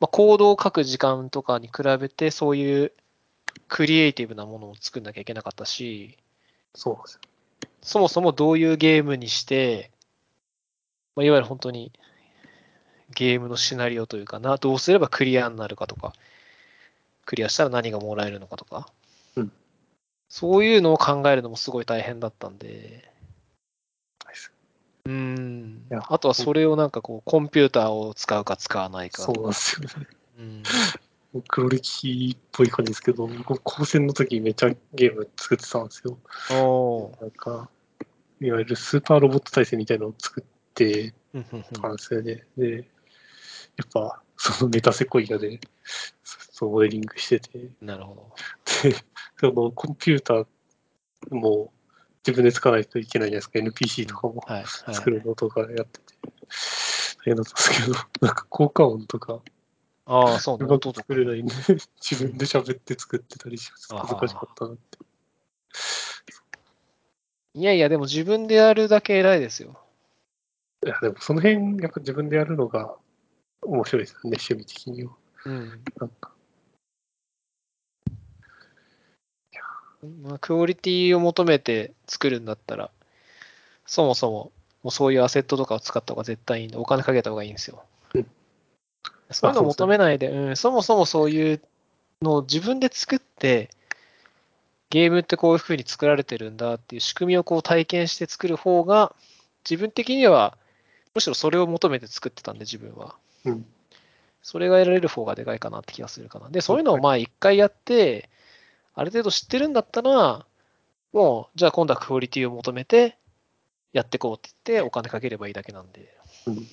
[0.00, 2.92] まあ、コードを書く時間とかに比べて、そういう
[3.68, 6.16] クリエイティブなものを作んなきゃいけなかったし、
[6.74, 7.20] そうですよ。
[7.80, 9.90] そもそもどういうゲームにして、
[11.16, 11.92] まあ、いわゆる本当に
[13.14, 16.12] ゲームのシナリオというかな、どうすればクリアになるかとか、
[17.24, 18.97] クリアしたら何がもらえるのかとか、うん
[20.28, 23.10] そういうのを考えるのもすごい大変だったんで、
[25.04, 30.06] うーんあとはそれをなんかこう、コンピューターを使うか使わないかそうなんですよね。
[31.32, 36.18] うん、黒歴史っぽい感じですけど、僕、高専の時めっちゃゲーム作ってたんですよ。
[36.50, 37.70] おーなんか、
[38.40, 40.44] いわゆるスーパーロボット対戦みたいなのを作っ
[40.74, 42.44] てたんですよね。
[42.56, 42.84] で、やっ
[43.92, 45.58] ぱ、そのメタセコイアで、
[46.22, 48.32] そのモデリングしてて、なるほど。
[48.82, 48.94] で、
[49.38, 50.46] そのコンピューター
[51.30, 51.72] も
[52.26, 53.58] 自分で使わないといけないじゃないですか。
[53.58, 54.44] NPC とかも。
[54.92, 59.40] 作るのとかやってて、大変だったんですけど、なんか効果音とか、
[60.06, 61.54] ああ、そう作れないんで、
[62.00, 64.98] 自分で喋って作ってたりし恥ずかしかったなって。
[67.54, 69.78] いやいや、でも自分でやるだけ偉いですよ。
[70.86, 72.96] いや、でもその辺、やっぱ自分でやるのが
[73.62, 75.12] 面白いですよね、趣味的には。
[75.44, 75.84] うん。
[75.96, 76.32] なんか、
[80.22, 82.90] まあ、クオリティを求めて作るんだったら、
[83.86, 84.52] そもそも、
[84.82, 87.82] もうそういうアセットとかを使った方が絶対いいんで、お金かけた方がいいんですよ
[88.14, 88.26] うん。
[89.30, 91.62] そういうのを求めないで、うん、そもそもそういう
[92.22, 93.70] のを自分で作って、
[94.90, 99.14] ゲームってこういう風に作られてるんだっていう仕組みをこう体験して作る方が、
[99.68, 100.56] 自分的には、
[101.14, 103.16] むしろそれを求めて作ってたんで、自分は。
[103.44, 103.66] うん。
[104.42, 106.48] それが得られる方がでかいかなって気がするかな。
[106.48, 108.30] で、そういうのをまあ一回やって、
[108.98, 110.44] ある程度知ってるんだったら、
[111.12, 113.16] もう、じゃあ今度はクオリティを求めて、
[113.92, 116.18] やっていこうって言って、お金かければいいだけなんで。
[116.46, 116.66] うん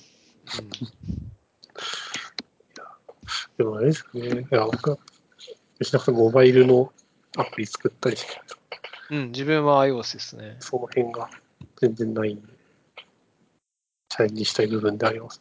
[3.56, 4.40] でもあれですよね。
[4.40, 4.98] いや、僕は、
[5.78, 6.92] 吉田さんモバイルの
[7.36, 8.40] アプリ作ったりして、
[9.10, 10.56] うん、うん、自分は iOS ですね。
[10.58, 11.30] その辺が
[11.80, 12.52] 全然ないんで。
[14.08, 15.40] チャレンジしたい部分であります。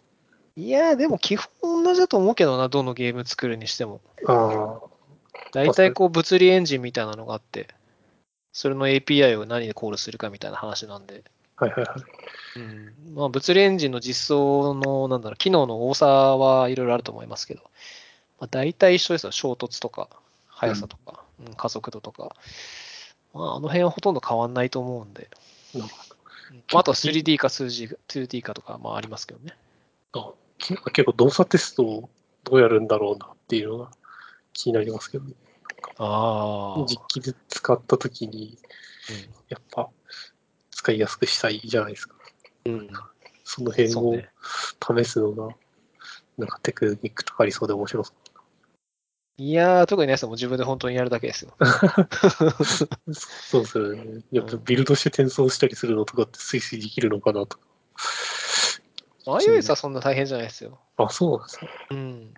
[0.55, 4.01] いやー、でも基本同じだと思うけどな、どのゲーム作るにしても。
[4.27, 4.84] ああ、
[5.55, 7.67] 大体こう物理エンジンみたいなのがあって、
[8.51, 11.23] それの API を何でコールするかみたいな話なんで。
[11.55, 12.59] はいはいはい。
[12.59, 17.61] うんまあ、物理エンジンの実装の、なんだろう、機能の多さはいろいろあると思いますけど、
[18.39, 19.31] まあ、大体一緒ですよ。
[19.31, 20.09] 衝突とか、
[20.47, 22.35] 速さとか、うん加速度とか。
[23.33, 25.29] まあ、あの辺はほとんど変わんないと思うんで。
[25.73, 25.95] なるほ
[26.51, 29.55] うんまあ、あとは 3D か 2G 2D かとか、まあありますけどね。
[30.11, 30.37] ど。
[30.57, 32.09] 結構動作テストを
[32.43, 33.91] どうやるんだろうなっていうのが
[34.53, 35.33] 気になりますけどね。
[35.97, 36.85] ああ。
[36.87, 38.57] 実機で使ったときに、
[39.49, 39.89] やっぱ
[40.71, 42.15] 使いやすくしたいじゃないですか。
[42.65, 42.73] うん。
[42.73, 42.89] うん
[43.45, 44.29] その辺をそうね。
[45.05, 45.55] 試すのが、
[46.37, 48.25] なんかテクニックとかありそうで面白そう。
[49.37, 50.29] いやー、特にないですよ。
[50.29, 51.55] もう自分で本当にやるだけですよ。
[53.13, 54.23] そうですよね。
[54.31, 57.63] やっぱビルドして転送したりするのとかってスイスイできるのかなとか。
[59.25, 60.79] iOS はそんな大変じゃないですよ。
[60.97, 61.69] あ、そうなんですね。
[61.91, 62.33] うん。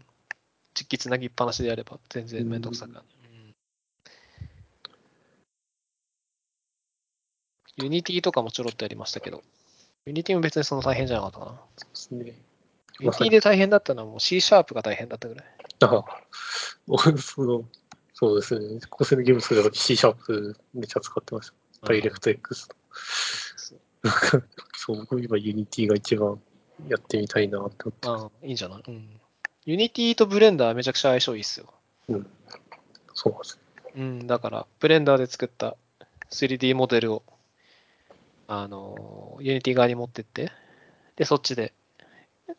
[0.73, 3.03] 実機つなぎっぱなしでやれば全然めんどくさくない。
[7.77, 9.43] Unity とかもちょろっとやりましたけど、
[10.05, 11.51] Unity も別にそんな大変じゃなかったかな。
[11.77, 12.25] そうですね。
[12.99, 15.45] Unity で大変だったのはもう C シャープが大変だったぐらい。
[15.81, 16.03] あ
[16.87, 17.63] 俺その
[18.13, 18.79] そうですね。
[18.89, 21.51] 高専のゲーム作るとき C シャープめっちゃ使ってまし
[21.81, 21.87] た。
[21.87, 22.75] DirectX と。
[24.75, 26.39] そう、僕今 Unity が一番
[26.87, 28.07] やってみたいなって思って。
[28.07, 28.83] ああ、いいんじゃない？
[28.87, 29.19] うん。
[29.65, 31.71] Unity とブレンダーめちゃくちゃ相性いいっすよ。
[33.13, 33.91] そうなんですね。
[33.95, 35.75] うん、だから、ブレンダーで作った
[36.31, 37.23] 3D モデルを、
[38.47, 40.51] あの、 Unity 側に持ってって、
[41.15, 41.73] で、そっちで、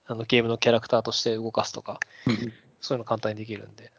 [0.06, 1.98] あの、ゲームのキャラクターとして動かすとか、
[2.80, 3.90] そういうの簡単にできるんで。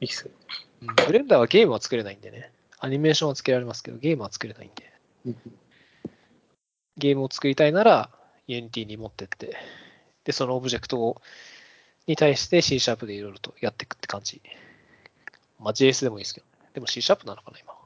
[0.00, 0.34] いいっすね。
[0.82, 2.52] うん、ブレンダーはゲームは作れないんでね。
[2.78, 5.36] アニメーションはつけられますけど、ゲームは作れないんで。
[6.96, 8.10] ゲームを作りたいなら、
[8.46, 9.56] Unity に持ってって、
[10.24, 11.22] で、そのオブジェクトを
[12.06, 14.40] に対して C シャープでいろいろとやっていくって感じ。
[15.58, 17.79] まあ JS でもいいですけど、でも C シャープなのかな、今は。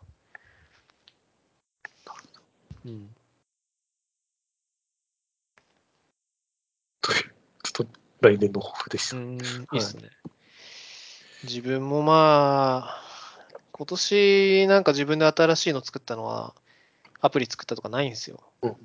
[2.84, 3.14] うん。
[7.00, 7.18] という、
[7.62, 7.86] ちょっと
[8.20, 9.16] 来年の抱負でした。
[9.16, 9.38] うん、
[9.72, 10.10] いいっすね。
[11.44, 13.04] 自分もまあ、
[13.72, 16.54] 今年なんか自分で新しいの作ったのは、
[17.20, 18.42] アプリ作ったとかないんですよ。
[18.62, 18.76] うん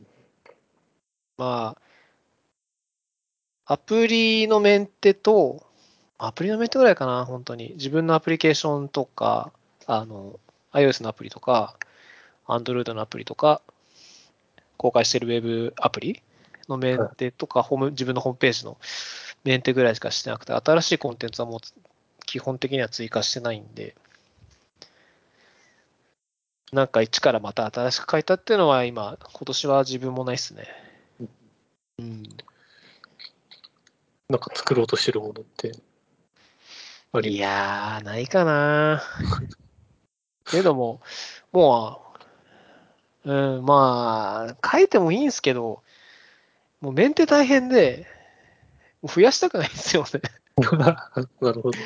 [1.38, 5.66] まあ、アプリのメンテと、
[6.18, 7.76] アプリのメンテぐらいかな、本当に。
[7.76, 9.54] 自分のアプリケーションとか、
[9.86, 10.38] あの、
[10.74, 11.78] iOS のアプリとか、
[12.46, 13.62] Android のアプリとか、
[14.80, 16.24] 公開してるウェブアプリ
[16.70, 18.78] のメンテとか、ホーム自分のホームページの
[19.44, 21.60] メンテぐらいしかしてなくて、新しいコンテンツはもう
[22.26, 23.94] 基本的には追加してないんで、
[26.72, 30.64] なんか一からまた新しく書いたっていうのは今、今年は自分もないっすね。
[31.98, 32.24] うん。
[34.30, 35.74] なんか作ろうとしてるものって
[37.28, 39.04] いやー、ないかな。
[40.46, 41.02] けども、
[41.52, 42.09] も
[43.26, 45.82] う、うん、まあ、書いてもいいんすけど、
[46.82, 48.08] もうメンテ大変で、
[49.02, 50.22] もう増やしたくないんですよね。
[51.42, 51.80] なるほど。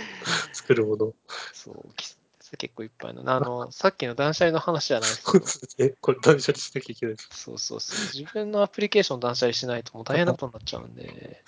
[0.53, 1.13] 作るもの。
[1.53, 2.15] そう、き
[2.57, 3.29] 結構いっぱいの。
[3.31, 5.93] あの、さっきの断捨離の話じゃないですそうけど、ですね。
[6.01, 7.29] これ断捨離しなきゃいけないです。
[7.31, 7.99] そうそうそう。
[8.13, 11.43] 自分のアプリケーション断捨離しないともう大変なことになっちゃうんで、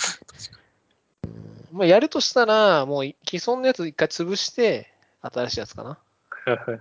[1.72, 4.92] まあ、やるとしたら、もう既存のやつ一回潰して、
[5.22, 5.90] 新しいやつかな。
[5.90, 5.98] は
[6.48, 6.80] いはいはい。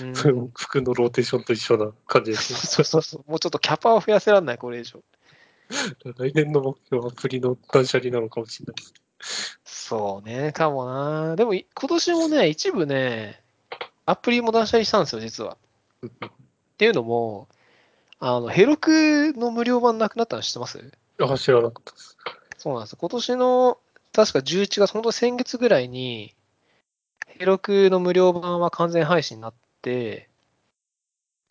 [0.00, 2.58] うん服のローテーションと一緒な感じですね。
[2.58, 3.30] そうそうそう。
[3.30, 5.02] もうちょっとキャパを増やせらんない、これ以上。
[6.16, 8.76] 来年の目標はアプリの断捨離なのかもしれない。
[9.64, 11.36] そうね、かもな。
[11.36, 13.40] でも、い今年もね、一部ね、
[14.04, 15.56] アプリも断捨離したんですよ、実は。
[16.04, 16.30] っ
[16.76, 17.48] ていうのも、
[18.18, 20.92] あの、ヘロクの無料版なくなったの知ってます？
[21.20, 22.16] あ、知らなかったです。
[22.58, 22.96] そうなんです。
[22.96, 23.78] 今年の、
[24.12, 26.34] 確か11月、本当に先月ぐらいに、
[27.26, 29.63] ヘロクの無料版は完全配信になって、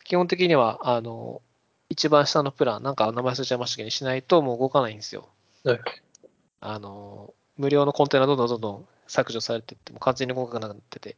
[0.04, 1.42] 基本的には、あの、
[1.88, 5.28] 一番下のプラン、なんか名前忘れちゃいましたけど、しないともう動かないんですよ。
[5.64, 5.80] はい
[6.66, 11.16] あの、無料のコンテナどんどんどんどん削除されてって、もう完全に動かなくなってて。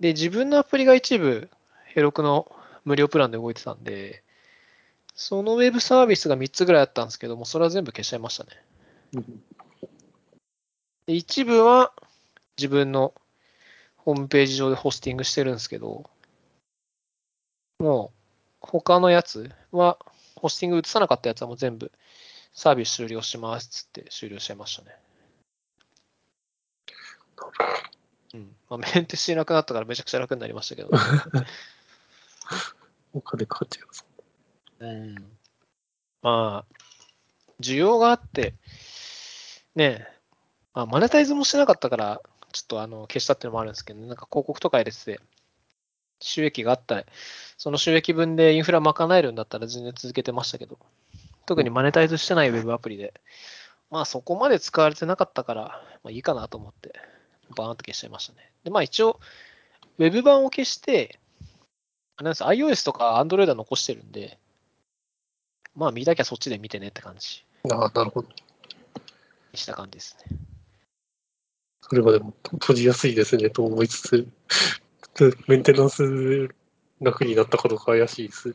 [0.00, 1.50] で、自分のアプリが一部、
[1.84, 2.50] ヘロクの
[2.86, 4.22] 無料プランで動いてたんで、
[5.14, 8.50] そのウェブサービスが3つぐらいあったんですけども、それは全部消しちゃいましたね。
[9.14, 9.42] うん
[11.06, 11.92] で一部は
[12.56, 13.12] 自分の
[13.96, 16.08] ホームページ上でホスティングしてるんですけど、
[17.80, 18.16] もう
[18.60, 19.98] 他のやつは、
[20.36, 21.90] ホスティング移さなかったやつはもう全部
[22.54, 24.96] サービス終了しますっつって終了しちゃいましたね。
[28.34, 28.54] うん。
[28.68, 30.90] まあ、メンテしなくなったからめちゃくちゃ楽になりましたけど。
[33.12, 34.06] お金かかっちゃいます。
[34.80, 35.14] うん。
[36.22, 36.74] まあ、
[37.60, 38.54] 需要があって、
[39.74, 40.20] ねえ、
[40.74, 42.20] まあ、マネタイズもしてなかったから、
[42.52, 45.20] ちょっとあの消したっていうのもあるんですけど、なんか広告とか入れてて、
[46.20, 47.04] 収益があったら、
[47.58, 50.78] その収益分でインフラ賄えるんだったら全然続けてましたけど、
[51.46, 53.14] 特にマネタイズしてないウェブアプリで、
[53.90, 56.94] まあそこまで使われてなかったから、まあいいかなと思って、
[57.56, 58.52] バーンと消しちゃいましたね。
[58.64, 59.18] で、まあ一応、
[59.98, 61.18] ウェブ版を消して、
[62.16, 64.38] あれなんです iOS とか Android は残してるんで、
[65.74, 68.28] まあ見たきゃそっちで見てねって感じああ、なるほど。
[69.52, 70.36] にした感じですね。
[71.82, 74.28] それまでも閉じやすいですねと思いつつ、
[75.48, 76.48] メンテナンス
[77.00, 78.54] 楽になったかどうか怪しいです。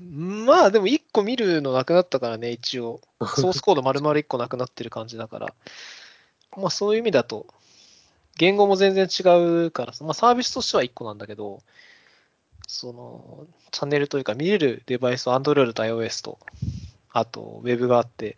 [0.00, 3.00] まあでも1個見るのなくなったからね、一応。
[3.36, 5.54] ソースコード丸々1個なくなってる感じだから。
[6.56, 7.46] まあそういう意味だと、
[8.36, 11.62] 言語も全然違うからさ、まあサービスとしては1個なんだけど、
[12.66, 16.38] その、チャンネルというか見れるデバイスは Android と iOS と、
[17.10, 18.36] あと Web があって、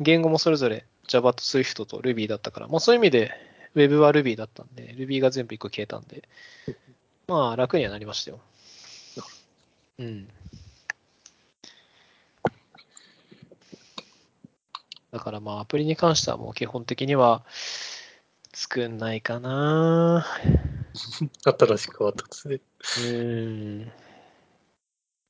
[0.00, 3.32] 言語もそれぞれ Java と Swift と Ruby だったから、まあそういう意味で
[3.74, 6.28] Web は Ruby だったんで、Ruby が全部1個消えたんで、
[7.26, 8.40] まあ楽にはなりましたよ。
[9.98, 10.28] うん。
[15.10, 17.44] だからまあアプリに関してはもう基本的には
[18.52, 20.26] 作んないかな。
[21.44, 22.60] 新しく変わったで。
[23.06, 23.92] うん。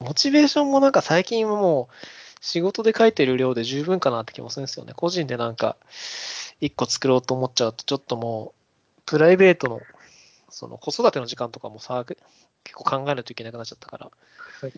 [0.00, 1.94] モチベーションもなんか最近はもう
[2.40, 4.94] 仕事で書いてる量で十分かなって気もするんですよね。
[4.96, 5.76] 個人でなんか
[6.62, 8.54] 一個作ろうと思っちゃうとちょっとも
[8.98, 9.80] うプライベートの
[10.48, 12.22] その子育ての時間とかもさ結
[12.74, 14.10] 構考えないといけなくなっちゃったから、
[14.60, 14.72] はい。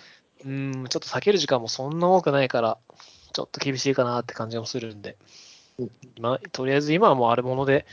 [0.47, 2.79] うん、ちょっと避ける時間もそんな多くないから、
[3.33, 5.17] ちょっと厳しいかなって感じもするんで、
[5.79, 5.91] うん。
[6.21, 7.85] まあ、とりあえず今はもうあるもので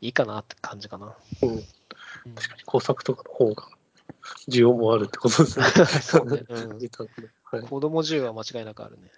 [0.00, 1.14] いいかなって感じかな。
[1.42, 1.62] うん、うん。
[2.34, 3.68] 確かに工作とかの方が
[4.48, 5.66] 需要もあるってことですね。
[6.00, 6.44] そうね。
[6.48, 7.68] うん。
[7.68, 9.10] 子供自由は間違いなくあるね。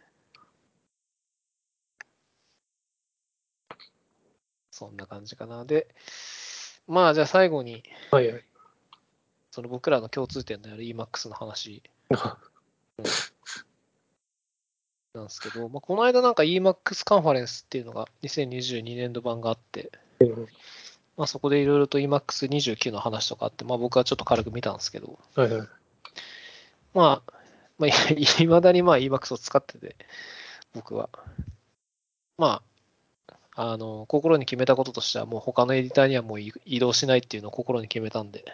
[4.80, 5.66] そんな感じかな。
[5.66, 5.94] で、
[6.88, 8.44] まあじゃあ最後に、はいはい。
[9.50, 11.82] その僕らの共通点である EMAX の話
[15.12, 19.92] なんですけど、まあ、この間なんか EMAX カンファレンスっていうのが2022年度版があって、
[21.18, 25.68] まあ、そこでいろいろと EMAX29 の話とかあって、まあ、僕はちょっと軽く見たんですけど、はいはい。
[26.94, 27.32] まあ、
[27.76, 27.92] まあ、い
[28.44, 29.96] いまだにまあ EMAX を使ってて、
[30.72, 31.10] 僕は。
[32.38, 32.69] まあ、
[33.62, 38.44] あの、心に決めたこととしては、もう他のエディターにはもう移移動しないっていうのを心に決めたんで、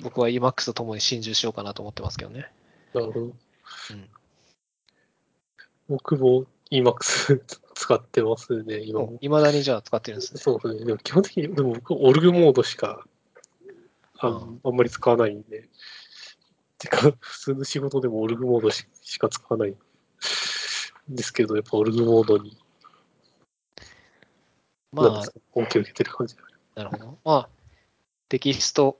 [0.00, 2.50] 僕は EMAX と共に心中しようかなと思ってますけどね。
[2.94, 3.20] なるほど。
[3.20, 3.34] うん
[5.88, 7.42] 僕も EMAX
[7.74, 9.18] 使ってますね、今も。
[9.20, 10.40] いまだにじゃあ使ってるんですね。
[10.40, 10.86] そうですね。
[10.86, 13.04] でも基本的に、でも僕、オルグモードしか
[14.18, 15.68] あうんんあんまり使わないんで。
[16.78, 19.76] てか、普通の仕事でもオルグモードししか使わないん
[21.10, 22.56] ですけど、やっぱオルグモードに、
[24.92, 25.22] まあ
[25.54, 26.36] 恩恵を受けてる感じ。
[26.74, 27.18] なるほど。
[27.24, 27.48] まあ、
[28.28, 28.98] テキスト、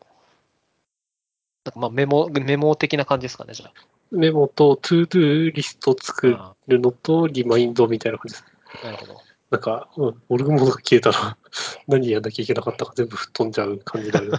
[1.65, 3.73] なんかまあメモ、メモ的な感じですかね、じゃ
[4.11, 6.55] メモと ToDo リスト作あ。
[6.69, 8.45] るのとリマインドみたいな感じです。
[8.83, 9.21] あなるほど。
[9.51, 11.37] なんか、うん Org mode が消えたら
[11.87, 14.33] 何やんなきゃいけなかったか全部吹っ飛んじゃう感じになる。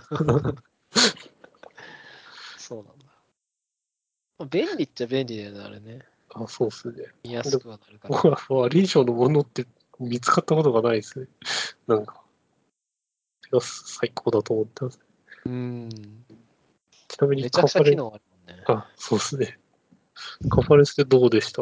[2.57, 3.05] そうなんだ。
[4.39, 5.99] まあ、便利っちゃ便利だよね、あれね。
[6.33, 7.05] あ、そうですね。
[7.23, 8.15] 見やすくはなるから。
[8.15, 9.67] 僕は、アリーションのものって
[9.99, 11.27] 見つかったことがないですね。
[11.87, 12.21] なんか、
[13.51, 14.99] いや最高だと思ってます。
[15.45, 15.89] うん。
[17.07, 18.63] ちなみにめちゃくちゃ機能あるもんね。
[18.67, 19.59] あ、そうですね。
[20.49, 21.61] カンファレンスでどうでした？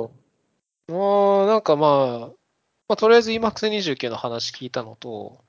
[0.88, 2.34] もう、なんかまあ、
[2.88, 5.44] まあ、とりあえず EMAX29 の話聞いたのと、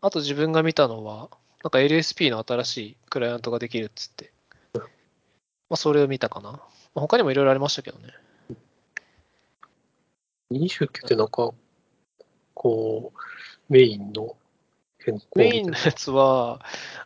[0.00, 1.30] あと自分が見たのは、
[1.64, 4.32] なんか LSP の新しいクライアントができるっつって、
[4.74, 4.82] ま
[5.70, 6.52] あ、それを見たかな。
[6.52, 6.58] ま
[6.96, 8.12] あ、他にもいろいろありましたけどね。
[10.52, 11.52] ?29 ってなんか、
[12.66, 14.36] こう、メインの
[14.98, 16.60] 変更メインのやつは、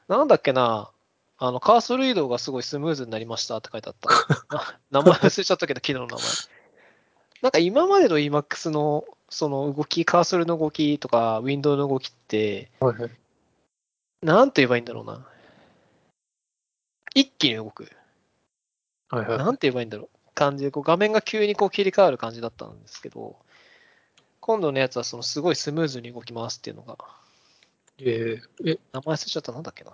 [0.09, 0.91] なんだっけな、
[1.37, 4.09] あの、カーソル移動がすごいスムーズになりましたって書いてあった。
[4.91, 6.23] な 名前忘れちゃったけど、昨日の名前。
[7.43, 13.11] なんか今までの EMAX のその動き、カーソルの動きとか、ウィンドウの動きって、はいはい。
[14.23, 15.27] なんて言えばいいんだろうな。
[17.15, 17.91] 一気に動く。
[19.11, 19.39] はいはい。
[19.39, 20.21] なんて言えばいいんだろう。
[20.35, 23.37] 感じで、こう画面が急にこう切り替わる感じだったんですけど、
[24.51, 26.99] 今度のやつはそのすごいスムーズに動きますっていうのが、
[28.01, 29.93] えーえ、名前忘れちゃった、なんだっけな。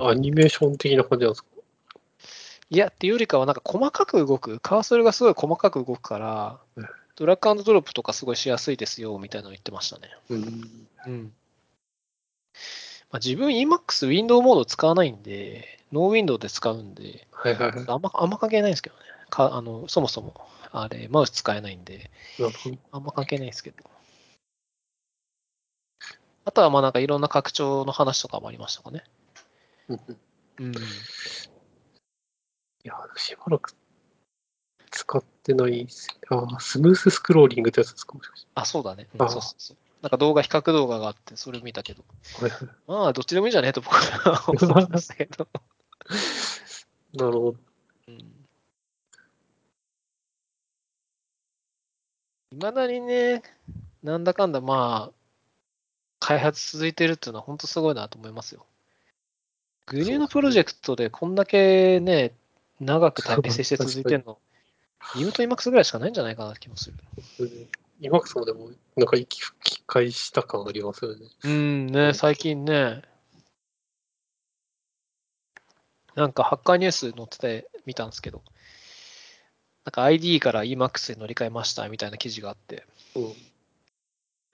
[0.00, 1.48] アニメーション的な感じなんですか？
[2.68, 10.08] いや、っていうよりかは、なんか細かく動く、カーソルがすごい細かく動くからうん、ドラッグドロップとかすごいしやすいですよ、みたいなの言ってましたね。
[10.30, 10.88] うん。
[11.06, 11.32] うん。
[13.12, 17.84] まあ、自分 EMAX ウィンドウモード使わないんで、ノーウィンドウで使うんで、はいはいはい。
[17.86, 19.02] あんま、あんま関係ないんですけどね。
[19.30, 20.34] かあのそもそも、
[20.72, 22.10] あれ、マウス使えないんで。
[22.90, 23.84] あんま関係ないんですけど。
[26.44, 29.04] あとは、まあなんかいろんな拡張の話とかもありましたかね。
[30.58, 30.72] うん。
[30.72, 30.78] い
[32.84, 33.74] や、しばらく
[34.90, 38.48] 使ってないですあスムーススクローリングってやつですかもしかして。
[38.54, 39.08] あ、そうだね。
[39.14, 39.76] うんあそうそうそう。
[40.00, 42.02] なんか動画、比較動画があって、それ見たけど。
[42.88, 43.68] まあ、どっちでもいいんじゃね？
[43.68, 45.46] えと僕は思いましたけど。
[47.14, 47.56] なるほど。
[48.08, 48.31] うん。
[52.52, 53.42] いまだにね、
[54.02, 55.12] なんだかんだまあ、
[56.20, 58.66] 開発続いてるっていうのは本当すごいなと思いますよ。
[59.86, 62.34] グニューのプロジェクトでこんだけね、
[62.78, 64.38] 長く体制して続いてるの、
[65.16, 66.96] リムと EMAX ぐらいしかないんじゃないかなって気もする。
[68.00, 71.26] 今クスもでも、なんか息吹き返した感ありますよね。
[71.44, 73.00] うんね、最近ね、
[76.14, 78.42] なんかハッカーニュース載ってて見たんですけど、
[79.84, 82.84] なんか ID から EMAX に乗り換えましたみたいな記事があって、
[83.14, 83.22] うん。
[83.24, 83.28] ま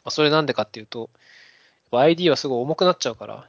[0.04, 1.10] あ、それなんでかっていうと、
[1.90, 3.48] ID はすごい重くなっちゃうから、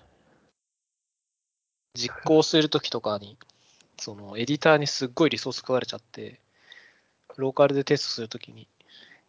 [1.95, 3.38] 実行するときとかに、
[3.97, 6.39] そのエディターにすっごいリソース食われちゃって、
[7.38, 8.68] ローカルでテストするときに、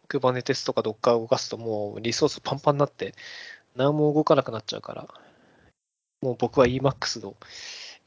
[0.09, 3.13] Kubernetes とか Docker を動かすともうリソースパンパンになって、
[3.75, 5.07] 何も動かなくなっちゃうから、
[6.21, 7.35] もう僕は Emacs の、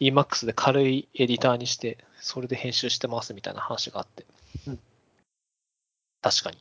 [0.01, 4.25] Emacs で軽いエディターにして、それで編集してますみたいな話があって。
[4.67, 4.81] うん
[6.23, 6.59] 確かに。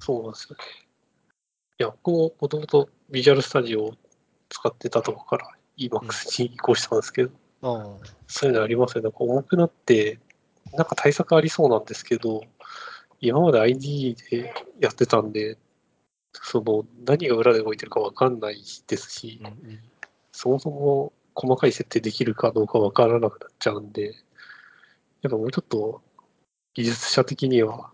[0.00, 0.64] そうなんですよね。
[1.78, 3.94] いや、僕ももともとビジュアルスタジオを
[4.50, 7.30] 使ってたとこから EMAX に移行したんですけど、
[7.62, 8.00] うん。
[8.26, 9.04] そういうのありますよね。
[9.04, 10.18] なんか重くなって、
[10.72, 12.42] なんか対策ありそうなんですけど、
[13.20, 15.56] 今まで ID でやってたんで、
[16.32, 19.80] その何が裏で動いてるかわかんないですし、うんうん
[20.34, 24.14] そもそも細かい設定できるかどうかわからなくなっちゃうんで、
[25.20, 26.02] やっぱもうちょっと
[26.74, 27.90] 技術者的には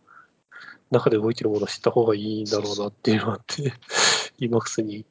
[0.90, 3.72] 中で動いてるものを知った方がいいんだろうなっていうのがあって、
[4.40, 5.04] EMAX に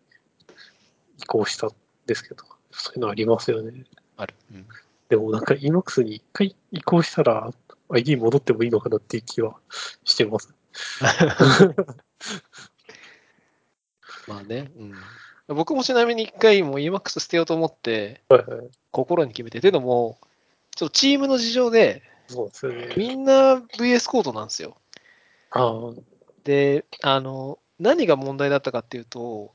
[1.20, 1.72] 移行したん
[2.06, 3.86] ですけど、そういうのありますよね。
[4.18, 4.34] ある。
[4.54, 4.66] うん
[5.10, 7.50] でもなんか EMAX に一回移行したら
[7.90, 9.56] ID 戻ってもいいのかなっていう気は
[10.04, 10.54] してます。
[14.28, 14.70] まあね、
[15.48, 15.56] うん。
[15.56, 18.70] 僕もちなみに一回もう EMAX 捨てようと思って、はいはい。
[18.92, 20.18] 心に決めて、っていうのも、
[20.76, 22.94] ちょっとチームの事情で、そうですよね。
[22.98, 24.78] みんな VS コードなんですよ。
[25.52, 25.94] ああ、
[26.44, 29.54] で、あの、何が問題だったかっていうと、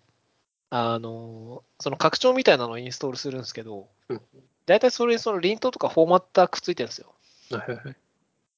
[0.71, 4.21] あの、その拡張みたいなのをインストールするんですけどうん、
[4.67, 7.15] 大体それにそのリントとかフォーマッターくっついてるんですよ。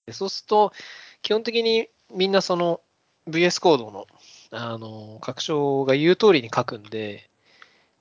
[0.06, 0.72] でそうすると、
[1.22, 2.80] 基本的にみんなその
[3.28, 4.06] VS コードの
[4.50, 7.28] あの拡張が言う通りに書くんで、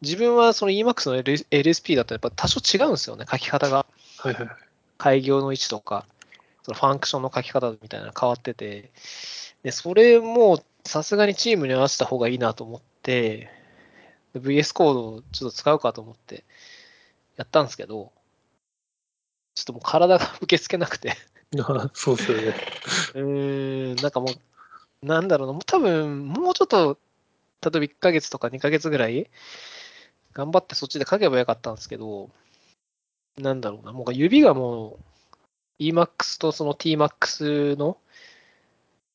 [0.01, 3.85] 自分はその Emacs の LSP だとやっぱ多少違うんですよね、書き方が。
[4.17, 4.57] はいはいはい。
[5.03, 6.05] 開業の位置とか、
[6.61, 8.89] そのファンクションの書き方みたいなの変わってて、
[9.61, 13.49] で、それもさすがにチームに合わせた方がいいなと思って、
[14.33, 16.45] で VS コードをちょっと使うかと思って
[17.35, 18.13] やったんですけど、
[19.55, 21.17] ちょっともう体が受け付けなくて、
[21.93, 22.55] そうですよね。
[23.15, 26.97] うーん、なんかもう、なんだろうな、もう多分、もうちょっと、
[27.61, 29.29] 例えば1ヶ月とか2ヶ月ぐらい、
[30.31, 32.29] 頑張ってそっちで書けばよかったんですけど、
[33.37, 34.99] なんだろうな、もう指がも
[35.79, 37.97] う、Emax とその Tmax の、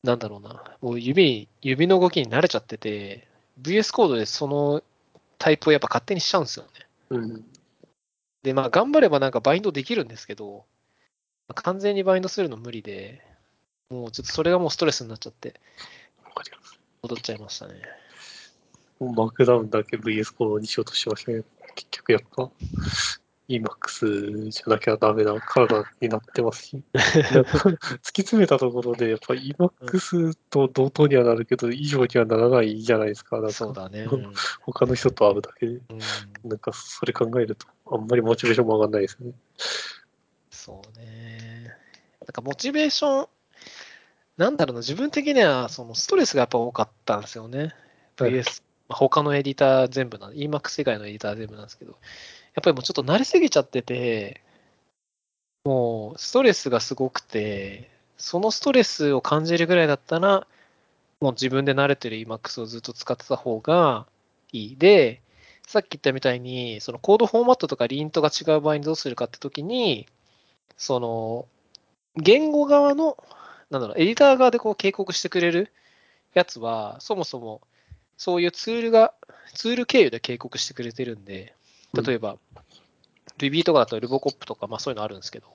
[0.02, 3.28] なんだろうな、もう指に、指の動きに慣れちゃってて、
[3.60, 4.82] VS コードでその
[5.38, 6.70] タイプをやっぱ勝手にしちゃうんですよね。
[7.10, 7.44] うん。
[8.42, 10.64] で、まあ、頑張ればなんかバインドできるんですけど、
[11.48, 13.24] まあ完全にバインドするの無理で、
[13.90, 15.60] もうちょっとそれがもうストレスになっちゃって。
[17.02, 17.74] 戻っちゃいましたね。
[18.98, 22.50] もうバックダウンだけ VS コードにしようとしましたけど、結局やっぱ
[23.48, 27.76] EMAX じゃなきゃダメな体になってますし、 突
[28.12, 33.36] き詰めたところで、やっぱ EMAX と同等にはなるけど、以上にはならないじゃないですか。
[33.36, 34.02] なんかそうだね。
[34.02, 35.72] う ん他の人と会うだけで。
[35.72, 35.82] うん
[36.44, 39.32] なんかそれ考えると、あんまりモチベーションも上がんないですよね。
[40.50, 41.74] そうね。
[42.20, 43.28] なんかモチベーション、
[44.36, 47.74] なんだろうな、自分的にはそのストレスがやっぱ多かったんですよね。
[48.18, 51.96] はい VS、まあ他のエディター全部なん、EMAX 以外のエディター全部なんですけど、や
[52.58, 54.40] やっぱりもうちょっと慣れすぎちゃってて、
[55.64, 60.44] もうストレスがすごくて、そのストレスを感じるぐらいだったら、
[61.20, 64.06] もう自分で慣れてる EMAX をずっと使ってた方が
[64.50, 64.76] いい。
[64.76, 65.22] で、
[65.68, 70.08] さっき言ったみたいに、そのコードフォーマットとかリントが違う場合にどうするかって時に、
[70.76, 71.46] その、
[72.16, 73.16] 言語側の、
[73.70, 75.70] なんだろう、エディター側でこう警告してくれる
[76.34, 77.60] やつは、そもそも
[78.16, 79.14] そういうツールが、
[79.54, 81.54] ツール経由で警告してくれてるんで、
[81.94, 82.36] 例えば、
[83.38, 85.46] Ruby とかだと Rubocop とか、まあそういうのあるんですけど、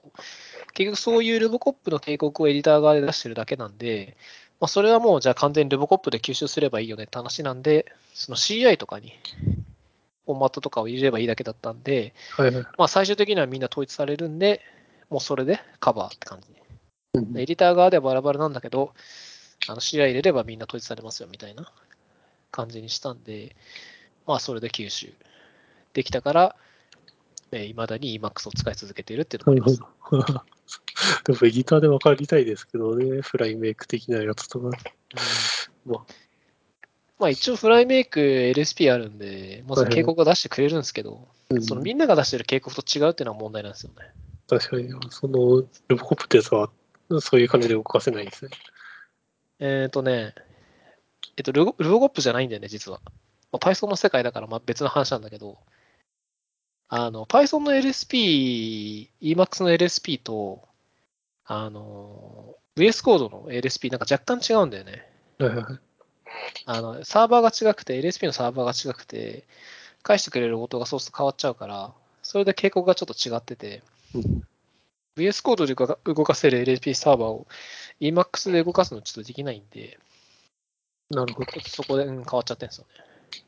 [0.74, 4.18] 結局そういう Rubocop の警告をエディター側で出してるだけなんで、
[4.60, 9.14] まあそれはもうじゃあ完全に Rubocop で吸収すればいいよねって話なんで、その CI とかに
[10.26, 12.64] フォーマットとかを入れればいいだけだったんで、はいはい。
[12.78, 14.62] まあ最終的にはみんな統一されるんで、
[15.10, 16.48] もうそれでカバーって感じ。
[17.16, 18.94] うんエディター側ではバラバラなんだけど、
[19.68, 21.72] あの CI 入れればみんな統一されますよみたいな
[22.50, 23.56] 感じにしたんで、
[24.26, 25.14] まあそれで吸収
[25.94, 26.56] できたから、
[27.52, 30.82] えいまだに Emacs を使い続けているっていうのがありなるほます。
[31.26, 31.34] ど。
[31.34, 34.70] でも、エディターで分かりたいですけどね、フライメイク的なやつとか。
[35.86, 36.06] まあ、
[37.20, 44.12] まあ一応フライメイク LSP あるんで、まあその警告が出してくれるんですけど、うんそのみんなが出してる警告と違うっていうのは問題なんですよね。
[44.48, 46.72] 確かに、その、ルボコップってやつは、
[47.20, 48.52] そういう感じで動かせないんですね。
[49.60, 50.34] えっ、とね、
[51.38, 53.02] えっと、ルボゴップじゃないんだよね、実は。
[53.52, 55.60] まあ、Python の世界だからまあ別の話なんだけど、
[56.96, 60.62] あの、Python の LSP、Emacs の LSP と、
[61.44, 65.04] あの、VS コードの LSP なんか若干違うんだよね。
[66.68, 69.48] あの、サーバーが違くて、LSP のサーバーが違くて、
[70.04, 73.82] 返してくれる応答がそうすると変わっちゃうから、それで警告がちょっと違ってて、
[74.14, 74.48] うん
[75.16, 77.48] VS コードで動かせる LSP サーバーを
[78.02, 80.00] Emacs で動かすのちょっとできないんで、
[81.10, 81.60] なるほど。
[81.62, 83.44] そこで、うん、変わっちゃってるんですよね。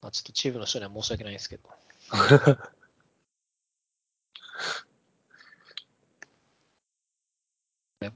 [0.00, 1.68] まあ、ちょっとチームの人には申し訳ないですけど。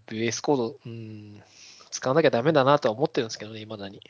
[0.07, 1.43] VS コード、うん、
[1.91, 4.01] 使わなきゃダメだなとは思ってるんですけどね、未だに。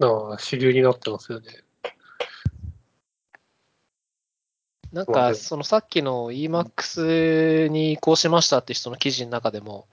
[0.00, 1.48] ああ、主流になってますよね。
[4.92, 9.86] なんか、そのさっきの Emacs に移行しましたって人の記事の中でも、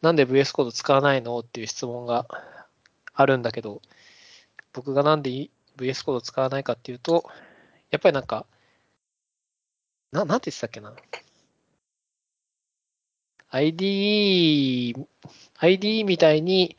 [0.00, 2.26] なんで VS コード使わないのっていう質問が
[3.12, 3.82] あるんだけど、
[4.72, 7.28] 僕がなんで VS コード使わないかっていうと、
[7.90, 8.46] やっぱりなんか、
[10.12, 10.94] ななんて言ってたっけな。
[13.50, 14.94] IDE、
[15.58, 16.76] IDE みたいに、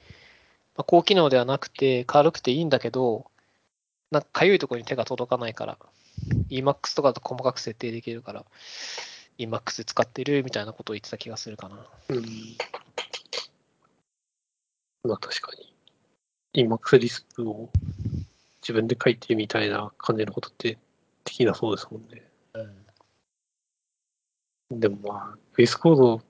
[0.75, 3.31] まあ、高機能ではなくて軽くていいんだけど、
[4.11, 5.77] なんかかゆいところに手が届かないから、
[6.49, 8.45] Emacs とかだと細かく設定できるから、
[9.37, 11.77] Emacs で使ってるみたいなことを言ってた気がするかな。
[12.09, 12.25] うん。
[15.03, 15.51] まあ確か
[16.53, 16.65] に。
[16.65, 17.69] Emacs リスプを
[18.61, 20.77] 自分で書いてみたいな感じのことって
[21.27, 22.23] できなそうですもんね。
[24.71, 26.23] でもまあ、ベースコード、ま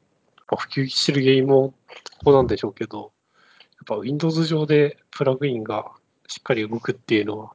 [0.49, 1.74] あ普及してる原因も
[2.18, 5.91] ここなんでしょうけど、やっぱ Windows 上でプラグインが
[6.28, 7.53] しっかり動くっていうのは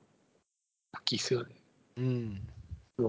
[0.95, 1.55] 大きいですよね。
[1.97, 2.49] うん。
[2.99, 3.09] ま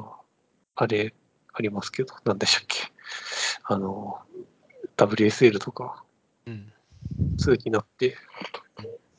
[0.76, 1.14] あ、あれ、
[1.54, 2.92] ありますけど、なんでしたっけ。
[3.66, 4.20] あの、
[4.98, 6.04] WSL とか、
[6.48, 6.74] うん。
[7.38, 8.18] 通になって、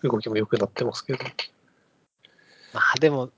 [0.02, 1.24] 動きも良くなってますけど。
[2.72, 3.30] まあでも、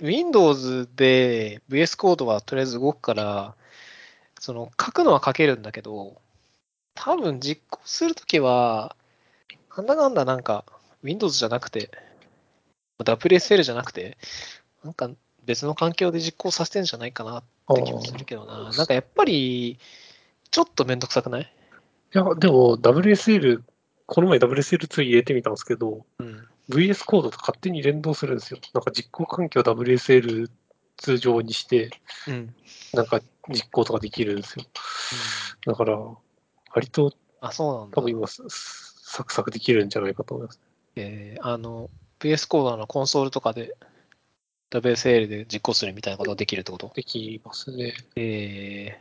[0.00, 3.54] Windows で VS コードはとりあえず動くから、
[4.38, 6.20] その書くのは書けるんだけど、
[6.94, 8.96] 多分実行するときは、
[9.76, 10.64] なんだかんだなんか
[11.02, 11.90] Windows じゃなくて、
[12.98, 14.16] WSL じゃなくて、
[14.84, 15.10] なんか
[15.44, 17.42] 別の環境で実行させてんじゃないかなっ
[17.74, 18.70] て気もするけどな。
[18.70, 19.78] なんかやっぱり、
[20.50, 21.42] ちょっとめんどくさくない？
[21.42, 23.62] いや、でも WSL、
[24.06, 26.48] この前 WSL2 入れてみたんですけど、うん。
[26.70, 28.60] VS コードと勝手に連動するんですよ。
[28.74, 30.50] なんか実行環境 WSL
[30.96, 31.90] 通常にして、
[32.28, 32.54] うん。
[32.94, 34.64] なんか実行とかできるんですよ。
[35.66, 35.98] だから、
[36.72, 37.94] 割とあ、そうなんだ。
[37.96, 40.60] 多分今、すサクサクできるんじゃないかと思います。
[40.96, 41.90] えーあの、
[42.20, 43.74] VS コードのコンソールとかで
[44.70, 46.92] WSL で実行するみたいなことができるってこと？
[46.94, 47.94] できますね。
[48.16, 49.00] え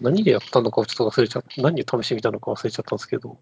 [0.00, 1.62] 何でやったのかをちょっと忘れちゃった。
[1.62, 3.38] 何で試してみたのか忘れちゃったんですけど、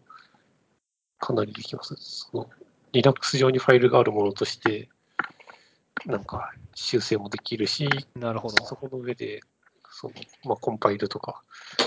[1.19, 1.97] かなりできます。
[1.99, 2.51] その
[2.93, 4.89] Linux 上にファイルがあるものとして、
[6.07, 8.65] なんか修正もできるし、ー、なるほど。
[8.65, 9.41] そこの上で、
[9.91, 10.15] その
[10.45, 11.43] まあ、コンパイルとか、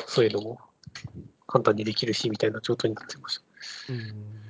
[0.07, 0.59] そういうのも
[1.47, 3.39] 簡単にできるし、みたいな状態になってまし
[3.87, 3.93] た。
[3.93, 4.45] うん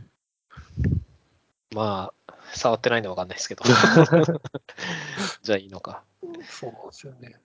[1.74, 3.64] まあ、触ってないんでわかんないですけど。
[5.44, 6.04] じゃあいいのか。
[6.50, 7.40] そうなんですよね。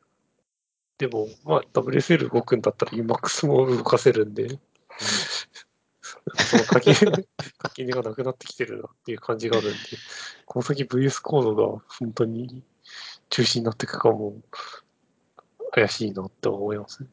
[0.98, 4.58] でも、まあ、WSL 動くんだったら Emacs も動かせるんで、
[6.36, 7.06] その書き、書
[7.74, 9.78] き値がなくなってきてるなっていう感じがあるんで、
[10.46, 12.62] この先 VS コードが本当に
[13.28, 14.34] 中心になっていくかも
[15.72, 17.08] 怪しいなって思いますね。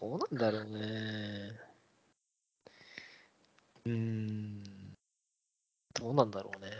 [0.00, 1.68] どうなんだろうね。
[3.86, 4.62] うーん。
[5.94, 6.70] どうなんだろうね。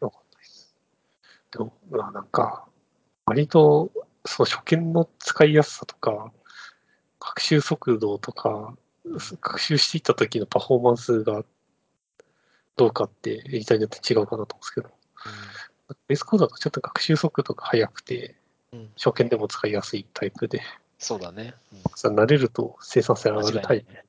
[0.00, 0.76] わかんないです。
[1.50, 2.66] でも、まあなんか、
[3.26, 3.90] 割と、
[4.24, 6.32] そう、初見の使いやすさとか、
[7.20, 8.76] 学習速度とか、
[9.40, 11.44] 学習していった時のパフォーマンスが
[12.76, 14.90] どうかって、エディターによって違うかなと思うんですけど、
[16.08, 18.36] ベースコードだとちょっと学習速度が速くて、
[18.72, 18.90] うん。
[18.96, 20.60] 初見でも使いやすいタイプで、
[20.98, 21.54] そうだね。
[21.72, 23.92] うんさ慣れると生産性上がるタイプ。
[23.92, 24.04] ね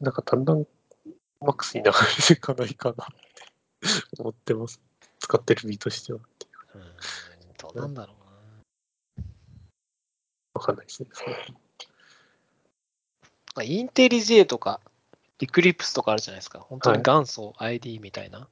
[0.00, 0.66] なんかだんだん
[1.40, 4.80] マックスに流れていかないかなって思ってます。
[5.18, 6.20] 使ってる身としては。
[6.74, 6.82] うん
[7.58, 9.24] どうなんだろうな。
[10.54, 11.08] わかんないですね。
[13.60, 14.80] インテリジェとか、
[15.38, 16.60] リクリプスとかあるじゃないですか。
[16.60, 18.48] 本当にはい元祖 ID みたいな。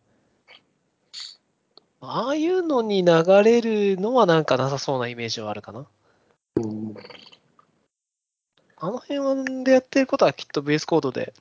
[2.02, 5.86] ああいうのに流れるのはなんかなさそうなイメージはあるかな。
[6.56, 6.94] うん、
[8.76, 11.32] あの辺はでやってることはきっと VS コードで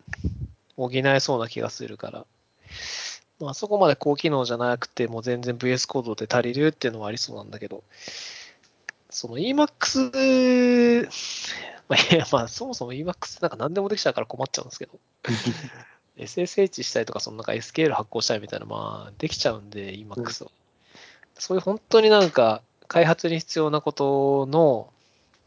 [0.76, 2.26] 補えそうな気がするから。
[3.40, 7.84] まあ、あそこまで高機能じゃなくても全然 VS コードで足りるっていうのはありそうなんだけど、
[9.10, 11.07] その EMAX、
[11.90, 14.99] まあ、いやまあそもそも EMAX なんか何でもできちゃうから困っちゃうんですけど、
[16.18, 20.52] SSH したりとか、そのなんか SQL 発行したりみたいな、まあできちゃうんで EMAX を。
[21.36, 24.91] そういう本当になんか開発に必要なことの、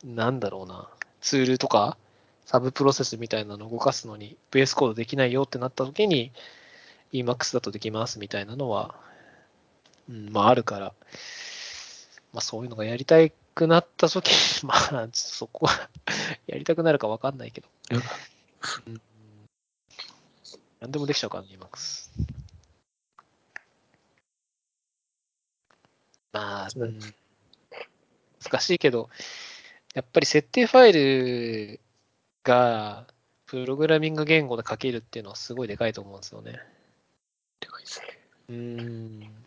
[0.05, 0.89] なんだろうな、
[1.21, 1.97] ツールとか、
[2.45, 6.33] サブプロセスみたいなのを動かすのに VS コードできないよってなった時に
[7.13, 8.95] Emacs だとできますみたいなのは、
[10.11, 10.93] うん、まああるから、
[12.33, 13.21] まあそういうのがやりた
[13.55, 14.31] くなった時
[14.65, 15.89] まあそこは
[16.47, 17.69] やりたくなるかわかんないけど、
[18.87, 19.01] うん、
[20.81, 22.11] 何でもできちゃうからね、Emacs。
[26.33, 26.99] まあ、うん、
[28.43, 29.11] 難しいけど、
[29.95, 31.81] やっぱり設定ファイル
[32.43, 33.07] が
[33.47, 36.59] プログラミング言語で書けるっていうのはすごいでかいと思うんですよね。
[37.61, 38.07] でかいですね。
[38.49, 38.57] うー
[39.29, 39.42] ん。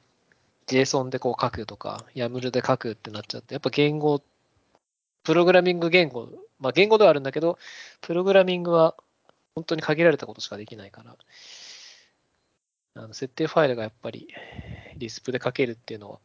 [0.68, 4.22] JSON でこう書くとか、YAML で書くってなっちゃって、やっぱ言語、
[5.24, 6.30] プログラミング言語、
[6.60, 7.58] まあ言語ではあるんだけど、
[8.02, 8.96] プログラミングは
[9.56, 11.16] 本当に限られたことしかできないから、
[12.96, 14.28] あの設定ファイルがやっぱり
[14.98, 16.20] リスプで書けるっていうのは、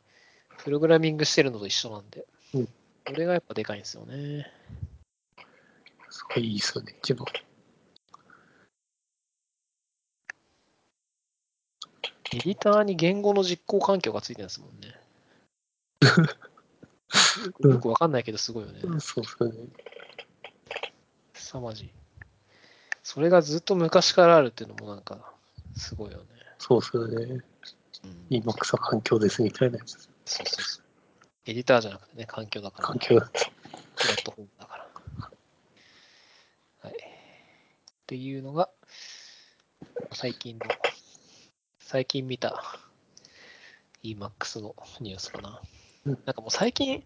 [0.58, 2.68] プログラミングしてるのと一緒なんで、うん
[3.06, 4.46] これがやっぱでかいんですよね。
[6.10, 7.26] すごいいいですよね、一番。
[12.32, 14.94] エディターに言語の実行環境がついてるんですもんね。
[17.60, 18.80] うんよくわかんないけどすごいよね。
[19.00, 19.68] そうですよね。
[21.34, 21.90] 凄まじい。
[23.02, 25.32] それがずっと昔からあるっていうのもなんか、
[25.74, 26.24] すごいよね。
[26.58, 27.44] そうですよね。
[28.04, 30.08] うん、今草環境ですみたいなやつ。
[30.24, 30.84] そうそうそう。
[31.46, 33.32] エディターじゃなくてね、環境だから、環境だと。
[33.96, 34.86] プラットフォームだから。
[36.82, 36.92] はい。
[36.92, 36.96] っ
[38.06, 38.70] ていうのが、
[40.12, 40.66] 最近の、
[41.90, 42.62] 最近見た
[44.04, 45.60] EMAX のニュースかな。
[46.06, 47.02] うんなんかもう最近、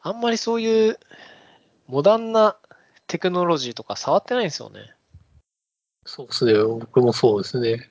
[0.00, 0.98] あんまりそういう
[1.86, 2.56] モダンな
[3.06, 4.92] テクノロジーとか触ってないんですよね。
[6.04, 6.54] そうですね。
[6.64, 7.88] 僕もそうですね。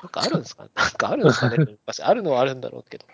[0.00, 3.06] なんかあるんですか なんかあるんですかね昔あるのはあるんだろうけど。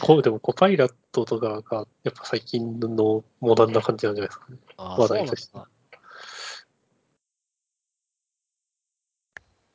[0.00, 4.56] こうでもコパイラットとかがやっぱ最近のモダンな感じなんじゃないですかね。
[4.78, 5.68] ああ、話そうな題としてんだ。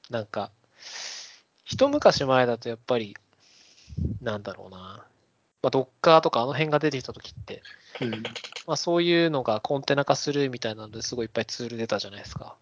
[0.10, 0.52] なんか、
[1.66, 3.16] 一昔前だとやっぱり、
[4.22, 5.06] なんだろうな。
[5.64, 7.64] まあ、ドッカーとかあの辺が出てきた時って、
[8.02, 8.12] うん。
[8.68, 12.56] まあ、そういうのがコンテナ化するみたいなのですごいいっぱいツール出たじゃないですか。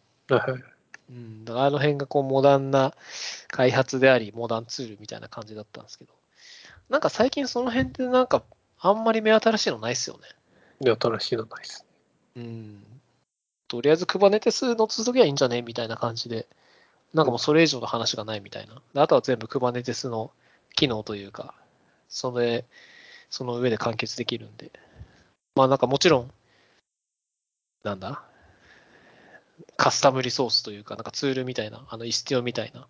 [1.07, 2.95] うん、だからあの辺がこうモダンな
[3.49, 6.13] 開発であり、モダンツールみたいな感じだったんですけど、
[6.89, 8.43] なんか最近その辺ってなんか
[8.79, 10.23] あんまり目新しいのないっすよね。
[10.81, 11.85] で、新しいのないです。
[12.37, 12.83] うん。
[13.67, 15.61] とりあえず Kubernetes の続きはいいんじゃね？
[15.61, 16.47] みたいな感じで、
[17.15, 19.01] なんかもうそれ以上の話がないみたいな。
[19.01, 20.31] あとは全部 Kubernetes の
[20.75, 21.55] 機能というか、
[22.09, 22.65] それ、
[23.29, 24.71] その上で完結できるんで。
[25.55, 26.31] まあなんかもちろん、
[27.83, 28.21] なんだ？
[29.77, 32.85] カスタムリソースというか、なんかツールみたいな、あの、イスティオみたいな、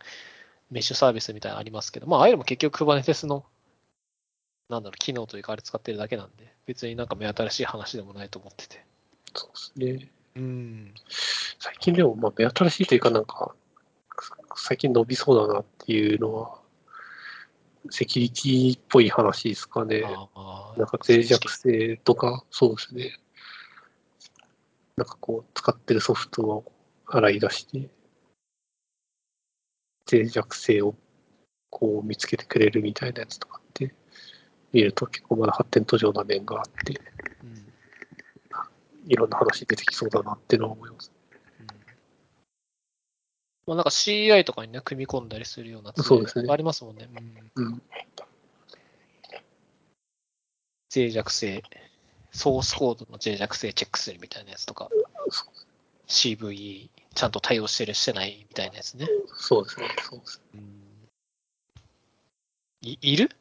[0.71, 3.45] メッシュサービスみたいなのありますけど、まあ、ああいうのも結局 Kubernetes の、
[4.69, 8.83] なんだろう、機能というか、あれ使ってるだけなんで、別になんか目新しい話でもないと思ってて。
[9.35, 10.09] そうですね。
[10.35, 10.93] うん。
[11.59, 13.53] 最近でも、まあ、目新しいというか、なんか、
[14.55, 16.59] 最近伸びそうだなっていうのは、
[17.89, 20.01] セキュリティっぽい話ですかね。
[20.01, 23.19] なんか脆弱性とか、そうですね。
[24.97, 26.71] なんかこう、使ってるソフトを
[27.07, 27.89] 洗い出して、
[30.11, 30.95] 脆弱性を
[31.69, 33.93] こう見つけてくれるみたいなやつとかって、
[34.71, 37.01] 見ると結構まだ発展途上な面があって、
[37.43, 37.65] うん
[39.07, 41.11] いろんな話出てきそうだなっていうのは思います。
[43.67, 47.09] うんまあ、なんか CI とかにね、組み込んだりするようなツールそうですねありますもんね。
[47.55, 47.81] うんうん。
[50.95, 51.63] 脆弱性、
[52.31, 54.89] ソースコードの脆弱性チェックするみたいなやつとか、
[55.29, 55.45] そ
[56.07, 59.07] CVE ちゃんと対応してる、してないみたいなやつね。
[59.33, 59.87] そうですね。
[60.03, 60.41] そうです。
[60.53, 60.81] うん
[62.81, 63.31] いいる？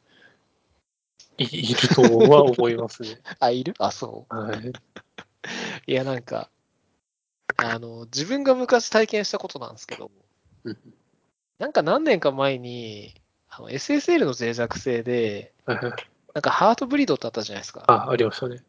[1.37, 3.19] いいるとは思いますね。
[3.39, 3.75] あ、いる？
[3.77, 4.67] あ、そはい。
[4.69, 4.73] う。
[5.85, 6.49] いや、なんか、
[7.57, 10.11] あの、自分が昔体験したことなんですけど、
[10.63, 10.77] うん
[11.57, 13.15] なんか何年か前に、
[13.49, 15.93] あの SSL の脆弱性で、はいはい
[16.33, 17.85] なんかハートブリードってあったじゃないですか。
[17.87, 18.61] あ、ありましたね。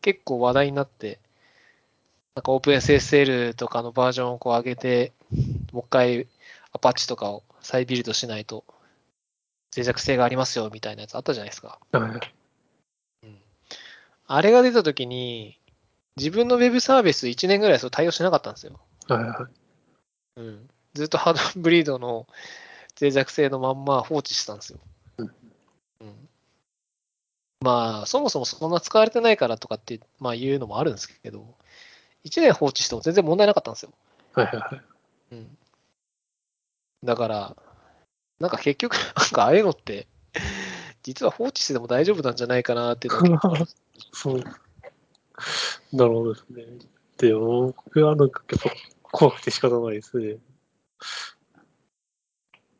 [0.00, 1.20] 結構話題になって、
[2.34, 5.12] なんか OpenSSL とかのバージョンをこう上げて、
[5.72, 6.26] もう一回
[6.72, 8.64] アパッチとかを再ビルドしないと
[9.76, 11.78] 脆弱性がありますよみたいなやつあったじゃないですか。
[11.92, 12.20] はいはい
[14.26, 15.58] あれが出た時に、
[16.16, 18.78] 自分のウェブサービス1年ぐらいそれ対応しなかったんですよ。
[19.08, 19.48] はいは
[20.36, 20.40] い。
[20.40, 22.26] うん、ずっとハードブリードの
[23.00, 24.78] 脆弱性のまんま放置してたんですよ。
[25.18, 25.26] うん
[26.00, 26.28] うん
[27.62, 31.54] まあ、そもそもそんな使われてないからとかって、まあ、言うのもあるんですけど、
[32.24, 33.92] 1年放置しても全然問題なかったんですよ。
[34.34, 34.82] はいはいはい。
[35.32, 35.58] うん、
[37.04, 37.56] だから、
[38.40, 40.08] なんか結局、 なんかああいうのって、
[41.04, 43.66] 実は放置してても大丈夫なんじゃないかなっていうのは
[44.12, 44.44] そう。
[45.92, 46.64] なるほどですね。
[47.18, 48.70] でも、僕はなんか結構
[49.02, 50.38] 怖くて仕方ないですね。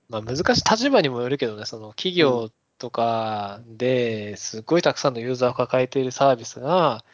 [0.09, 7.05] まあ難しい立場にもよるけどね、その企業とかですごいたくさんのユーザーを抱えているサービスが、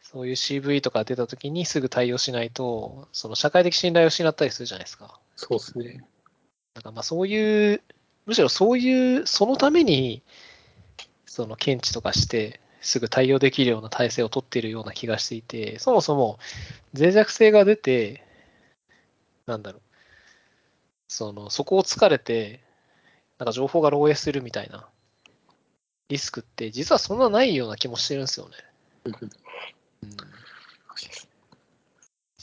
[0.00, 5.20] そういう CV とか出たときにすぐ対応しないと、その社会的信頼を失ったりするじゃないですか。
[5.36, 6.04] そうですね。
[6.74, 7.82] だからまあそういう、
[8.26, 10.22] むしろそういう、そのために、
[11.26, 16.38] その検知とかして、すぐ対応できるような体制を取っているような気がしていて、そもそも
[16.92, 18.26] 脆弱性が出て、
[19.46, 19.82] なんだろう、
[21.08, 22.60] その、そこを突かれて、
[23.38, 24.88] なんか情報が漏洩するみたいな
[26.08, 28.56] リスクって、実はそんなないような気もしてるんですよね。
[29.06, 29.30] うんうん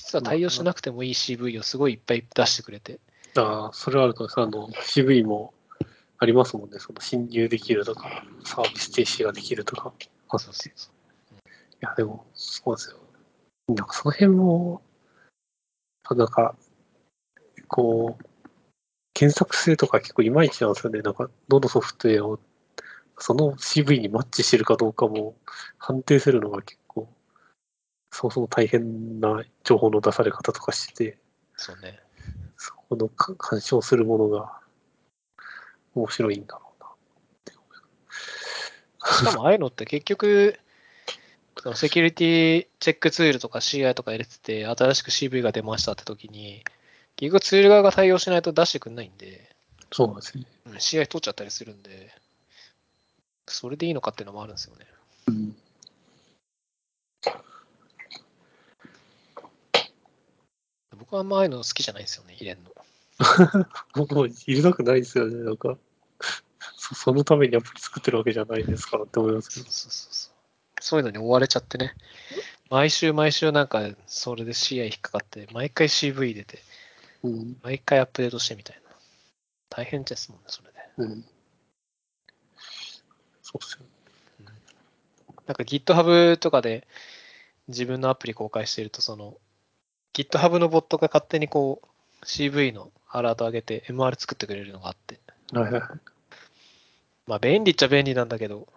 [0.10, 3.00] 実は対応しなくてもいい CV をすごいいっぱい出してくれて。
[3.36, 4.28] ああ、それはあると。
[4.36, 5.54] あの、CV も
[6.18, 6.80] ありますもんね。
[6.80, 9.94] その侵入できるとか、サービス停止ができるとか。
[10.38, 10.94] そうそうそう
[11.82, 12.98] いや、でも、そうですよ。
[13.70, 14.82] なんかその辺も、
[16.10, 16.56] なんか、
[17.68, 18.26] こう、
[19.14, 21.02] 検索性とか結構いまいちなんですよね。
[21.02, 22.40] なんか、どのソフトウェアを、
[23.18, 25.36] その CV にマッチしてるかどうかも
[25.78, 27.08] 判定するのが結構、
[28.12, 31.18] そもそも大変な情報の出され方とかしてて、
[31.56, 32.00] そうね。
[32.58, 34.60] そこのか干渉するものが
[35.96, 36.69] 面白いんだろう。
[39.06, 40.60] しかも ああいうのって結局、
[41.62, 46.64] そのセキュリティチェックツールとか CI とか入れてて、新しく CV が出ましたって時に、
[47.16, 49.56] 結局ツール側が対応しないと出してくんないんで、
[49.92, 50.46] そうなんですね。
[50.66, 52.14] うん CI 取っちゃったりするんで、
[53.48, 54.86] それでいいのかっていうのもあるんですよね。
[55.28, 55.56] うん。
[60.98, 62.70] 僕はあんまああいうの好きじゃないんですよね、入れんの。
[63.96, 65.44] 僕も入れたくないですよね。
[65.44, 65.78] なんか、
[66.90, 69.74] そ そのためにアプリ作ってるわけじゃないですからって思いますけどそう。
[69.74, 70.32] そうそう
[70.82, 71.00] そう。
[71.00, 71.96] いうのに追われちゃってね。
[72.70, 76.60] 毎週毎週なんか、それで CI 引っかかって、毎回 CV 入れて、
[77.24, 77.58] うん。
[77.64, 78.90] 毎回アップデートしてみたいな。
[79.70, 80.78] 大変ですもんね、それで。
[80.98, 81.26] うん。
[83.42, 83.90] そうっすよね。
[85.48, 86.88] なんか GitHub とかで
[87.68, 89.38] 自分のアプリ公開してると、その
[90.14, 95.20] GitHub のボットが勝手にこう CV のアラート上げて MR 作ってくれるのがあって、
[95.52, 95.82] はいはい。
[97.30, 98.68] まあ便利っちゃ便利なんだけど、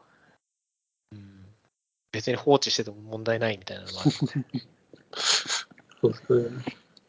[1.11, 1.47] うん、
[2.13, 4.61] 別に放置してても問題ないみたいなのがあるんで、
[6.03, 6.65] そうですね。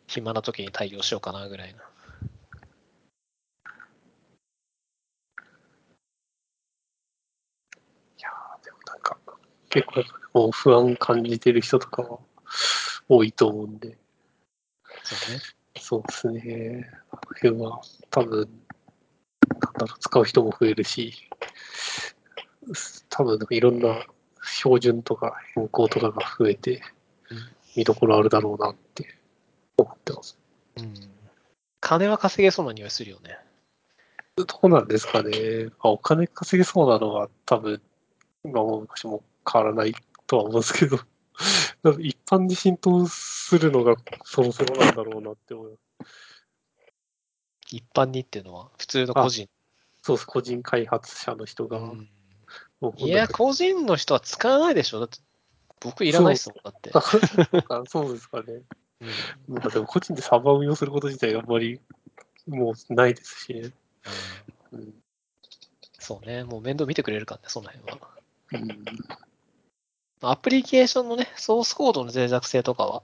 [0.08, 1.84] 暇な時に対応しようかなぐらいな。
[8.64, 9.18] でもなんか、
[9.70, 9.88] 結
[10.32, 12.20] 構不安感じてる人とかは
[13.10, 13.98] 多いと思うんで、
[15.04, 15.42] そうね。
[15.78, 16.90] そうですね。
[17.12, 18.63] この辺は多分、
[20.00, 21.30] 使う人も増えるし、
[23.10, 24.06] 多分いろんな
[24.44, 26.82] 標準とか変更とかが増えて
[27.30, 27.38] うん、
[27.76, 29.08] 見どころあるだろうなって
[29.78, 30.38] 思ってます。
[30.78, 30.94] うん。
[31.80, 33.38] 金は稼げそうな匂いするよね。
[34.36, 35.70] どうなんですかね。
[35.80, 37.82] あお金稼げそうなのは多分、
[38.44, 39.94] 今も昔も変わらない
[40.28, 41.00] とは思うんですけど、
[42.00, 45.93] 一般に浸透するのがそろそろなんだろうなって思います。
[47.76, 49.50] 一般にっていうのは、普通の個人。
[50.04, 51.80] そうです、個人開発者の人が。
[51.80, 52.10] うん
[52.98, 55.00] いや、個人の人は使わないでしょ。
[55.00, 55.20] だって、
[55.80, 56.92] 僕いらないっすもん、だって。
[56.94, 58.62] あ そうですかね。
[59.48, 61.82] うんなんかでも個人でサーバー運用すること自体あんまり
[62.48, 63.72] もうないですしね。
[64.72, 64.94] うんうん
[66.00, 68.10] そうね、もう面倒見てくれるからね、その辺は。
[68.52, 68.86] うん
[70.26, 73.04] アプリケーションのね、ソースコードの脆弱性とかは、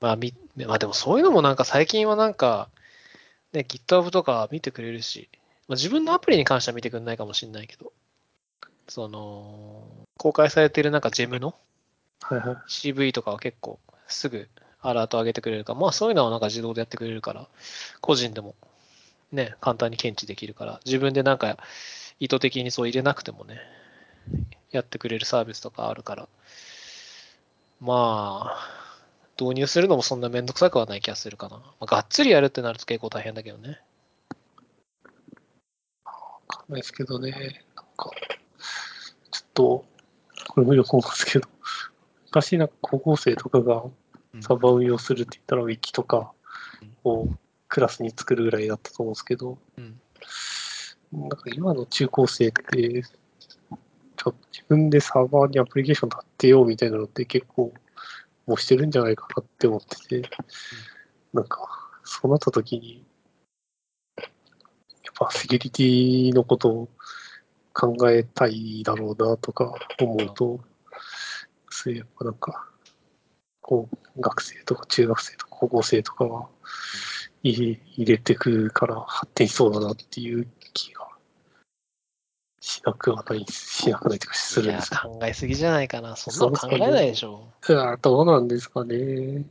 [0.00, 2.68] まあ、みまあでもそういうのもなんか最近はなんか、
[3.52, 5.28] ね、GitHub とか見てくれるし、
[5.68, 7.92] まあ、自分のアプリに関しては見てくれないかもしれないけど、
[8.88, 11.54] その、公開されてるなんかジェムの。
[12.68, 13.78] CV とかは結構
[14.08, 14.48] すぐ
[14.80, 17.48] アラート上げてくれるから、まあそういうのはなんか自動でやってくれるから、
[18.00, 18.54] 個人でも
[19.32, 21.56] ね、簡単に検知できるから、自分でなんか
[22.20, 23.60] 意図的にそう入れなくてもね、
[24.70, 26.28] やってくれるサービスとかあるから、
[27.80, 28.85] まあ、
[29.38, 31.56] 導入するのもそんなめんどくさくはない気がするかな。
[31.56, 33.80] まあ、がっつりやるってなると結構大変だけどね。
[36.04, 36.12] わ
[36.48, 37.30] かんないですけどね。
[37.74, 38.10] なんか、
[39.30, 39.84] ちょっと、
[40.48, 41.48] これもよく思うんですけど、
[42.26, 43.84] 昔なんか高校生とかが
[44.40, 46.32] サーバー運用するって言ったら、ウィキとか
[47.04, 47.28] を
[47.68, 50.00] クラスに作るぐらいだったと思うんですけど、うん
[51.12, 57.72] なんか今の中高生って、ちょ自分でサーバーにアプリケーション立てようみたいなのって結構
[58.46, 60.30] もしてるんじゃないかなって思ってて、
[61.32, 61.68] なんか、
[62.04, 63.04] そうなった時に、
[64.18, 64.28] やっ
[65.18, 66.88] ぱセキュリティのことを
[67.72, 70.60] 考えたいだろうなとか思うと、
[71.70, 72.70] そういうやっぱなんか、
[73.60, 76.48] こう、学生とか中学生とか高校生とかは
[77.42, 81.08] 入れ入れてくから発展しそうだなっていう気が
[82.66, 85.00] しなくはない、しなくないとかするんですよ。
[85.00, 86.16] 考えすぎじゃないかな。
[86.16, 87.44] そんなの考えないでしょ。
[87.68, 89.44] いやどうなんですかね。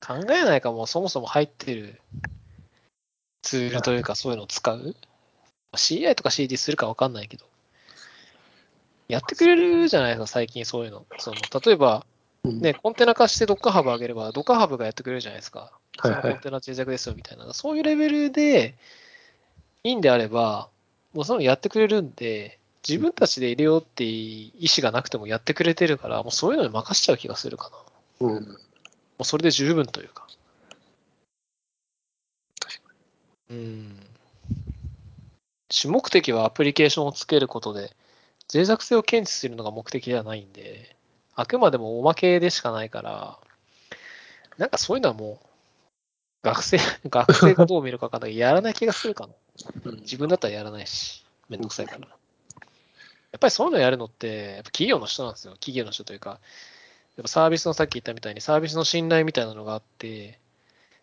[0.00, 2.00] 考えないかもうそもそも入ってる
[3.42, 4.96] ツールというかそういうのを使う
[5.74, 7.44] ?CI とか CD するか分かんないけど。
[9.08, 11.04] やってくれるじゃないですか、最近そういうの。
[11.18, 12.06] その例えば、
[12.42, 15.72] うんね、コンテナ化して Docker ハブ上げれば、Docker ハブがやってくれるじゃないですか。
[16.02, 17.52] そはいはいのコンテナ脆弱ですよみたいな。
[17.52, 18.76] そういうレベルで
[19.84, 20.70] いいんであれば、
[21.16, 27.70] もうそのやってくれるんで、自分たちで入れようって意思がなくてもやってくれてるから、もうそういうのに任しちゃう気がするか
[28.20, 28.26] な。
[28.28, 28.58] もうん。
[29.20, 30.26] うそれで十分というか。
[32.60, 32.80] 確
[33.48, 33.96] うん。
[35.70, 37.96] 主目的はアプリケーションをつけることで、
[38.52, 40.96] 脆弱性を検知するのが目的ではないんで、
[41.34, 43.38] あくまでもおまけでしかないから、
[44.58, 45.45] なんかそういうのはもう、
[46.42, 49.32] 学生、 学生がどう見るかわかんないけど、やらない気がするかな。
[49.84, 52.08] うん自分だったらやらないし、めんどくさいから。
[52.08, 55.54] やっぱりそういうのやるのって、やっぱ企業の人なんですよ。
[55.54, 60.38] 企業の人というか、やっぱサービスのさっき言ったみたいにサービスの信頼みたいなのがあって、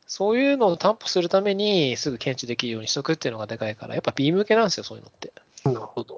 [0.08, 5.34] そういうのを担保するためにすぐ検知できるようにしとくっていうのがでかいから、やっぱ B 向けなんですよ、そういうのって。
[5.66, 6.18] なるほど。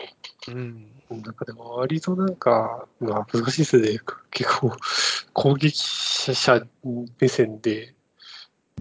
[0.50, 0.88] うん。
[1.10, 4.00] なんかでも割となんか、まあ難しいですね。
[4.32, 4.76] 結構
[5.34, 6.66] 攻撃者
[7.20, 7.95] 目線で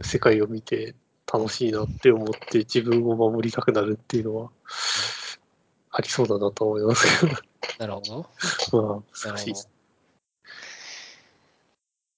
[0.02, 0.94] 世界を見て
[1.32, 4.50] 楽しいなって思って自分を守りたくなるっていうのは
[5.90, 7.06] ありそうだなと思います
[7.60, 8.26] けなるほど。
[8.70, 9.68] ど、まあ難しいです。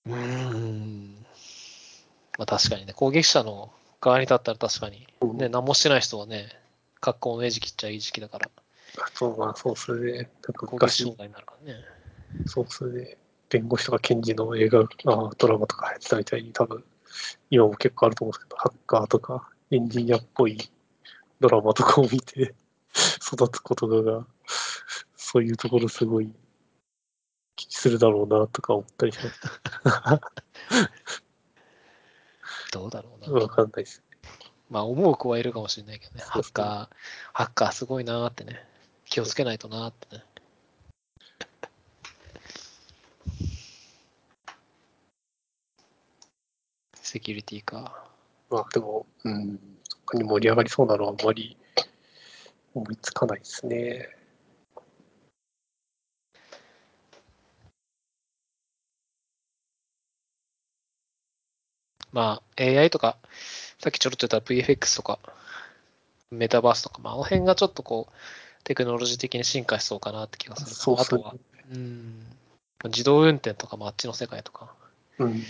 [0.06, 1.26] うーん。
[2.38, 6.48] まあ確かにね、攻撃者の側に立ったら確かに、うんね、何もしてない人はね、
[7.00, 8.50] 格好の餌食っちゃいい時期だから、
[9.14, 10.12] そうまあそうですね。
[10.12, 11.80] なんか攻撃昔障害になるからね。
[12.46, 13.16] そうですね。
[13.48, 16.84] 弁護士とか検事の映画、あドラマとか入ってたみたいに多分、
[17.50, 20.58] 今も結構あると思うんですけど、ハッカーとかエンジニアっぽい
[21.40, 22.54] ドラマとかを見て
[23.20, 24.26] 育つことが、
[25.16, 26.32] そういうところすごい
[27.56, 29.40] 気にするだろうなとか思ったりします。
[32.72, 33.32] どうだろうな。
[33.32, 34.02] わかんないです。
[34.70, 36.22] まあ思う子はいるかもしれないけどね。
[36.26, 36.96] ハッカー、
[37.32, 38.66] ハッカーすごいなーってね。
[39.04, 40.24] 気をつけないとなーってね。
[47.06, 48.04] セキュリティか。
[48.50, 49.60] まあでも、うん、
[50.06, 51.56] 他に盛り上がりそうなのはあんまり
[52.74, 54.08] 思いつかないですね。
[62.12, 63.18] まあ AI とか、
[63.78, 65.20] さっきちょろっと言った VFX とか、
[66.32, 68.12] メタバースとか、まああの辺がちょっとこう、
[68.64, 70.74] テクノロジー的に進化しそうかなって気がする。
[70.74, 71.34] そうそうあとは、
[71.70, 72.26] うん、
[72.86, 74.74] 自動運転とかもあっちの世界とか
[75.18, 75.42] うん。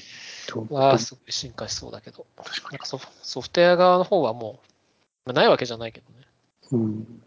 [0.71, 4.69] はすごい進化しそうだけど、なんかソフソフトウェア側の方はもう、
[5.27, 6.27] まあ、ないわけじゃないけどね。
[6.73, 7.23] うん。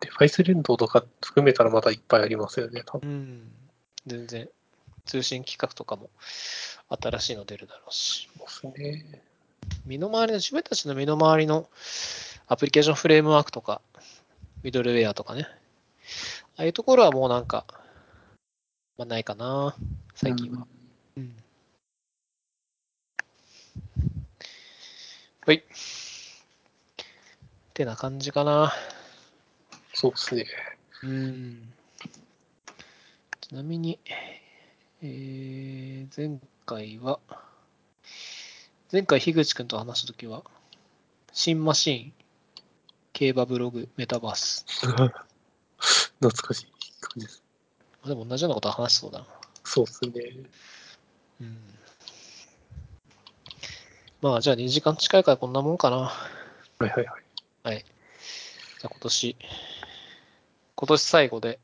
[0.00, 3.08] デバイス連動とか含めたらまだいっぱいありますよね、多分。
[3.08, 3.52] うん。
[4.06, 4.48] 全然、
[5.04, 6.10] 通信規格とかも
[6.88, 9.22] 新しいの出るだろうし、そうですね。
[9.86, 11.68] 身の回りの、自分たちの身の回りの
[12.48, 13.80] アプリケーションフレームワークとか、
[14.62, 15.46] ミドルウェアとかね、
[16.56, 17.64] ああいうところはもうなんか、
[18.98, 19.76] まあ、ないかな、
[20.14, 20.58] 最近は。
[20.58, 20.81] うん。
[25.44, 25.56] はい。
[25.56, 25.62] っ
[27.74, 28.72] てな感じかな。
[29.92, 30.46] そうですね。
[31.02, 31.72] うん。
[33.40, 33.98] ちなみに、
[35.02, 37.18] えー、前回は、
[38.92, 40.42] 前回樋口くんと話したときは、
[41.32, 42.12] 新マシ
[43.12, 44.64] 競馬ブログ、メタバース。
[46.20, 46.66] 懐かしい
[47.00, 47.42] 感じです。
[48.04, 49.26] でも同じようなことは話しそうだな。
[49.64, 50.12] そうですね。
[51.40, 51.58] うん。
[54.22, 55.96] まあ、じゃあ2時間近いからこんなもんかな。
[55.96, 56.12] は
[56.80, 57.06] いはいはい。
[57.64, 57.78] はい。
[57.78, 59.36] じゃあ今年、
[60.76, 61.58] 今年最後で、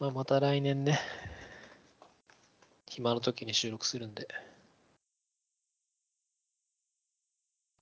[0.00, 0.98] まあ、また来年ね、
[2.88, 4.26] 暇の時に収録するんで、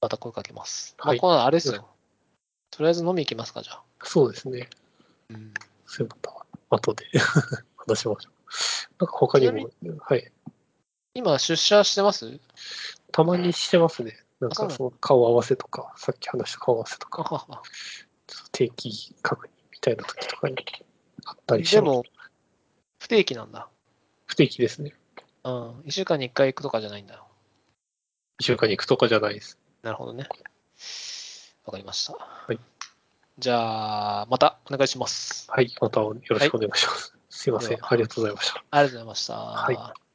[0.02, 0.94] また声かけます。
[0.98, 1.88] まあ、はいこのあれですよ。
[2.70, 3.82] とりあえず飲み行きますか、じゃあ。
[4.02, 4.68] そうですね。
[5.30, 5.54] うん。
[5.86, 7.06] そういうまた後で
[7.88, 8.32] 話しましょう。
[8.98, 10.30] なんか他にも、はい。
[11.18, 12.38] 今、出社してます？
[13.10, 14.16] たまにしてますね。
[14.38, 17.62] なんかその顔合わせとか、さっき話した顔合わせとか、
[18.52, 20.56] 定期確認みたいな時とかに
[21.24, 21.84] あったりします。
[21.84, 22.04] でも、
[23.00, 23.68] 不定期なんだ。
[24.26, 24.94] 不定期ですね。
[25.42, 25.80] うん。
[25.80, 27.24] 1週間に1回行くとかじゃないんだ。
[28.38, 29.58] 一週間に行くとかじゃないです。
[29.82, 30.28] なるほどね。
[31.64, 32.12] わかりました。
[32.12, 32.60] はい。
[33.38, 35.50] じゃあ、またお願いします。
[35.50, 35.74] はい。
[35.80, 37.16] またよろしくお願いします。
[37.28, 37.78] すいません。
[37.80, 38.64] ありがとうございました。
[38.70, 39.34] ありがとうございました。
[39.34, 40.07] はい